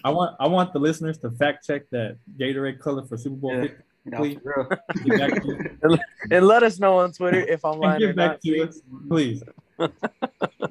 I 0.04 0.10
want 0.10 0.36
I 0.40 0.48
want 0.48 0.74
the 0.74 0.80
listeners 0.80 1.18
to 1.20 1.30
fact 1.32 1.68
check 1.68 1.84
that 1.92 2.18
Gatorade 2.40 2.80
color 2.80 3.06
for 3.06 3.18
Super 3.18 3.36
Bowl 3.36 3.54
Yeah. 3.56 3.62
50. 3.64 3.84
No, 4.06 4.18
Please. 4.20 4.40
for 4.42 4.64
back 5.18 5.42
to, 5.44 6.00
And 6.32 6.48
let 6.48 6.64
us 6.64 6.80
know 6.80 7.00
on 7.00 7.12
Twitter 7.12 7.40
if 7.42 7.64
I'm 7.66 7.74
and 7.74 7.82
lying 7.82 8.04
or 8.04 8.08
get 8.08 8.16
back 8.16 8.32
not. 8.32 8.42
to 8.42 8.68
us, 8.68 8.82
please. 9.08 9.44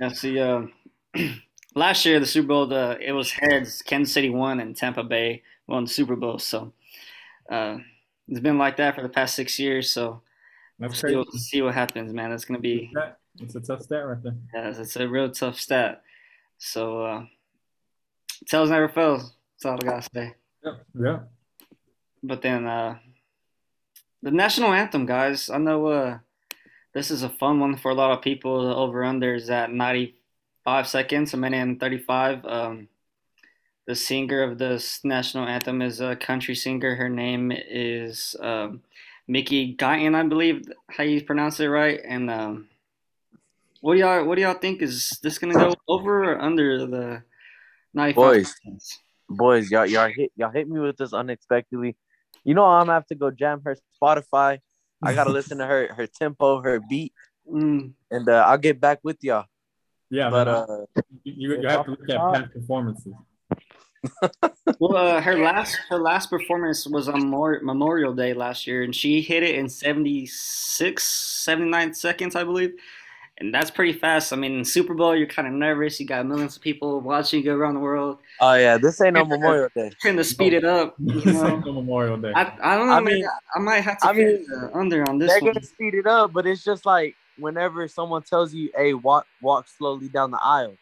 Yeah, 0.00 0.08
see, 0.12 0.38
um, 0.40 0.73
last 1.75 2.04
year 2.06 2.20
the 2.20 2.26
Super 2.26 2.49
Bowl, 2.49 2.66
the 2.66 2.99
it 3.00 3.12
was 3.12 3.30
heads. 3.32 3.82
Kansas 3.82 4.12
City 4.14 4.30
won, 4.30 4.61
and 4.61 4.76
Tampa 4.76 5.02
Bay 5.02 5.42
won 5.66 5.85
the 5.85 5.90
Super 5.90 6.14
Bowl. 6.14 6.38
So 6.38 6.73
uh, 7.50 7.78
it's 8.28 8.40
been 8.40 8.58
like 8.58 8.76
that 8.76 8.94
for 8.94 9.02
the 9.02 9.08
past 9.08 9.35
six 9.35 9.58
years. 9.58 9.90
So 9.90 10.23
we'll 10.78 10.88
That's 10.90 11.00
see, 11.00 11.16
what, 11.16 11.28
crazy. 11.28 11.38
see 11.44 11.62
what 11.62 11.75
happens, 11.75 12.12
man. 12.12 12.30
It's 12.32 12.44
gonna 12.44 12.61
be 12.61 12.92
It's 13.40 13.54
a 13.56 13.61
tough 13.61 13.82
stat 13.82 14.06
right 14.06 14.23
there. 14.23 14.37
yeah, 14.54 14.68
it's 14.78 14.97
a 14.97 15.08
real 15.08 15.30
tough 15.30 15.58
stat. 15.58 16.02
So 16.58 17.02
uh, 17.04 17.25
tails 18.47 18.70
never 18.70 18.88
fails. 18.88 19.32
That's 19.54 19.64
all 19.66 19.75
I 19.75 19.90
gotta 19.90 20.08
say. 20.14 20.35
Yeah. 20.64 20.73
Yeah. 21.00 21.18
But 22.23 22.42
then 22.42 22.66
uh, 22.66 22.99
the 24.22 24.30
national 24.30 24.72
anthem, 24.72 25.06
guys. 25.06 25.50
I 25.50 25.58
know 25.58 25.87
uh, 25.87 26.18
this 26.94 27.10
is 27.10 27.22
a 27.22 27.28
fun 27.28 27.60
one 27.60 27.76
for 27.76 27.90
a 27.90 27.94
lot 27.94 28.12
of 28.12 28.22
people. 28.22 28.68
The 28.68 28.75
over 28.75 29.04
under 29.04 29.34
is 29.34 29.50
at 29.50 29.72
95 29.72 30.88
seconds, 30.88 31.34
a 31.34 31.37
minute 31.37 31.62
and 31.62 31.80
35. 31.80 32.44
Um, 32.44 32.88
the 33.87 33.94
singer 33.94 34.42
of 34.42 34.58
this 34.58 35.00
national 35.04 35.46
anthem 35.46 35.80
is 35.80 36.00
a 36.00 36.16
country 36.16 36.54
singer. 36.54 36.94
Her 36.94 37.08
name 37.08 37.52
is 37.52 38.37
um, 38.40 38.82
Mickey 39.28 39.76
Guyton, 39.76 40.14
I 40.14 40.22
believe 40.25 40.64
how 40.88 41.04
you 41.04 41.22
pronounce 41.22 41.60
it 41.60 41.66
right. 41.66 42.00
And 42.02 42.30
um, 42.30 42.68
what 43.80 43.94
do 43.94 44.00
y'all 44.00 44.25
what 44.25 44.37
do 44.37 44.42
y'all 44.42 44.54
think? 44.54 44.82
Is 44.82 45.18
this 45.22 45.38
gonna 45.38 45.54
go 45.54 45.75
over 45.87 46.32
or 46.32 46.40
under 46.40 46.87
the 46.87 47.22
95 47.94 48.14
Boys. 48.14 48.54
seconds? 48.56 48.98
Boys, 49.28 49.70
y'all 49.70 49.87
y'all 49.87 50.10
hit 50.10 50.32
y'all 50.34 50.50
hit 50.50 50.68
me 50.68 50.80
with 50.80 50.96
this 50.96 51.12
unexpectedly. 51.12 51.94
You 52.48 52.54
know 52.54 52.64
I'm 52.64 52.86
gonna 52.86 52.94
have 52.94 53.06
to 53.08 53.14
go 53.14 53.30
jam 53.30 53.60
her 53.66 53.76
Spotify. 54.02 54.60
I 55.02 55.12
gotta 55.12 55.28
listen 55.28 55.58
to 55.58 55.66
her 55.66 55.92
her 55.92 56.06
tempo, 56.06 56.62
her 56.62 56.80
beat, 56.80 57.12
Mm, 57.46 57.92
and 58.11 58.26
uh, 58.26 58.44
I'll 58.46 58.56
get 58.56 58.80
back 58.80 59.00
with 59.02 59.18
y'all. 59.22 59.44
Yeah, 60.08 60.30
But 60.30 60.46
man. 60.46 60.56
uh, 60.56 61.02
you, 61.24 61.61
you 61.61 61.68
have 61.68 61.84
to 61.84 61.90
look 61.90 62.08
at 62.08 62.16
past 62.16 62.52
performances. 62.54 63.12
Well, 64.80 64.96
uh, 64.96 65.20
her 65.20 65.37
last 65.37 65.76
her 65.90 65.98
last 65.98 66.30
performance 66.30 66.87
was 66.87 67.08
on 67.08 67.28
Mor- 67.28 67.61
Memorial 67.62 68.14
Day 68.14 68.32
last 68.32 68.66
year, 68.66 68.82
and 68.82 68.94
she 68.94 69.20
hit 69.20 69.42
it 69.42 69.56
in 69.56 69.68
76, 69.68 71.04
79 71.04 71.94
seconds, 71.94 72.37
I 72.37 72.44
believe. 72.44 72.74
And 73.40 73.55
that's 73.55 73.70
pretty 73.70 73.92
fast. 73.96 74.33
I 74.33 74.37
mean, 74.37 74.64
Super 74.64 74.94
Bowl, 74.94 75.14
you're 75.14 75.29
kind 75.29 75.46
of 75.46 75.55
nervous. 75.55 76.01
You 76.01 76.07
got 76.07 76.27
millions 76.27 76.57
of 76.57 76.62
people 76.62 77.01
watching 77.01 77.38
you 77.38 77.44
go 77.44 77.55
around 77.55 77.74
the 77.74 77.81
world. 77.81 78.18
oh 78.40 78.55
yeah, 78.55 78.79
this 78.79 79.01
ain't 79.01 79.14
no 79.14 79.24
Memorial 79.24 79.68
Day. 79.77 79.92
Trying 80.01 80.16
to 80.16 80.24
speed 80.24 80.55
it 80.55 80.64
up. 80.64 80.96
You 80.98 81.20
This 81.20 81.35
know? 81.35 81.46
ain't 81.46 81.64
no 81.64 81.72
Memorial 81.72 82.16
Day. 82.16 82.33
I, 82.35 82.53
I 82.61 82.77
don't 82.77 82.88
know. 82.88 82.94
I 82.94 83.01
mean- 83.01 83.24
I 83.55 83.59
might 83.61 83.81
have 83.81 83.98
to 83.98 84.09
I 84.09 84.12
mean, 84.12 84.44
the 84.48 84.70
under 84.74 85.09
on 85.09 85.18
this 85.18 85.31
They're 85.31 85.40
one. 85.40 85.53
gonna 85.55 85.64
speed 85.66 85.94
it 85.94 86.07
up, 86.07 86.33
but 86.33 86.46
it's 86.48 86.64
just 86.64 86.85
like 86.85 87.14
whenever 87.37 87.87
someone 87.87 88.22
tells 88.22 88.53
you, 88.53 88.70
"Hey, 88.77 88.92
walk 88.94 89.24
walk 89.40 89.68
slowly 89.68 90.09
down 90.09 90.33
the 90.33 90.42
aisle," 90.42 90.77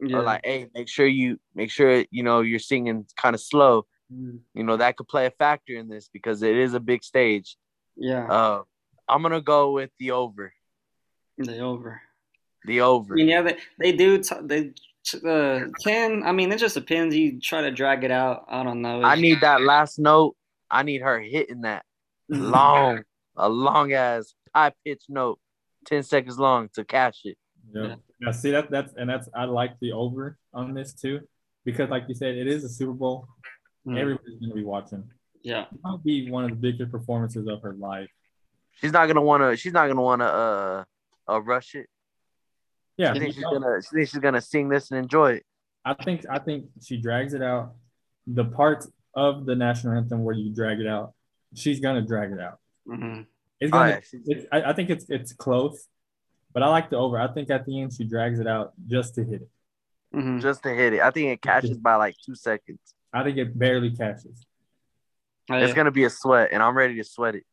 Yeah. 0.00 0.18
or 0.18 0.22
like, 0.22 0.42
"Hey, 0.44 0.68
make 0.72 0.88
sure 0.88 1.06
you 1.06 1.40
make 1.56 1.72
sure 1.72 2.04
you 2.12 2.22
know 2.22 2.40
you're 2.42 2.60
singing 2.60 3.04
kind 3.16 3.34
of 3.34 3.40
slow." 3.40 3.86
Mm, 4.14 4.38
You 4.54 4.62
know 4.62 4.76
that 4.76 4.96
could 4.96 5.08
play 5.08 5.26
a 5.26 5.30
factor 5.32 5.74
in 5.74 5.88
this 5.88 6.08
because 6.12 6.42
it 6.42 6.56
is 6.56 6.74
a 6.74 6.80
big 6.80 7.02
stage. 7.02 7.56
yeah. 7.96 8.26
Uh, 8.30 8.62
I'm 9.08 9.22
gonna 9.22 9.40
go 9.40 9.72
with 9.72 9.90
the 9.98 10.12
over. 10.12 10.52
The 11.46 11.58
over. 11.60 12.00
The 12.66 12.80
over. 12.80 13.14
I 13.14 13.14
over. 13.14 13.14
mean, 13.14 13.28
yeah, 13.28 13.42
they, 13.42 13.56
they 13.78 13.92
do. 13.92 14.18
T- 14.18 14.36
they 14.42 14.72
uh, 15.26 15.66
can. 15.82 16.22
I 16.22 16.32
mean, 16.32 16.52
it 16.52 16.58
just 16.58 16.74
depends. 16.74 17.16
You 17.16 17.40
try 17.40 17.62
to 17.62 17.70
drag 17.70 18.04
it 18.04 18.10
out. 18.10 18.44
I 18.48 18.62
don't 18.62 18.82
know. 18.82 19.02
I 19.02 19.14
need 19.16 19.40
that 19.40 19.62
last 19.62 19.98
note. 19.98 20.36
I 20.70 20.82
need 20.82 21.02
her 21.02 21.18
hitting 21.18 21.62
that 21.62 21.84
long, 22.28 23.02
a 23.36 23.48
long 23.48 23.92
ass 23.92 24.34
high 24.54 24.72
pitch 24.84 25.04
note, 25.08 25.38
ten 25.86 26.02
seconds 26.02 26.38
long 26.38 26.68
to 26.74 26.84
cash 26.84 27.20
it. 27.24 27.36
Yeah. 27.74 27.82
Yeah. 27.82 27.94
yeah. 28.20 28.30
See 28.32 28.50
that 28.50 28.70
that's 28.70 28.92
and 28.96 29.08
that's 29.08 29.28
I 29.34 29.44
like 29.44 29.78
the 29.80 29.92
over 29.92 30.38
on 30.52 30.74
this 30.74 30.92
too, 30.92 31.20
because 31.64 31.90
like 31.90 32.04
you 32.08 32.14
said, 32.14 32.36
it 32.36 32.46
is 32.46 32.64
a 32.64 32.68
Super 32.68 32.92
Bowl. 32.92 33.26
Mm, 33.86 33.98
Everybody's 33.98 34.38
gonna 34.38 34.54
be 34.54 34.64
watching. 34.64 35.04
yeah. 35.42 35.62
It 35.72 35.78
might 35.82 36.04
be 36.04 36.30
one 36.30 36.44
of 36.44 36.50
the 36.50 36.56
biggest 36.56 36.92
performances 36.92 37.48
of 37.48 37.62
her 37.62 37.72
life. 37.72 38.10
She's 38.74 38.92
not 38.92 39.06
gonna 39.06 39.22
wanna. 39.22 39.56
She's 39.56 39.72
not 39.72 39.88
gonna 39.88 40.02
wanna 40.02 40.24
uh, 40.24 40.84
uh 41.30 41.40
rush 41.40 41.74
it. 41.74 41.86
Yeah, 42.96 43.12
I 43.12 43.18
think 43.18 43.34
she's 43.34 43.42
gonna. 43.44 43.80
She 43.82 43.96
thinks 43.96 44.10
she's 44.10 44.20
gonna 44.20 44.40
sing 44.40 44.68
this 44.68 44.90
and 44.90 44.98
enjoy 44.98 45.32
it. 45.32 45.44
I 45.84 45.94
think 45.94 46.24
I 46.30 46.38
think 46.38 46.66
she 46.82 46.96
drags 46.98 47.32
it 47.34 47.42
out. 47.42 47.72
The 48.26 48.44
parts 48.44 48.88
of 49.14 49.46
the 49.46 49.54
national 49.56 49.94
anthem 49.96 50.24
where 50.24 50.34
you 50.34 50.54
drag 50.54 50.80
it 50.80 50.86
out, 50.86 51.14
she's 51.54 51.80
gonna 51.80 52.02
drag 52.02 52.32
it 52.32 52.40
out. 52.40 52.58
Mm-hmm. 52.88 53.22
It's 53.60 53.72
gonna. 53.72 53.88
yeah, 53.90 54.00
she's- 54.00 54.22
it's, 54.26 54.46
I, 54.52 54.62
I 54.62 54.72
think 54.74 54.90
it's 54.90 55.06
it's 55.08 55.32
close, 55.32 55.86
but 56.52 56.62
I 56.62 56.68
like 56.68 56.90
the 56.90 56.96
over. 56.96 57.18
I 57.18 57.28
think 57.32 57.48
at 57.50 57.64
the 57.64 57.80
end 57.80 57.92
she 57.94 58.04
drags 58.04 58.38
it 58.38 58.46
out 58.46 58.72
just 58.86 59.14
to 59.14 59.24
hit 59.24 59.42
it. 59.42 59.48
hmm 60.12 60.38
just 60.40 60.62
to 60.64 60.70
hit 60.74 60.92
it. 60.94 61.00
I 61.00 61.10
think 61.10 61.28
it 61.28 61.40
cashes 61.40 61.78
by 61.78 61.94
like 61.96 62.16
two 62.24 62.34
seconds. 62.34 62.80
I 63.12 63.24
think 63.24 63.38
it 63.38 63.58
barely 63.58 63.90
catches. 63.90 64.44
Oh, 65.50 65.56
It's 65.56 65.72
gonna 65.74 65.90
be 65.90 66.04
a 66.04 66.10
sweat, 66.10 66.50
and 66.52 66.62
I'm 66.62 66.76
ready 66.76 66.94
to 66.96 67.04
sweat 67.04 67.34
it. 67.34 67.44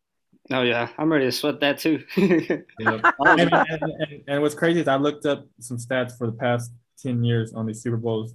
Oh 0.51 0.61
yeah, 0.61 0.89
I'm 0.97 1.11
ready 1.11 1.25
to 1.25 1.31
sweat 1.31 1.59
that 1.61 1.79
too. 1.79 2.03
and, 2.15 2.65
and, 2.79 3.53
and- 3.53 4.23
and 4.27 4.41
what's 4.41 4.55
crazy 4.55 4.81
is 4.81 4.87
I 4.87 4.95
looked 4.95 5.25
up 5.25 5.45
some 5.59 5.77
stats 5.77 6.17
for 6.17 6.27
the 6.27 6.33
past 6.33 6.71
ten 7.01 7.23
years 7.23 7.53
on 7.53 7.65
these 7.65 7.81
Super 7.81 7.97
Bowls, 7.97 8.33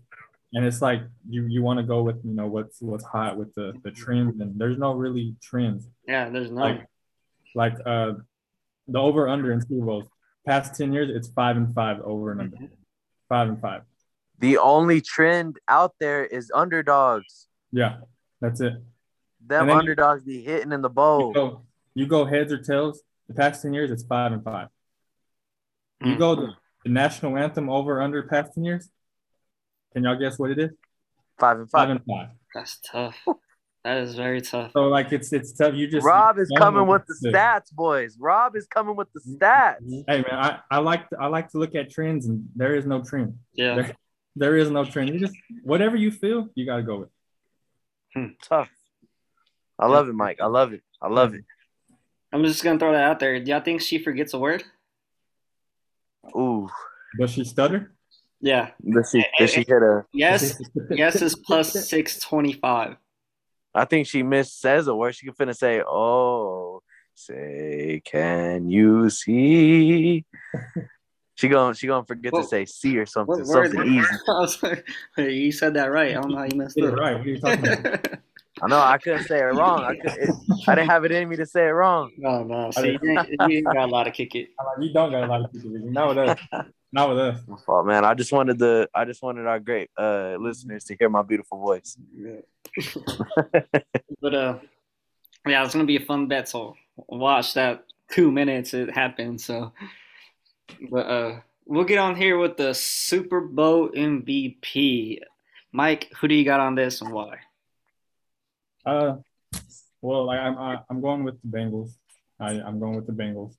and 0.53 0.65
it's 0.65 0.81
like 0.83 1.03
you 1.29 1.47
you 1.47 1.63
want 1.63 1.79
to 1.79 1.83
go 1.85 2.03
with 2.03 2.17
you 2.25 2.33
know 2.35 2.47
what's 2.47 2.81
what's 2.81 3.05
hot 3.05 3.37
with 3.37 3.55
the 3.55 3.73
the 3.85 3.91
trends, 3.91 4.41
and 4.41 4.59
there's 4.59 4.79
no 4.79 4.93
really 4.95 5.35
trends. 5.43 5.89
yeah, 6.07 6.29
there's 6.29 6.51
no. 6.51 6.61
Like 6.63 6.87
like 7.55 7.75
uh 7.85 8.13
the 8.89 8.99
over 8.99 9.29
under 9.29 9.53
in 9.53 9.61
Super 9.61 9.85
Bowls 9.85 10.07
past 10.47 10.75
ten 10.75 10.93
years 10.93 11.11
it's 11.15 11.29
five 11.29 11.57
and 11.57 11.73
five 11.75 12.01
over 12.03 12.33
and 12.33 12.41
under 12.41 12.57
five 13.29 13.49
and 13.49 13.61
five. 13.61 13.83
The 14.39 14.59
only 14.59 15.01
trend 15.01 15.59
out 15.69 15.95
there 16.01 16.25
is 16.25 16.51
underdogs. 16.55 17.47
Yeah, 17.71 17.99
that's 18.41 18.61
it. 18.61 18.73
Them 19.47 19.61
And 19.63 19.69
then- 19.71 19.77
underdogs 19.79 20.25
be 20.25 20.43
hitting 20.43 20.73
in 20.73 20.83
the 20.83 20.89
You 20.89 20.95
bowl. 20.95 21.65
Go, 21.95 22.01
you 22.01 22.07
go 22.07 22.25
heads 22.25 22.53
or 22.53 22.59
tails. 22.59 23.03
The 23.29 23.35
past 23.35 23.63
ten 23.63 23.73
years 23.73 23.91
it's 23.91 24.05
five 24.05 24.33
and 24.33 24.43
five. 24.45 24.69
You 26.05 26.15
Mm. 26.15 26.19
go 26.19 26.35
the, 26.35 26.49
the 26.85 26.91
national 26.91 27.37
anthem 27.39 27.71
over 27.71 28.03
under 28.03 28.23
past 28.25 28.55
ten 28.55 28.65
years. 28.65 28.89
Can 29.93 30.05
y'all 30.05 30.19
guess 30.19 30.39
what 30.39 30.51
it 30.51 30.59
is? 30.59 30.71
Five 31.39 31.59
and 31.61 31.71
Five 31.71 31.89
five. 31.89 31.91
and 31.91 32.01
five. 32.07 32.29
That's 32.55 32.79
tough. 32.81 33.17
That 33.85 33.99
is 33.99 34.15
very 34.15 34.41
tough. 34.41 34.73
So 34.73 34.83
like 34.85 35.13
it's 35.13 35.33
it's 35.33 35.53
tough. 35.53 35.75
You 35.75 35.89
just 35.89 36.05
Rob 36.07 36.39
is 36.39 36.51
coming 36.57 36.87
with 36.87 37.03
the 37.07 37.15
to 37.23 37.31
do. 37.31 37.37
stats, 37.37 37.73
boys. 37.73 38.17
Rob 38.19 38.55
is 38.57 38.67
coming 38.67 38.95
with 38.97 39.09
the 39.13 39.21
stats. 39.21 39.79
Hey 40.07 40.19
man, 40.29 40.35
I, 40.35 40.61
I 40.71 40.79
like 40.79 41.09
to, 41.11 41.17
I 41.21 41.27
like 41.27 41.51
to 41.51 41.59
look 41.59 41.75
at 41.75 41.91
trends, 41.91 42.27
and 42.27 42.49
there 42.55 42.75
is 42.77 42.87
no 42.87 43.03
trend. 43.03 43.39
Yeah. 43.55 43.75
There, 43.75 43.97
there 44.37 44.57
is 44.57 44.71
no 44.71 44.85
trend. 44.85 45.09
You 45.11 45.19
just 45.21 45.35
whatever 45.65 45.97
you 45.97 46.11
feel, 46.13 46.49
you 46.55 46.65
gotta 46.65 46.83
go 46.85 47.07
with. 48.15 48.31
Tough. 48.45 48.69
I 49.79 49.87
love 49.87 50.09
it, 50.09 50.15
Mike. 50.15 50.39
I 50.41 50.47
love 50.47 50.73
it. 50.73 50.83
I 51.01 51.09
love 51.09 51.35
it. 51.35 51.45
I'm 52.33 52.43
just 52.45 52.65
gonna 52.65 52.79
throw 52.79 52.93
that 52.93 53.05
out 53.05 53.19
there. 53.21 53.39
Do 53.41 53.51
y'all 53.51 53.61
think 53.61 53.81
she 53.83 53.99
forgets 53.99 54.33
a 54.35 54.39
word? 54.39 54.65
Ooh. 56.37 56.69
Does 57.19 57.31
she 57.31 57.45
stutter? 57.45 57.93
Yeah. 58.41 58.71
Does 58.89 59.11
she, 59.13 59.25
does 59.39 59.51
she 59.51 59.61
hit 59.61 59.71
a? 59.83 60.05
Yes. 60.13 60.59
yes 60.91 61.21
is 61.21 61.37
plus 61.37 61.73
six 61.89 62.19
twenty 62.19 62.53
five. 62.55 62.97
I 63.75 63.85
think 63.85 64.07
she 64.07 64.23
miss 64.23 64.53
says 64.53 64.89
a 64.89 64.95
word. 64.95 65.15
She 65.15 65.27
can 65.27 65.35
finna 65.35 65.57
say, 65.57 65.83
"Oh, 65.87 66.83
say, 67.15 68.03
can 68.05 68.69
you 68.69 69.09
see?" 69.11 70.25
she 71.35 71.49
gonna 71.49 71.75
she 71.75 71.87
gonna 71.87 72.05
forget 72.05 72.33
What- 72.33 72.43
to 72.43 72.49
say 72.49 72.65
"see" 72.67 72.99
or 72.99 73.07
something. 73.07 73.39
What 73.47 73.47
word? 73.47 73.73
Something 73.73 73.95
easy. 73.95 74.09
Like, 75.17 75.31
you 75.31 75.53
said 75.53 75.75
that 75.75 75.91
right. 75.91 76.11
I 76.11 76.21
don't 76.21 76.31
know 76.33 76.39
how 76.39 76.45
you 76.45 76.57
messed 76.57 76.77
Yeah, 76.77 76.89
up. 76.89 76.95
right. 76.97 77.17
What 77.19 77.27
are 77.27 77.31
you 77.31 77.41
talking 77.41 77.69
about? 77.69 78.07
I 78.61 78.67
know 78.69 78.79
I 78.79 78.99
couldn't 78.99 79.25
say 79.25 79.39
it 79.39 79.55
wrong. 79.55 79.83
I 79.83 79.97
could, 79.97 80.19
it, 80.19 80.31
I 80.69 80.75
didn't 80.75 80.91
have 80.91 81.05
it 81.05 81.13
in 81.13 81.29
me 81.29 81.37
to 81.37 81.47
say 81.47 81.67
it 81.67 81.71
wrong. 81.71 82.13
no, 82.19 82.43
no. 82.43 82.71
See, 82.71 82.99
you 83.03 83.19
ain't, 83.19 83.29
you 83.31 83.57
ain't 83.59 83.65
got 83.65 83.77
a 83.77 83.87
lot 83.87 84.05
to 84.05 84.11
kick 84.11 84.35
it. 84.35 84.51
I'm 84.61 84.83
you 84.83 84.93
don't 84.93 85.11
got 85.11 85.25
a 85.25 85.27
lot 85.27 85.45
of 85.45 85.53
people. 85.53 85.71
Not 85.71 86.09
with 86.09 86.19
us. 86.19 86.39
Not 86.93 87.09
with 87.09 87.19
us. 87.19 87.41
My 87.47 87.57
fault, 87.65 87.87
man. 87.87 88.05
I 88.05 88.13
just 88.13 88.33
wanted 88.33 88.59
the 88.59 88.89
I 88.95 89.07
just 89.07 89.23
wanted 89.23 89.47
our 89.47 89.59
great 89.59 89.91
uh 89.97 90.37
listeners 90.39 90.85
to 90.85 90.97
hear 90.97 91.09
my 91.09 91.23
beautiful 91.23 91.59
voice. 91.59 91.97
Yeah. 92.15 92.41
But 94.21 94.35
uh, 94.35 94.59
yeah, 95.49 95.65
it's 95.65 95.75
gonna 95.75 95.85
be 95.85 95.97
a 95.97 96.01
fun 96.01 96.29
bet. 96.29 96.49
So 96.49 96.77
watch 97.09 97.55
that 97.55 97.85
two 98.13 98.31
minutes 98.31 98.73
it 98.73 98.91
happened. 98.91 99.41
So, 99.41 99.73
but 100.91 101.07
uh, 101.07 101.41
we'll 101.67 101.85
get 101.85 101.99
on 101.99 102.15
here 102.15 102.39
with 102.39 102.57
the 102.57 102.73
Super 102.73 103.41
Bowl 103.41 103.89
MVP. 103.89 105.19
Mike, 105.73 106.13
who 106.21 106.29
do 106.29 106.37
you 106.37 106.45
got 106.45 106.61
on 106.61 106.77
this 106.77 107.01
and 107.01 107.13
why? 107.13 107.39
Uh, 108.85 109.17
well, 110.01 110.25
like 110.27 110.41
I'm 110.41 110.59
I, 110.59 110.79
I'm 110.91 111.01
going 111.01 111.25
with 111.25 111.41
the 111.43 111.49
Bengals. 111.49 111.93
I 112.41 112.61
I'm 112.61 112.81
going 112.81 112.97
with 112.97 113.07
the 113.07 113.13
Bengals, 113.13 113.55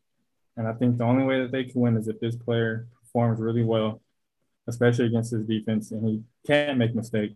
and 0.57 0.67
I 0.67 0.73
think 0.73 0.97
the 0.97 1.05
only 1.05 1.23
way 1.23 1.41
that 1.41 1.51
they 1.51 1.63
can 1.63 1.81
win 1.81 1.97
is 1.97 2.07
if 2.07 2.19
this 2.19 2.36
player 2.36 2.88
performs 2.99 3.39
really 3.39 3.63
well, 3.63 4.01
especially 4.67 5.05
against 5.05 5.31
his 5.31 5.45
defense, 5.45 5.91
and 5.91 6.07
he 6.07 6.23
can't 6.45 6.77
make 6.77 6.93
mistakes. 6.95 7.36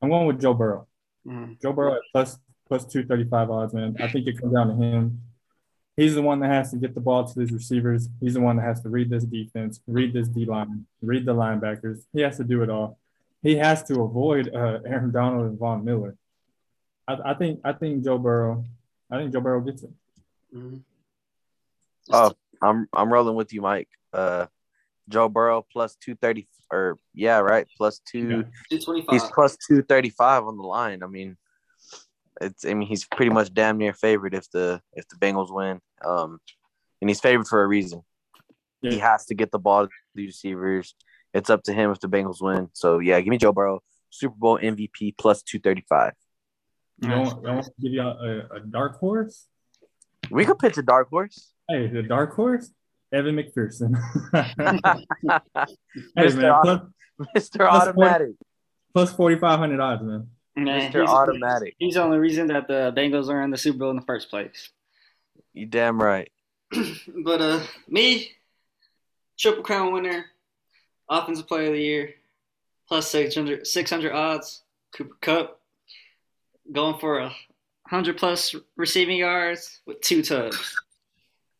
I'm 0.00 0.08
going 0.10 0.26
with 0.26 0.40
Joe 0.40 0.54
Burrow. 0.54 0.88
Mm, 1.26 1.60
Joe 1.62 1.72
Burrow 1.72 1.94
at 1.94 2.02
plus 2.12 2.38
plus 2.66 2.84
two 2.84 3.04
thirty 3.04 3.24
five 3.24 3.50
odds, 3.50 3.72
man. 3.72 3.96
I 4.00 4.08
think 4.08 4.26
it 4.26 4.40
comes 4.40 4.52
down 4.52 4.68
to 4.68 4.74
him. 4.74 5.22
He's 5.96 6.14
the 6.14 6.22
one 6.22 6.40
that 6.40 6.50
has 6.50 6.70
to 6.70 6.78
get 6.78 6.94
the 6.94 7.00
ball 7.00 7.28
to 7.28 7.40
his 7.40 7.52
receivers. 7.52 8.08
He's 8.20 8.34
the 8.34 8.40
one 8.40 8.56
that 8.56 8.62
has 8.62 8.80
to 8.82 8.88
read 8.88 9.10
this 9.10 9.24
defense, 9.24 9.80
read 9.86 10.14
this 10.14 10.26
D 10.26 10.46
line, 10.46 10.86
read 11.02 11.26
the 11.26 11.34
linebackers. 11.34 12.06
He 12.12 12.22
has 12.22 12.38
to 12.38 12.44
do 12.44 12.62
it 12.62 12.70
all. 12.70 12.98
He 13.42 13.56
has 13.56 13.82
to 13.84 14.00
avoid 14.00 14.48
uh, 14.54 14.78
Aaron 14.86 15.12
Donald 15.12 15.46
and 15.46 15.58
Von 15.58 15.84
Miller. 15.84 16.16
I, 17.20 17.32
I 17.32 17.34
think 17.34 17.60
I 17.64 17.72
think 17.72 18.04
Joe 18.04 18.18
Burrow. 18.18 18.64
I 19.10 19.18
think 19.18 19.32
Joe 19.32 19.40
Burrow 19.40 19.60
gets 19.60 19.82
it. 19.82 19.90
mm. 20.54 20.80
Oh, 22.10 22.32
I'm 22.62 22.88
I'm 22.92 23.12
rolling 23.12 23.36
with 23.36 23.52
you, 23.52 23.60
Mike. 23.60 23.88
Uh, 24.12 24.46
Joe 25.08 25.28
Burrow 25.28 25.66
plus 25.72 25.96
two 25.96 26.14
thirty 26.14 26.48
or 26.72 26.96
yeah, 27.14 27.38
right, 27.38 27.66
plus 27.76 28.00
two. 28.00 28.44
Yeah. 28.70 28.78
He's 29.10 29.24
plus 29.24 29.56
two 29.68 29.82
thirty 29.82 30.10
five 30.10 30.44
on 30.44 30.56
the 30.56 30.62
line. 30.62 31.02
I 31.02 31.06
mean, 31.06 31.36
it's 32.40 32.64
I 32.64 32.74
mean 32.74 32.88
he's 32.88 33.04
pretty 33.04 33.30
much 33.30 33.52
damn 33.52 33.78
near 33.78 33.92
favored 33.92 34.34
if 34.34 34.50
the 34.50 34.80
if 34.94 35.06
the 35.08 35.16
Bengals 35.16 35.52
win. 35.52 35.80
Um, 36.04 36.38
and 37.00 37.10
he's 37.10 37.20
favored 37.20 37.46
for 37.46 37.62
a 37.62 37.66
reason. 37.66 38.02
He 38.80 38.98
has 38.98 39.26
to 39.26 39.34
get 39.34 39.52
the 39.52 39.60
ball 39.60 39.86
to 39.86 39.92
the 40.16 40.26
receivers. 40.26 40.96
It's 41.32 41.50
up 41.50 41.62
to 41.64 41.72
him 41.72 41.90
if 41.92 42.00
the 42.00 42.08
Bengals 42.08 42.40
win. 42.42 42.68
So 42.72 42.98
yeah, 42.98 43.20
give 43.20 43.30
me 43.30 43.38
Joe 43.38 43.52
Burrow, 43.52 43.80
Super 44.10 44.34
Bowl 44.36 44.58
MVP 44.58 45.14
plus 45.18 45.42
two 45.42 45.60
thirty 45.60 45.84
five. 45.88 46.14
You 47.02 47.08
don't, 47.08 47.42
want 47.42 47.64
to 47.64 47.72
give 47.80 47.92
you 47.92 48.00
a, 48.00 48.46
a 48.56 48.60
dark 48.60 49.00
horse? 49.00 49.46
We 50.30 50.44
could 50.44 50.58
pitch 50.60 50.78
a 50.78 50.82
dark 50.82 51.10
horse. 51.10 51.52
Hey, 51.68 51.88
the 51.88 52.02
dark 52.02 52.32
horse, 52.34 52.70
Evan 53.12 53.34
McPherson. 53.34 53.96
hey 54.32 56.26
Mr. 56.26 56.36
man, 56.36 56.54
plus, 56.62 56.80
Mr. 57.36 57.68
Automatic. 57.68 58.30
plus 58.94 59.12
forty 59.12 59.36
five 59.36 59.58
hundred 59.58 59.80
odds, 59.80 60.02
man. 60.04 60.28
Man, 60.54 60.92
Mr. 60.92 61.00
he's, 61.00 61.10
Automatic. 61.10 61.74
he's 61.78 61.94
the 61.94 62.02
only 62.02 62.18
reason 62.18 62.46
that 62.48 62.68
the 62.68 62.92
Bengals 62.96 63.28
are 63.28 63.42
in 63.42 63.50
the 63.50 63.58
Super 63.58 63.78
Bowl 63.78 63.90
in 63.90 63.96
the 63.96 64.02
first 64.02 64.30
place. 64.30 64.70
You 65.54 65.66
damn 65.66 66.00
right. 66.00 66.30
but 67.24 67.40
uh, 67.40 67.60
me, 67.88 68.30
triple 69.36 69.64
crown 69.64 69.92
winner, 69.92 70.26
offensive 71.08 71.48
player 71.48 71.66
of 71.66 71.72
the 71.72 71.82
year, 71.82 72.14
plus 72.86 73.10
600, 73.10 73.66
600 73.66 74.12
odds. 74.12 74.62
Cooper 74.94 75.16
Kupp, 75.22 75.61
going 76.70 76.98
for 76.98 77.18
a 77.20 77.32
hundred 77.86 78.16
plus 78.18 78.54
receiving 78.76 79.16
yards 79.18 79.80
with 79.86 80.00
two 80.00 80.22
tubs. 80.22 80.76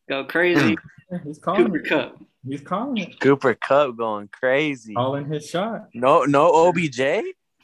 Go 0.09 0.25
crazy, 0.25 0.75
hmm. 1.09 1.15
He's 1.25 1.39
calling 1.39 1.65
Cooper 1.65 1.77
it. 1.77 1.89
Kupp. 1.89 2.17
He's 2.47 2.61
calling 2.61 2.97
it. 2.97 3.19
Cooper 3.19 3.53
Kupp 3.55 3.95
going 3.97 4.27
crazy. 4.29 4.93
Calling 4.93 5.25
his 5.27 5.49
shot. 5.49 5.87
No, 5.93 6.23
no 6.25 6.51
OBJ. 6.67 6.99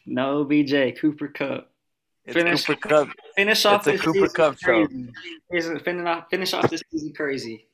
No 0.05 0.45
BJ, 0.45 0.97
Cooper 0.97 1.27
Kupp. 1.27 1.69
It's 2.25 2.33
Finish. 2.33 2.65
Cooper 2.65 2.87
Kupp. 2.87 3.09
Finish 3.35 3.65
off 3.65 3.79
It's 3.81 3.87
a 3.87 3.91
this 3.91 4.01
Cooper 4.01 4.13
season 4.19 4.35
Kupp 4.35 4.57
show. 4.59 4.85
crazy. 4.87 5.09
Finish- 5.51 5.83
Finish 5.83 6.05
off, 6.07 6.23
finish 6.29 6.53
off 6.53 6.69
this 6.69 6.83
season 6.91 7.13
crazy. 7.13 7.67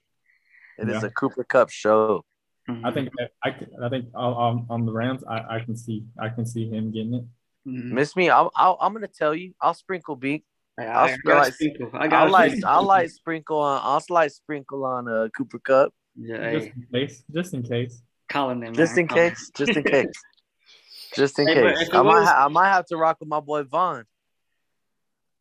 It 0.79 0.89
is 0.89 1.01
Yeah. 1.01 1.07
a 1.07 1.11
Cooper 1.11 1.43
Kupp 1.43 1.69
show. 1.69 2.25
Mm-hmm. 2.69 2.85
I 2.85 2.91
think 2.91 3.09
I, 3.43 3.55
I 3.83 3.89
think 3.89 4.05
on, 4.15 4.65
on 4.69 4.85
the 4.87 4.91
Rams, 4.91 5.23
I, 5.29 5.57
I 5.57 5.59
can 5.59 5.75
see 5.77 6.03
I 6.19 6.29
can 6.29 6.45
see 6.45 6.67
him 6.67 6.91
getting 6.91 7.13
it. 7.13 7.23
Mhm. 7.67 7.91
Miss 7.91 8.15
me. 8.15 8.29
I'll, 8.29 8.51
I'll, 8.55 8.77
I'm 8.79 8.93
gonna 8.93 9.07
tell 9.07 9.33
you. 9.33 9.53
I'll 9.61 9.73
sprinkle 9.73 10.15
beak. 10.15 10.43
I, 10.79 10.85
I'll 10.85 11.05
I, 11.05 11.13
sp- 11.17 11.25
got 11.25 11.37
like- 11.37 11.53
sprinkle. 11.53 11.89
I 11.93 11.97
I'll 12.03 12.09
got 12.09 12.31
like. 12.31 12.63
I'll 12.65 12.83
like 12.83 13.09
sprinkle 13.09 13.59
on. 13.59 13.79
I'll 13.83 14.03
like 14.09 14.31
sprinkle 14.31 14.85
on 14.85 15.07
a 15.07 15.29
Cooper 15.31 15.59
Kupp 15.59 15.93
Yeah, 16.15 16.51
Just 16.51 16.67
in 16.67 16.87
case. 16.93 17.23
Just 17.33 17.53
in 17.53 17.63
case. 17.63 18.01
calling 18.29 18.59
them. 18.59 18.73
just 18.73 18.97
in 18.97 19.07
case. 19.07 19.51
Just 19.55 19.75
in 19.75 19.83
case. 19.83 20.07
Just 21.15 21.39
in 21.39 21.47
Hey, 21.47 21.53
case. 21.55 21.89
I 21.93 22.01
might. 22.01 22.19
was- 22.19 22.27
Ha- 22.27 22.45
I 22.45 22.47
might 22.49 22.69
have 22.69 22.85
to 22.87 22.97
rock 22.97 23.17
with 23.21 23.29
my 23.29 23.39
boy 23.39 23.63
Von. 23.63 23.97
them. 23.97 24.05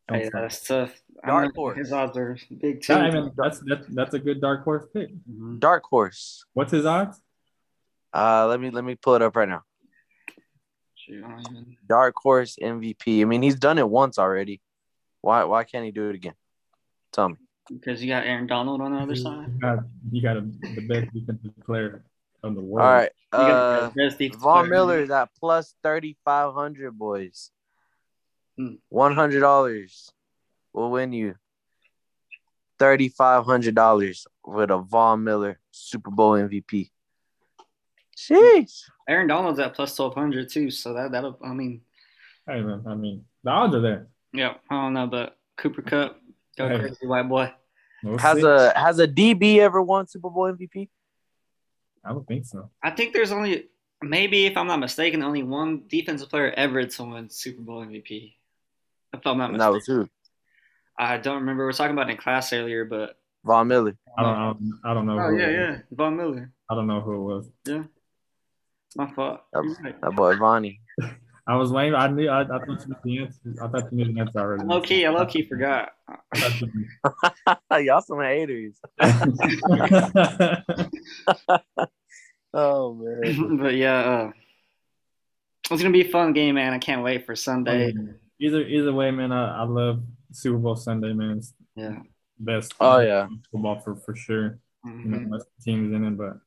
Hey, 0.09 0.21
Don't 0.21 0.31
front. 0.31 0.43
that's 0.45 0.65
tough. 0.67 1.01
I 1.23 1.27
Dark 1.27 1.45
know 1.55 1.61
horse. 1.61 1.77
His 1.79 1.91
odds 1.91 2.17
are 2.17 2.37
big 2.61 2.81
too. 2.81 2.93
Yeah, 2.93 2.99
I 2.99 3.11
mean, 3.11 3.31
that's, 3.35 3.59
that's 3.65 3.85
that's 3.89 4.13
a 4.13 4.19
good 4.19 4.39
dark 4.39 4.63
horse 4.63 4.85
pick. 4.93 5.09
Mhm. 5.29 5.59
Dark 5.59 5.83
horse. 5.83 6.45
What's 6.53 6.71
his 6.71 6.85
odds? 6.85 7.19
Uh, 8.13 8.47
let 8.47 8.59
me 8.61 8.69
let 8.69 8.83
me 8.85 8.95
pull 8.95 9.15
it 9.15 9.21
up 9.21 9.35
right 9.35 9.49
now. 9.49 9.63
Shoot, 11.05 11.23
I 11.23 11.29
don't 11.29 11.41
even- 11.57 11.77
Dark 11.87 12.15
horse 12.17 12.57
MVP. 12.61 13.21
I 13.21 13.25
mean, 13.25 13.41
he's 13.41 13.55
done 13.55 13.77
it 13.77 13.87
once 13.87 14.17
already. 14.17 14.61
Why? 15.21 15.43
Why 15.43 15.63
can't 15.63 15.85
he 15.85 15.91
do 15.91 16.09
it 16.09 16.15
again? 16.15 16.33
Tell 17.11 17.29
me. 17.29 17.35
Because 17.71 18.01
you 18.03 18.09
got 18.09 18.25
Aaron 18.25 18.45
Donald 18.47 18.81
on 18.81 18.91
the 18.93 18.99
other 18.99 19.15
side. 19.15 19.47
You 19.53 19.59
got, 19.59 19.79
you 20.11 20.21
got 20.21 20.37
a, 20.37 20.41
the 20.41 20.85
best 20.87 21.13
defensive 21.13 21.51
player 21.65 22.03
of 22.43 22.53
the 22.55 22.61
world. 22.61 22.87
right. 22.87 23.09
You 23.33 23.39
got 23.39 23.49
Uh, 23.51 23.89
the 23.89 23.93
best 23.95 24.17
defensive 24.19 24.41
Von. 24.41 24.69
Miller 24.69 24.99
is 24.99 25.09
at 25.09 25.29
plus 25.39 25.75
thirty 25.83 26.15
five 26.23 26.53
hundred, 26.53 26.91
boys. 26.97 27.51
Hmm. 28.57 28.75
One 28.89 29.15
hundred 29.15 29.39
dollars 29.41 30.11
will 30.73 30.91
win 30.91 31.11
you 31.11 31.35
thirty 32.79 33.09
five 33.09 33.45
hundred 33.45 33.73
dollars 33.75 34.27
with 34.45 34.69
a 34.69 34.77
Von 34.77 35.23
Miller 35.23 35.59
Super 35.71 36.11
Bowl 36.11 36.33
MVP. 36.33 36.91
Sheesh. 38.15 38.81
Aaron 39.09 39.27
Donald's 39.27 39.59
at 39.59 39.73
plus 39.75 39.95
twelve 39.95 40.15
hundred 40.15 40.49
too. 40.49 40.71
So 40.71 40.93
that 40.93 41.11
that'll. 41.11 41.37
I 41.43 41.53
mean, 41.53 41.81
Hey 42.47 42.61
man, 42.61 42.83
I 42.87 42.95
mean 42.95 43.25
the 43.43 43.51
odds 43.51 43.75
are 43.75 43.81
there. 43.81 44.07
yeah. 44.33 44.55
I 44.69 44.75
don't 44.75 44.93
know, 44.93 45.07
but 45.07 45.37
Cooper 45.57 45.81
Kupp, 45.81 46.19
go 46.57 46.67
Hey. 46.69 46.79
crazy, 46.79 47.05
white 47.07 47.27
boy. 47.29 47.51
We'll 48.03 48.17
Has 48.19 48.37
see. 48.37 48.45
a 48.45 48.71
has 48.75 48.99
a 48.99 49.07
DB 49.07 49.57
ever 49.57 49.81
won 49.81 50.07
Super 50.07 50.29
Bowl 50.29 50.51
MVP? 50.51 50.89
I 52.03 52.09
don't 52.09 52.27
think 52.27 52.45
so. 52.45 52.69
I 52.83 52.91
think 52.91 53.13
there's 53.13 53.31
only 53.31 53.65
maybe 54.01 54.45
if 54.45 54.55
I'm 54.57 54.67
not 54.67 54.79
mistaken, 54.79 55.23
only 55.23 55.41
one 55.43 55.83
defensive 55.87 56.29
player 56.29 56.51
ever 56.51 56.85
to 56.85 57.03
win 57.03 57.29
Super 57.29 57.61
Bowl 57.61 57.83
MVP. 57.85 58.33
If 59.13 59.25
I'm 59.25 59.37
not 59.39 59.51
And 59.51 59.59
that 59.59 59.71
was 59.71 59.85
who? 59.87 60.07
I 60.99 61.17
don't 61.17 61.37
remember. 61.39 61.63
We 61.63 61.67
were 61.67 61.73
talking 61.73 61.93
about 61.93 62.09
it 62.09 62.11
in 62.13 62.17
class 62.17 62.53
earlier, 62.53 62.85
but 62.85 63.17
Von 63.43 63.67
Miller. 63.67 63.97
I 64.17 64.23
don't. 64.23 64.35
I 64.35 64.45
don't, 64.45 64.79
I 64.85 64.93
don't 64.93 65.05
know. 65.07 65.19
oh 65.19 65.29
who 65.29 65.37
yeah, 65.39 65.45
it 65.47 65.47
was. 65.47 65.77
yeah, 65.77 65.81
Von 65.91 66.15
Miller. 66.17 66.51
I 66.69 66.75
don't 66.75 66.87
know 66.87 67.01
who 67.01 67.13
it 67.15 67.35
was. 67.35 67.49
My 68.95 69.11
fault. 69.11 69.41
Yep. 69.53 69.63
You're 69.65 69.75
right. 69.83 70.01
That 70.01 70.15
boy 70.15 70.35
Vonnie. 70.37 70.79
I 71.47 71.55
was 71.57 71.71
waiting. 71.71 71.93
I 71.93 72.07
knew. 72.07 72.27
I, 72.27 72.41
I 72.41 72.45
thought 72.45 72.67
you 72.67 72.77
knew 72.87 72.95
the 73.03 73.19
answer. 73.23 73.63
I 73.63 73.67
thought 73.67 73.91
you 73.91 73.97
knew 74.05 74.13
the 74.13 74.19
answer 74.19 74.39
already. 74.39 74.63
Low 74.63 74.81
key, 74.81 75.05
I 75.05 75.09
low 75.11 75.27
key 75.27 75.43
forgot. 75.47 75.89
I 76.07 76.15
thought 76.39 76.61
you 76.61 76.71
knew. 76.73 77.79
Y'all 77.85 78.01
some 78.01 78.19
haters. 78.21 78.79
Oh 82.57 82.93
man. 82.93 83.57
but 83.57 83.75
yeah, 83.75 83.99
uh, 83.99 84.31
it's 85.69 85.81
gonna 85.81 85.91
be 85.91 86.07
a 86.07 86.09
fun 86.09 86.31
game, 86.31 86.55
man. 86.55 86.71
I 86.71 86.77
can't 86.77 87.03
wait 87.03 87.25
for 87.25 87.35
Sunday. 87.35 87.93
either 88.39 88.61
either 88.61 88.93
way, 88.93 89.11
man. 89.11 89.33
I, 89.33 89.57
I 89.57 89.63
love 89.63 90.01
Super 90.31 90.57
Bowl 90.57 90.77
Sunday, 90.77 91.11
man. 91.11 91.39
It's 91.39 91.53
Yeah. 91.75 91.99
best. 92.39 92.73
Oh 92.79 92.99
yeah. 92.99 93.27
football 93.51 93.81
for 93.81 93.97
for 93.97 94.15
sure. 94.15 94.57
You 94.85 94.91
know, 95.03 95.17
unless 95.17 95.43
the 95.43 95.63
team 95.65 95.89
is 95.89 95.93
in 95.95 96.05
it, 96.05 96.17
but 96.17 96.37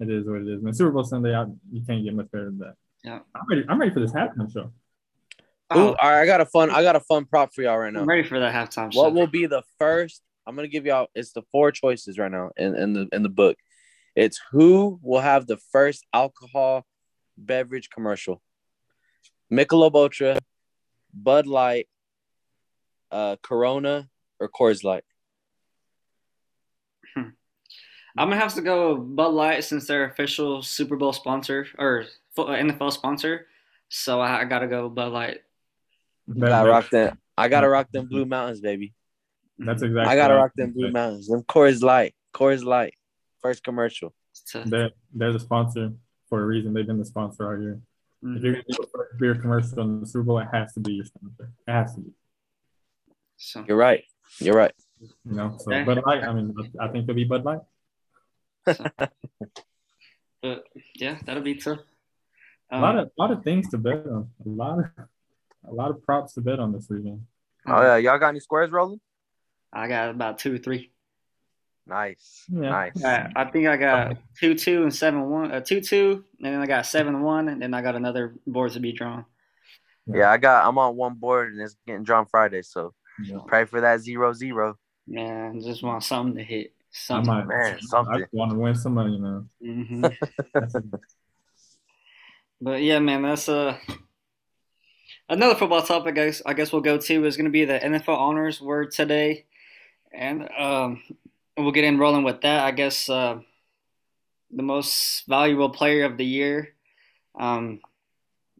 it 0.00 0.10
is 0.10 0.26
what 0.26 0.40
it 0.42 0.48
is. 0.48 0.62
Man, 0.62 0.72
Super 0.72 0.90
Bowl 0.90 1.04
Sunday, 1.04 1.34
I, 1.34 1.44
you 1.70 1.82
can't 1.86 2.02
get 2.04 2.14
much 2.14 2.30
better 2.30 2.46
than 2.46 2.58
that. 2.58 2.74
Yeah. 3.04 3.20
I'm 3.34 3.42
ready. 3.48 3.64
I'm 3.68 3.80
ready 3.80 3.92
for 3.92 4.00
this 4.00 4.12
halftime 4.12 4.52
show. 4.52 4.60
Ooh, 4.60 4.70
Oh, 5.72 5.96
all 6.02 6.10
right, 6.10 6.22
I 6.22 6.26
got 6.26 6.40
a 6.40 6.46
fun. 6.46 6.70
I 6.70 6.82
got 6.82 6.96
a 6.96 7.00
fun 7.00 7.26
prop 7.26 7.54
for 7.54 7.62
y'all 7.62 7.78
right 7.78 7.92
now. 7.92 8.00
I'm 8.00 8.08
ready 8.08 8.24
for 8.24 8.40
the 8.40 8.46
halftime 8.46 8.92
show. 8.92 9.00
What 9.00 9.14
will 9.14 9.28
be 9.28 9.46
the 9.46 9.62
first? 9.78 10.22
I'm 10.46 10.56
gonna 10.56 10.68
give 10.68 10.84
y'all. 10.84 11.06
It's 11.14 11.32
the 11.32 11.42
four 11.52 11.70
choices 11.70 12.18
right 12.18 12.30
now 12.30 12.50
in, 12.56 12.74
in 12.74 12.92
the 12.92 13.08
in 13.12 13.22
the 13.22 13.28
book. 13.28 13.56
It's 14.16 14.40
who 14.50 14.98
will 15.02 15.20
have 15.20 15.46
the 15.46 15.58
first 15.70 16.04
alcohol 16.12 16.84
beverage 17.38 17.88
commercial. 17.90 18.42
Michelob 19.52 19.94
Ultra, 19.94 20.38
Bud 21.14 21.46
Light, 21.46 21.88
uh, 23.12 23.36
Corona, 23.42 24.08
or 24.40 24.48
Coors 24.48 24.82
Light. 24.82 25.04
I'm 28.16 28.28
gonna 28.28 28.40
have 28.40 28.54
to 28.54 28.62
go 28.62 28.96
Bud 28.96 29.28
Light 29.28 29.64
since 29.64 29.86
they're 29.86 30.04
official 30.04 30.62
Super 30.62 30.96
Bowl 30.96 31.12
sponsor 31.12 31.66
or 31.78 32.04
uh, 32.38 32.46
NFL 32.46 32.92
sponsor. 32.92 33.46
So 33.88 34.20
I, 34.20 34.40
I 34.40 34.44
gotta 34.44 34.66
go 34.66 34.88
Bud 34.88 35.12
Light. 35.12 35.40
I 36.30 36.48
gotta 36.48 36.70
rock 36.70 36.90
them. 36.90 37.18
I 37.36 37.48
gotta 37.48 37.68
rock 37.68 37.90
them 37.92 38.06
Blue 38.06 38.24
Mountains, 38.24 38.60
baby. 38.60 38.94
That's 39.58 39.82
exactly. 39.82 40.12
I 40.12 40.16
gotta 40.16 40.34
what 40.34 40.40
rock 40.40 40.52
them 40.56 40.72
Blue 40.72 40.90
Mountains. 40.90 41.28
Them 41.28 41.42
Coors 41.42 41.82
Light. 41.82 42.14
Coors 42.34 42.64
Light. 42.64 42.94
First 43.42 43.62
commercial. 43.64 44.14
So, 44.32 44.62
They're 44.64 44.90
they're 45.12 45.32
the 45.32 45.40
sponsor 45.40 45.92
for 46.28 46.42
a 46.42 46.46
reason. 46.46 46.72
They've 46.72 46.86
been 46.86 46.98
the 46.98 47.04
sponsor 47.04 47.48
all 47.48 47.60
year. 47.60 47.80
If 48.22 48.28
mhm. 48.28 48.42
you're 48.42 48.52
gonna 48.52 48.64
do 48.68 48.82
a 48.82 48.86
first 48.86 49.18
beer 49.18 49.34
commercial 49.34 49.80
in 49.80 50.00
the 50.00 50.06
Super 50.06 50.24
Bowl, 50.24 50.38
it 50.38 50.48
has 50.52 50.72
to 50.74 50.80
be 50.80 50.92
your 50.92 51.04
sponsor. 51.04 51.50
It 51.66 51.72
has 51.72 51.94
to 51.94 52.00
be. 52.00 52.10
so 53.36 53.64
You're 53.66 53.76
right. 53.76 54.04
You're 54.38 54.56
right. 54.56 54.74
You 55.00 55.10
know, 55.24 55.56
so 55.58 55.72
Okay. 55.72 55.84
Bud 55.84 56.02
Light. 56.06 56.22
I 56.22 56.32
mean, 56.32 56.54
I 56.78 56.88
think 56.88 57.04
it'll 57.04 57.14
be 57.14 57.24
Bud 57.24 57.44
Light. 57.44 57.60
But 58.66 60.64
yeah, 60.96 61.18
that'll 61.24 61.42
be 61.42 61.56
tough. 61.56 61.78
A 62.72 62.76
Um, 62.76 62.82
lot 62.82 62.98
of 62.98 63.06
a 63.06 63.20
lot 63.22 63.30
of 63.32 63.42
things 63.42 63.68
to 63.70 63.78
bet 63.78 64.06
on. 64.06 64.30
A 64.44 64.48
lot 64.48 64.78
of 64.78 64.84
a 65.68 65.72
lot 65.72 65.90
of 65.90 66.02
props 66.02 66.34
to 66.34 66.40
bet 66.40 66.58
on 66.60 66.72
this 66.72 66.88
weekend. 66.88 67.22
Oh 67.66 67.80
yeah, 67.82 67.96
y'all 67.96 68.18
got 68.18 68.28
any 68.28 68.40
squares 68.40 68.70
rolling? 68.70 69.00
I 69.72 69.88
got 69.88 70.10
about 70.10 70.38
two, 70.38 70.54
or 70.54 70.58
three. 70.58 70.92
Nice. 71.86 72.44
Yeah. 72.48 72.70
Nice. 72.70 73.04
I, 73.04 73.30
I 73.36 73.44
think 73.46 73.66
I 73.66 73.76
got 73.76 74.16
two, 74.38 74.54
two, 74.54 74.82
and 74.82 74.94
seven, 74.94 75.28
one, 75.28 75.50
uh, 75.52 75.60
two, 75.60 75.80
two, 75.80 76.24
and 76.42 76.54
then 76.54 76.60
I 76.60 76.66
got 76.66 76.86
seven, 76.86 77.22
one, 77.22 77.48
and 77.48 77.60
then 77.60 77.74
I 77.74 77.82
got 77.82 77.96
another 77.96 78.34
board 78.46 78.72
to 78.72 78.80
be 78.80 78.92
drawn. 78.92 79.24
Yeah, 80.06 80.30
I 80.30 80.38
got 80.38 80.66
I'm 80.66 80.78
on 80.78 80.96
one 80.96 81.14
board 81.14 81.52
and 81.52 81.60
it's 81.60 81.76
getting 81.86 82.02
drawn 82.04 82.26
Friday, 82.26 82.62
so 82.62 82.94
Yeah. 83.22 83.38
pray 83.46 83.64
for 83.64 83.80
that 83.80 84.00
zero 84.00 84.32
zero. 84.32 84.76
Man, 85.06 85.60
just 85.60 85.82
want 85.82 86.02
something 86.02 86.36
to 86.36 86.42
hit. 86.42 86.72
I 86.92 86.92
Something. 86.92 87.26
might. 87.26 87.46
Man, 87.46 87.74
I 87.74 87.78
something. 87.80 88.18
just 88.20 88.32
want 88.32 88.52
to 88.52 88.58
win 88.58 88.74
some 88.74 88.94
money, 88.94 89.18
man. 89.18 89.48
hmm 89.62 90.06
But 92.60 92.82
yeah, 92.82 92.98
man, 92.98 93.22
that's 93.22 93.48
uh 93.48 93.78
another 95.28 95.54
football 95.54 95.82
topic. 95.82 96.18
I 96.18 96.26
guess 96.26 96.42
I 96.44 96.52
guess 96.52 96.72
we'll 96.72 96.82
go 96.82 96.98
to 96.98 97.24
is 97.24 97.36
going 97.36 97.44
to 97.46 97.50
be 97.50 97.64
the 97.64 97.78
NFL 97.78 98.18
honors 98.18 98.60
word 98.60 98.90
today, 98.90 99.46
and 100.12 100.48
um, 100.58 101.02
we'll 101.56 101.72
get 101.72 101.84
in 101.84 101.98
rolling 101.98 102.24
with 102.24 102.42
that. 102.42 102.64
I 102.64 102.70
guess 102.72 103.08
uh, 103.08 103.38
the 104.50 104.62
most 104.62 105.24
valuable 105.26 105.70
player 105.70 106.04
of 106.04 106.16
the 106.18 106.24
year, 106.26 106.74
um, 107.38 107.80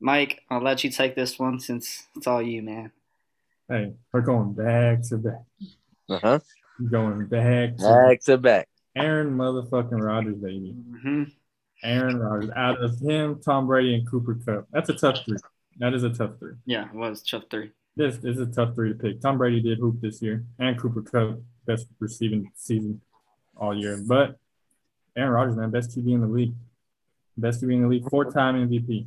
Mike. 0.01 0.41
I'll 0.49 0.63
let 0.63 0.83
you 0.83 0.91
take 0.91 1.15
this 1.15 1.39
one 1.39 1.61
since 1.61 2.07
it's 2.17 2.27
all 2.27 2.41
you, 2.41 2.63
man. 2.63 2.93
Hey, 3.69 3.93
we're 4.13 4.23
going 4.23 4.53
back 4.55 5.03
to 5.09 5.19
back. 5.19 5.43
Uh-huh. 6.09 6.39
We're 6.41 6.60
going 6.89 7.27
back 7.27 7.77
to 7.77 7.83
Back 7.83 8.21
to 8.23 8.39
back. 8.39 8.69
Aaron 8.97 9.37
motherfucking 9.37 10.03
Rodgers, 10.03 10.37
baby. 10.37 10.71
hmm 10.73 11.25
Aaron 11.83 12.19
Rodgers. 12.19 12.51
Out 12.57 12.83
of 12.83 12.99
him, 12.99 13.41
Tom 13.41 13.67
Brady, 13.67 13.95
and 13.95 14.09
Cooper 14.09 14.37
Kupp. 14.45 14.67
That's 14.73 14.89
a 14.91 14.95
tough 14.95 15.25
three. 15.25 15.39
That 15.79 15.95
is 15.95 16.03
a 16.05 16.11
tough 16.11 16.39
three. 16.39 16.55
Yeah, 16.67 16.87
it 16.87 16.95
was 16.95 17.23
tough 17.23 17.45
three. 17.51 17.71
This 17.97 18.17
is 18.23 18.39
a 18.39 18.47
tough 18.47 18.75
three 18.75 18.93
to 18.93 18.99
pick. 18.99 19.21
Tom 19.21 19.39
Brady 19.39 19.61
did 19.61 19.79
hoop 19.79 20.01
this 20.01 20.21
year, 20.21 20.45
and 20.59 20.79
Cooper 20.79 21.03
Kupp 21.03 21.41
best 21.67 21.87
receiving 21.99 22.51
season 22.55 23.01
all 23.57 23.75
year. 23.77 23.99
But 24.07 24.37
Aaron 25.17 25.31
Rodgers, 25.33 25.57
man, 25.57 25.71
best 25.71 25.97
QB 25.97 26.13
in 26.13 26.21
the 26.21 26.27
league, 26.27 26.55
best 27.37 27.63
QB 27.63 27.73
in 27.73 27.83
the 27.83 27.89
league, 27.89 28.09
four-time 28.11 28.69
MVP, 28.69 29.07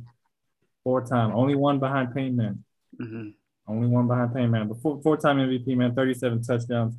four-time, 0.82 1.32
only 1.34 1.54
one 1.54 1.78
behind 1.78 2.14
Payne 2.14 2.36
Man, 2.36 2.64
hmm 2.98 3.28
only 3.66 3.86
one 3.88 4.06
behind 4.06 4.34
Payne 4.34 4.50
Man, 4.50 4.68
but 4.68 5.02
four-time 5.02 5.38
MVP, 5.38 5.74
man, 5.76 5.94
thirty-seven 5.94 6.42
touchdowns, 6.42 6.94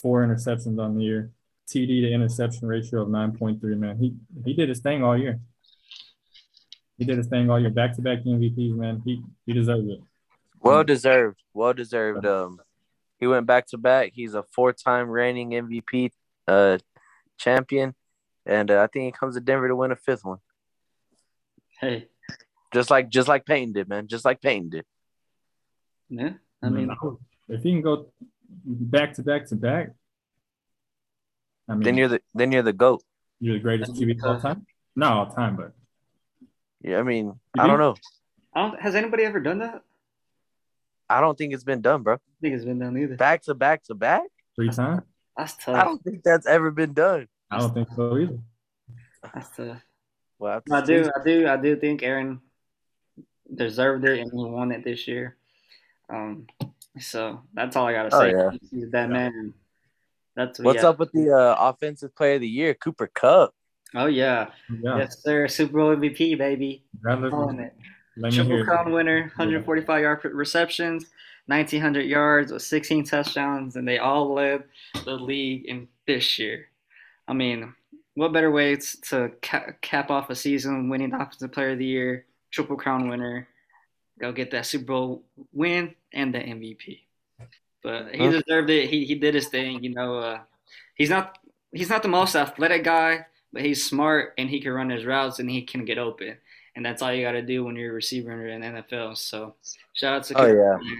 four 0.00 0.24
interceptions 0.26 0.78
on 0.82 0.96
the 0.96 1.04
year, 1.04 1.30
TD 1.68 2.02
to 2.02 2.12
interception 2.12 2.66
ratio 2.68 3.02
of 3.02 3.08
nine 3.08 3.36
point 3.36 3.60
three. 3.60 3.74
Man, 3.74 3.96
he 3.98 4.14
he 4.44 4.54
did 4.54 4.68
his 4.68 4.80
thing 4.80 5.02
all 5.04 5.16
year. 5.16 5.40
He 6.98 7.04
did 7.06 7.16
his 7.16 7.28
thing 7.28 7.48
all 7.48 7.58
year, 7.58 7.70
back-to-back 7.70 8.24
MVPs, 8.24 8.74
man. 8.76 9.00
He 9.04 9.22
he 9.46 9.52
deserves 9.52 9.88
it. 9.88 10.00
Well 10.60 10.84
deserved. 10.84 11.38
Well 11.54 11.72
deserved. 11.72 12.26
Um 12.26 12.58
he 13.18 13.26
went 13.26 13.46
back 13.46 13.66
to 13.68 13.78
back. 13.78 14.12
He's 14.14 14.34
a 14.34 14.42
four 14.42 14.72
time 14.72 15.08
reigning 15.08 15.50
MVP 15.50 16.10
uh 16.46 16.78
champion. 17.38 17.94
And 18.46 18.70
uh, 18.70 18.82
I 18.82 18.86
think 18.86 19.04
he 19.04 19.12
comes 19.12 19.34
to 19.34 19.40
Denver 19.40 19.68
to 19.68 19.76
win 19.76 19.92
a 19.92 19.96
fifth 19.96 20.24
one. 20.24 20.38
Hey, 21.80 22.08
Just 22.74 22.90
like 22.90 23.08
just 23.08 23.28
like 23.28 23.46
Peyton 23.46 23.72
did, 23.72 23.88
man. 23.88 24.06
Just 24.08 24.24
like 24.24 24.42
Peyton 24.42 24.70
did. 24.70 24.84
yeah. 26.08 26.32
I 26.62 26.68
mean, 26.68 26.90
if 27.48 27.64
you 27.64 27.72
can 27.72 27.80
go 27.80 28.12
back 28.64 29.14
to 29.14 29.22
back 29.22 29.46
to 29.46 29.56
back, 29.56 29.90
I 31.68 31.74
mean, 31.74 31.82
Then 31.82 31.96
you're 31.96 32.08
the 32.08 32.20
then 32.34 32.52
you're 32.52 32.62
the 32.62 32.72
GOAT. 32.72 33.02
you're 33.40 33.54
the 33.54 33.60
greatest 33.60 33.94
QB 33.94 34.18
of 34.18 34.24
all 34.24 34.40
time. 34.40 34.66
Not 34.96 35.12
all 35.12 35.26
time, 35.34 35.56
but 35.56 35.72
Yeah, 36.82 36.98
I 36.98 37.02
mean, 37.02 37.38
I 37.58 37.66
don't 37.66 37.78
know. 37.78 37.94
I 38.54 38.62
don't, 38.62 38.80
has 38.80 38.94
anybody 38.96 39.24
ever 39.24 39.38
done 39.40 39.58
that? 39.60 39.82
I 41.08 41.20
don't 41.20 41.36
think 41.38 41.54
it's 41.54 41.64
been 41.64 41.80
done, 41.80 42.02
bro. 42.02 42.14
I 42.14 42.18
think 42.40 42.54
it's 42.54 42.64
been 42.64 42.78
done 42.78 42.96
either. 42.98 43.16
Back 43.16 43.42
to 43.44 43.54
back 43.54 43.84
to 43.84 43.94
back? 43.94 44.22
three 44.56 44.70
times. 44.70 45.02
That's 45.36 45.56
tough. 45.56 45.76
I 45.76 45.84
don't 45.84 46.02
think 46.02 46.22
that's 46.22 46.46
ever 46.46 46.70
been 46.70 46.92
done. 46.92 47.28
I 47.50 47.58
don't 47.58 47.72
think 47.72 47.88
so 47.94 48.16
either. 48.16 48.38
That's 49.34 49.56
tough. 49.56 49.82
Well, 50.38 50.62
I 50.72 50.80
do, 50.84 51.10
I 51.14 51.24
do, 51.24 51.46
I 51.48 51.56
do 51.56 51.76
think 51.76 52.02
Aaron 52.02 52.40
deserved 53.54 54.04
it 54.06 54.20
and 54.20 54.30
he 54.32 54.44
won 54.44 54.72
it 54.72 54.84
this 54.84 55.06
year. 55.06 55.36
Um, 56.08 56.46
so 56.98 57.40
that's 57.54 57.76
all 57.76 57.86
I 57.86 57.92
gotta 57.92 58.14
Oh, 58.14 58.20
say. 58.20 58.30
yeah. 58.32 58.50
He's 58.70 58.90
that 58.90 59.10
man. 59.10 59.54
That's 60.36 60.58
What's 60.60 60.82
yeah. 60.82 60.88
up 60.88 60.98
with 60.98 61.12
the 61.12 61.30
uh, 61.32 61.56
offensive 61.58 62.14
player 62.14 62.34
of 62.34 62.40
the 62.40 62.48
year, 62.48 62.74
Cooper 62.74 63.08
Kupp? 63.08 63.54
Oh 63.94 64.06
yeah, 64.06 64.50
Yeah, 64.82 64.98
yes 64.98 65.22
sir, 65.22 65.48
Super 65.48 65.72
Bowl 65.78 65.96
MVP 65.96 66.38
baby, 66.38 66.84
That 67.02 67.20
look- 67.20 67.32
calling 67.32 67.58
it. 67.58 67.74
let 68.16 68.30
me 68.32 68.36
Triple 68.36 68.56
hear. 68.56 68.64
crown 68.64 68.92
winner, 68.92 69.22
145 69.36 70.00
yard 70.02 70.24
receptions, 70.24 71.06
1900 71.46 72.02
yards 72.02 72.52
with 72.52 72.62
16 72.62 73.04
touchdowns, 73.04 73.74
and 73.76 73.86
they 73.88 73.98
all 73.98 74.32
led 74.32 74.62
the 75.04 75.14
league 75.14 75.64
in 75.66 75.88
this 76.06 76.38
year. 76.38 76.68
I 77.26 77.32
mean, 77.32 77.74
what 78.14 78.32
better 78.32 78.50
way 78.52 78.76
to 79.08 79.32
ca- 79.42 79.72
cap 79.80 80.10
off 80.10 80.30
a 80.30 80.36
season 80.36 80.88
winning 80.88 81.10
the 81.10 81.16
offensive 81.20 81.50
player 81.52 81.70
of 81.70 81.78
the 81.78 81.86
year, 81.86 82.26
triple 82.52 82.76
crown 82.76 83.08
winner, 83.08 83.48
go 84.20 84.32
get 84.32 84.50
that 84.52 84.66
Super 84.66 84.84
Bowl 84.86 85.22
win 85.52 85.94
and 86.12 86.34
the 86.34 86.38
MVP. 86.38 87.00
But 87.82 88.14
he 88.14 88.24
Huh? 88.26 88.30
deserved 88.40 88.70
it. 88.70 88.88
He 88.90 89.04
he 89.06 89.14
did 89.14 89.34
his 89.34 89.48
thing. 89.48 89.82
You 89.82 89.94
know, 89.94 90.18
uh, 90.18 90.40
he's 90.94 91.10
not 91.10 91.38
he's 91.72 91.88
not 91.88 92.02
the 92.02 92.08
most 92.08 92.36
athletic 92.36 92.84
guy, 92.84 93.26
but 93.52 93.62
he's 93.62 93.84
smart 93.84 94.34
and 94.38 94.48
he 94.50 94.60
can 94.60 94.72
run 94.72 94.90
his 94.90 95.04
routes 95.06 95.38
and 95.38 95.50
he 95.50 95.62
can 95.62 95.84
get 95.84 95.98
open. 95.98 96.36
And 96.76 96.84
that's 96.84 97.02
all 97.02 97.12
you 97.12 97.22
got 97.24 97.32
to 97.32 97.42
do 97.42 97.64
when 97.64 97.74
you're 97.76 97.90
a 97.90 97.94
receiver 97.94 98.46
in 98.46 98.60
the 98.60 98.66
NFL. 98.66 99.16
So 99.16 99.54
shout 99.94 100.14
out 100.14 100.24
to 100.24 100.34
Oh, 100.34 100.46
Cooper. 100.46 100.80
yeah. 100.84 100.94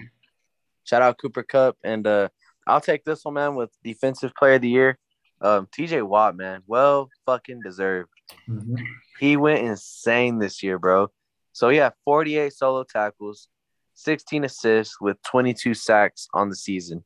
Shout 0.85 1.03
out 1.03 1.19
Cooper 1.19 1.43
Kupp. 1.45 1.77
And 1.85 2.07
uh, 2.07 2.29
I'll 2.67 2.81
take 2.81 3.05
this 3.05 3.25
one, 3.25 3.35
man, 3.35 3.55
with 3.55 3.71
defensive 3.85 4.33
player 4.35 4.55
of 4.55 4.63
the 4.63 4.69
year. 4.69 4.99
Um, 5.41 5.69
TJ 5.77 6.03
Watt, 6.07 6.35
man. 6.37 6.63
Well 6.67 7.09
fucking 7.27 7.61
deserved. 7.63 8.11
Mhm. 8.49 8.77
He 9.19 9.37
went 9.37 9.65
insane 9.67 10.39
this 10.39 10.63
year, 10.63 10.79
bro. 10.79 11.11
So 11.53 11.69
yeah, 11.69 11.91
48 12.05 12.53
solo 12.53 12.85
tackles, 12.85 13.49
16 13.95 14.45
assists 14.45 15.01
with 15.01 15.21
22 15.23 15.75
sacks 15.75 16.29
on 16.33 16.49
the 16.49 16.57
season. 16.57 17.05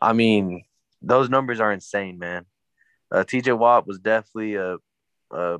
I 0.00 0.12
mean, 0.12 0.64
those 1.02 1.28
numbers 1.28 1.60
are 1.60 1.72
insane, 1.72 2.18
man. 2.18 2.46
Uh, 3.10 3.24
TJ 3.24 3.56
Watt 3.56 3.86
was 3.86 3.98
definitely 3.98 4.54
a, 4.56 4.76
uh, 5.30 5.58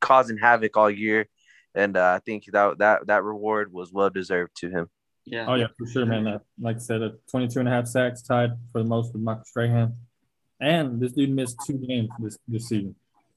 causing 0.00 0.38
havoc 0.38 0.76
all 0.76 0.90
year, 0.90 1.28
and 1.74 1.96
uh, 1.96 2.12
I 2.16 2.18
think 2.20 2.44
that 2.52 2.78
that 2.78 3.06
that 3.06 3.22
reward 3.22 3.72
was 3.72 3.92
well 3.92 4.10
deserved 4.10 4.56
to 4.58 4.70
him. 4.70 4.88
Yeah. 5.24 5.46
Oh 5.48 5.54
yeah, 5.54 5.66
for 5.76 5.86
sure, 5.86 6.06
man. 6.06 6.26
Uh, 6.26 6.38
like 6.60 6.76
I 6.76 6.78
said, 6.78 7.02
uh, 7.02 7.10
22 7.30 7.60
and 7.60 7.68
a 7.68 7.72
half 7.72 7.86
sacks 7.86 8.22
tied 8.22 8.52
for 8.72 8.82
the 8.82 8.88
most 8.88 9.12
with 9.12 9.22
Michael 9.22 9.44
Strahan. 9.44 9.94
And 10.60 11.00
this 11.00 11.12
dude 11.12 11.30
missed 11.30 11.58
two 11.66 11.74
games 11.74 12.08
this, 12.18 12.38
this 12.48 12.68
season. 12.68 12.94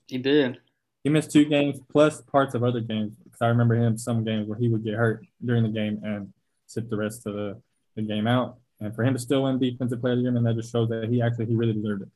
He 0.07 0.19
did. 0.19 0.59
He 1.03 1.09
missed 1.09 1.31
two 1.31 1.45
games 1.45 1.79
plus 1.91 2.21
parts 2.21 2.55
of 2.55 2.63
other 2.63 2.81
games. 2.81 3.13
Because 3.23 3.41
I 3.41 3.47
remember 3.47 3.75
him 3.75 3.97
some 3.97 4.23
games 4.23 4.47
where 4.47 4.57
he 4.59 4.67
would 4.67 4.83
get 4.83 4.95
hurt 4.95 5.25
during 5.43 5.63
the 5.63 5.69
game 5.69 6.01
and 6.03 6.33
sit 6.67 6.89
the 6.89 6.97
rest 6.97 7.25
of 7.25 7.33
the, 7.35 7.61
the 7.95 8.01
game 8.01 8.27
out. 8.27 8.57
And 8.81 8.93
for 8.95 9.03
him 9.03 9.13
to 9.13 9.19
still 9.19 9.43
win 9.43 9.59
defensive 9.59 9.99
player 10.01 10.13
of 10.13 10.19
the 10.19 10.23
year, 10.23 10.35
and 10.35 10.45
that 10.45 10.55
just 10.55 10.71
shows 10.71 10.89
that 10.89 11.09
he 11.09 11.21
actually 11.21 11.47
he 11.47 11.55
really 11.55 11.73
deserved 11.73 12.03
it. 12.03 12.09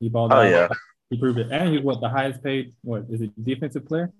He 0.00 0.08
balled 0.08 0.32
Oh 0.32 0.36
out. 0.36 0.50
yeah, 0.50 0.68
He 1.10 1.18
proved 1.18 1.38
it. 1.38 1.48
And 1.50 1.68
he's 1.74 1.82
what 1.82 2.00
the 2.00 2.08
highest 2.08 2.42
paid 2.42 2.74
what 2.82 3.04
is 3.10 3.20
it 3.20 3.30
defensive 3.44 3.86
player? 3.86 4.10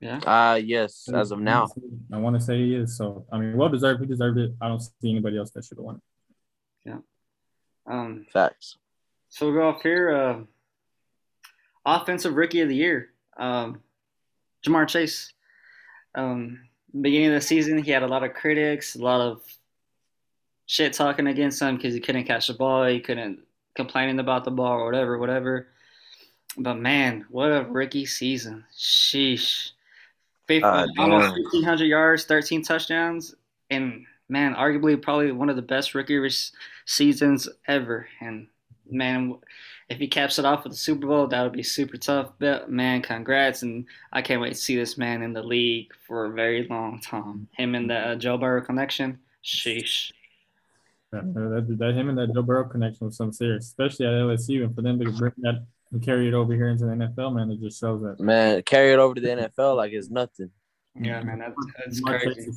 Yeah. 0.00 0.18
uh 0.18 0.54
yes, 0.56 1.08
as 1.14 1.30
of 1.30 1.38
now. 1.38 1.68
I 2.12 2.16
want 2.18 2.34
to 2.36 2.42
say 2.42 2.56
he 2.58 2.74
is. 2.74 2.96
So 2.96 3.24
I 3.32 3.38
mean 3.38 3.56
well 3.56 3.68
deserved. 3.68 4.00
He 4.00 4.06
deserved 4.06 4.38
it. 4.38 4.52
I 4.60 4.66
don't 4.68 4.80
see 4.80 5.10
anybody 5.10 5.38
else 5.38 5.50
that 5.52 5.64
should 5.64 5.78
have 5.78 5.84
won 5.84 5.96
it. 5.96 6.02
Yeah. 6.84 6.98
Um. 7.86 8.26
Facts. 8.32 8.76
So 9.28 9.46
we'll 9.46 9.54
go 9.60 9.68
off 9.68 9.82
here. 9.82 10.10
Uh, 10.14 10.40
offensive 11.84 12.34
rookie 12.34 12.60
of 12.60 12.68
the 12.68 12.76
year, 12.76 13.10
um, 13.36 13.82
Ja'Marr 14.66 14.88
Chase. 14.88 15.32
Um, 16.14 16.60
beginning 17.00 17.28
of 17.28 17.34
the 17.34 17.40
season, 17.40 17.82
he 17.82 17.90
had 17.90 18.02
a 18.02 18.06
lot 18.06 18.22
of 18.22 18.34
critics, 18.34 18.96
a 18.96 19.02
lot 19.02 19.20
of 19.20 19.42
shit 20.66 20.92
talking 20.92 21.26
against 21.26 21.60
him 21.60 21.76
because 21.76 21.94
he 21.94 22.00
couldn't 22.00 22.24
catch 22.24 22.46
the 22.48 22.54
ball, 22.54 22.86
he 22.86 23.00
couldn't 23.00 23.40
complaining 23.74 24.20
about 24.20 24.44
the 24.44 24.50
ball 24.50 24.72
or 24.72 24.84
whatever, 24.84 25.18
whatever. 25.18 25.68
But 26.58 26.74
man, 26.74 27.24
what 27.30 27.46
a 27.46 27.64
rookie 27.64 28.04
season! 28.04 28.64
Sheesh, 28.76 29.70
Uh, 30.50 30.86
almost 30.98 31.34
fifteen 31.34 31.62
hundred 31.64 31.86
yards, 31.86 32.24
thirteen 32.24 32.62
touchdowns, 32.62 33.34
and 33.70 34.04
man, 34.28 34.54
arguably 34.54 35.00
probably 35.00 35.32
one 35.32 35.48
of 35.48 35.56
the 35.56 35.62
best 35.62 35.94
rookie 35.94 36.18
re- 36.18 36.30
seasons 36.84 37.48
ever. 37.66 38.06
And 38.20 38.48
man, 38.84 39.38
if 39.92 39.98
he 39.98 40.08
caps 40.08 40.38
it 40.38 40.44
off 40.44 40.64
with 40.64 40.72
the 40.72 40.78
Super 40.78 41.06
Bowl, 41.06 41.26
that 41.26 41.42
would 41.42 41.52
be 41.52 41.62
super 41.62 41.98
tough. 41.98 42.32
But 42.38 42.70
man, 42.70 43.02
congrats, 43.02 43.62
and 43.62 43.84
I 44.12 44.22
can't 44.22 44.40
wait 44.40 44.54
to 44.54 44.58
see 44.58 44.74
this 44.74 44.96
man 44.96 45.22
in 45.22 45.34
the 45.34 45.42
league 45.42 45.92
for 46.06 46.24
a 46.24 46.30
very 46.30 46.66
long 46.68 46.98
time. 47.00 47.46
Him 47.52 47.74
and 47.74 47.90
the 47.90 47.98
uh, 47.98 48.14
Joe 48.16 48.38
Burrow 48.38 48.62
connection, 48.62 49.18
sheesh. 49.44 50.10
Yeah, 51.12 51.20
that, 51.24 51.76
that 51.78 51.94
him 51.94 52.08
and 52.08 52.16
that 52.16 52.32
Joe 52.32 52.42
Burrow 52.42 52.64
connection 52.64 53.06
was 53.06 53.16
something 53.16 53.34
serious, 53.34 53.66
especially 53.66 54.06
at 54.06 54.12
LSU, 54.12 54.64
and 54.64 54.74
for 54.74 54.80
them 54.80 54.98
to 54.98 55.12
bring 55.12 55.32
that 55.38 55.66
and 55.92 56.02
carry 56.02 56.26
it 56.26 56.34
over 56.34 56.54
here 56.54 56.68
into 56.68 56.86
the 56.86 56.92
NFL, 56.92 57.34
man, 57.34 57.50
it 57.50 57.60
just 57.60 57.78
shows 57.78 58.00
that. 58.00 58.18
Man, 58.18 58.62
carry 58.62 58.94
it 58.94 58.98
over 58.98 59.14
to 59.14 59.20
the 59.20 59.28
NFL 59.28 59.76
like 59.76 59.92
it's 59.92 60.08
nothing. 60.08 60.50
Yeah, 60.98 61.22
man, 61.22 61.38
that's, 61.38 61.54
that's 61.78 62.00
crazy. 62.00 62.52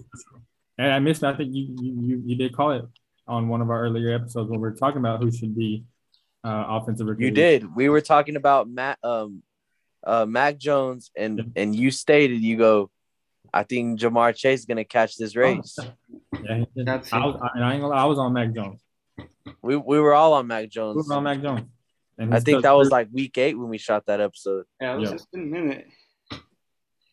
And 0.78 0.92
I 0.92 1.00
missed. 1.00 1.24
I 1.24 1.36
think 1.36 1.54
you, 1.54 1.76
you 1.82 1.94
you 2.02 2.24
you 2.26 2.36
did 2.36 2.56
call 2.56 2.72
it 2.72 2.86
on 3.28 3.50
one 3.50 3.62
of 3.62 3.70
our 3.70 3.82
earlier 3.82 4.14
episodes 4.14 4.50
when 4.50 4.60
we 4.60 4.70
were 4.70 4.76
talking 4.76 5.00
about 5.00 5.22
who 5.22 5.32
should 5.32 5.56
be 5.56 5.84
uh, 6.46 6.66
offensive 6.70 7.08
rookie. 7.08 7.24
You 7.24 7.30
of 7.30 7.36
the 7.36 7.42
year. 7.42 7.60
did. 7.60 7.76
We 7.76 7.90
were 7.90 8.02
talking 8.02 8.36
about 8.36 8.70
Matt, 8.70 9.00
um, 9.04 9.42
uh, 10.06 10.26
Mac 10.26 10.58
Jones, 10.58 11.12
and 11.18 11.52
and 11.56 11.76
you 11.76 11.92
stated 11.92 12.42
you 12.42 12.58
go. 12.58 12.92
I 13.54 13.64
think 13.64 14.00
Ja'Marr 14.00 14.36
Chase 14.36 14.60
is 14.62 14.66
gonna 14.66 14.84
catch 14.84 15.18
this 15.18 15.36
race. 15.36 15.78
Yeah. 16.44 16.66
That's 16.76 17.14
I 17.14 17.26
was, 17.26 17.40
I, 17.42 17.48
and 17.56 17.64
I 17.64 17.72
ain't 17.74 17.82
gonna 17.82 17.94
lie, 17.96 18.02
I 18.02 18.06
was 18.06 18.20
on 18.20 18.34
Mac 18.34 18.54
Jones. 18.54 18.82
We 19.62 19.78
we 19.78 20.00
were 20.00 20.14
all 20.14 20.34
on 20.34 20.48
Mac 20.48 20.64
Who 20.64 20.68
Jones. 20.68 20.96
was 20.98 21.10
on 21.10 21.24
Mac 21.24 21.42
Jones? 21.42 21.62
And 22.18 22.36
I 22.36 22.40
think 22.42 22.64
that 22.64 22.74
was 22.74 22.92
like 22.92 23.08
week 23.12 23.38
eight 23.38 23.58
when 23.58 23.70
we 23.70 23.78
shot 23.78 24.06
that 24.08 24.20
episode. 24.20 24.66
Yeah, 24.82 24.94
it 24.96 25.00
was 25.00 25.10
Yeah. 25.10 25.16
just 25.16 25.28
a 25.34 25.38
minute. 25.38 25.88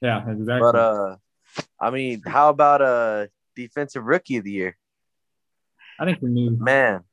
yeah, 0.01 0.29
exactly. 0.29 0.59
But 0.61 0.75
uh, 0.75 1.17
I 1.81 1.91
mean, 1.91 2.23
how 2.27 2.51
about 2.51 2.83
a 2.83 3.31
defensive 3.55 4.05
rookie 4.05 4.39
of 4.39 4.45
the 4.45 4.51
year? 4.51 4.77
I 6.01 6.05
think 6.05 6.21
we 6.21 6.31
knew. 6.31 6.51
Man, 6.51 6.95
I 6.95 6.99
think 6.99 7.05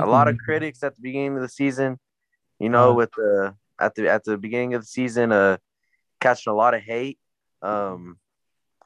a 0.00 0.06
lot 0.06 0.28
of 0.28 0.38
critics 0.38 0.82
at 0.82 0.94
the 0.96 1.02
beginning 1.02 1.36
of 1.36 1.42
the 1.42 1.48
season. 1.48 1.98
You 2.58 2.68
know, 2.68 2.90
Uh, 2.90 2.94
with 2.94 3.10
the 3.12 3.54
at 3.78 3.94
the 3.94 4.08
at 4.08 4.24
the 4.24 4.36
beginning 4.38 4.74
of 4.74 4.82
the 4.82 4.86
season, 4.86 5.32
uh, 5.32 5.56
catching 6.20 6.52
a 6.52 6.56
lot 6.56 6.74
of 6.74 6.80
hate. 6.82 7.18
Um, 7.62 8.18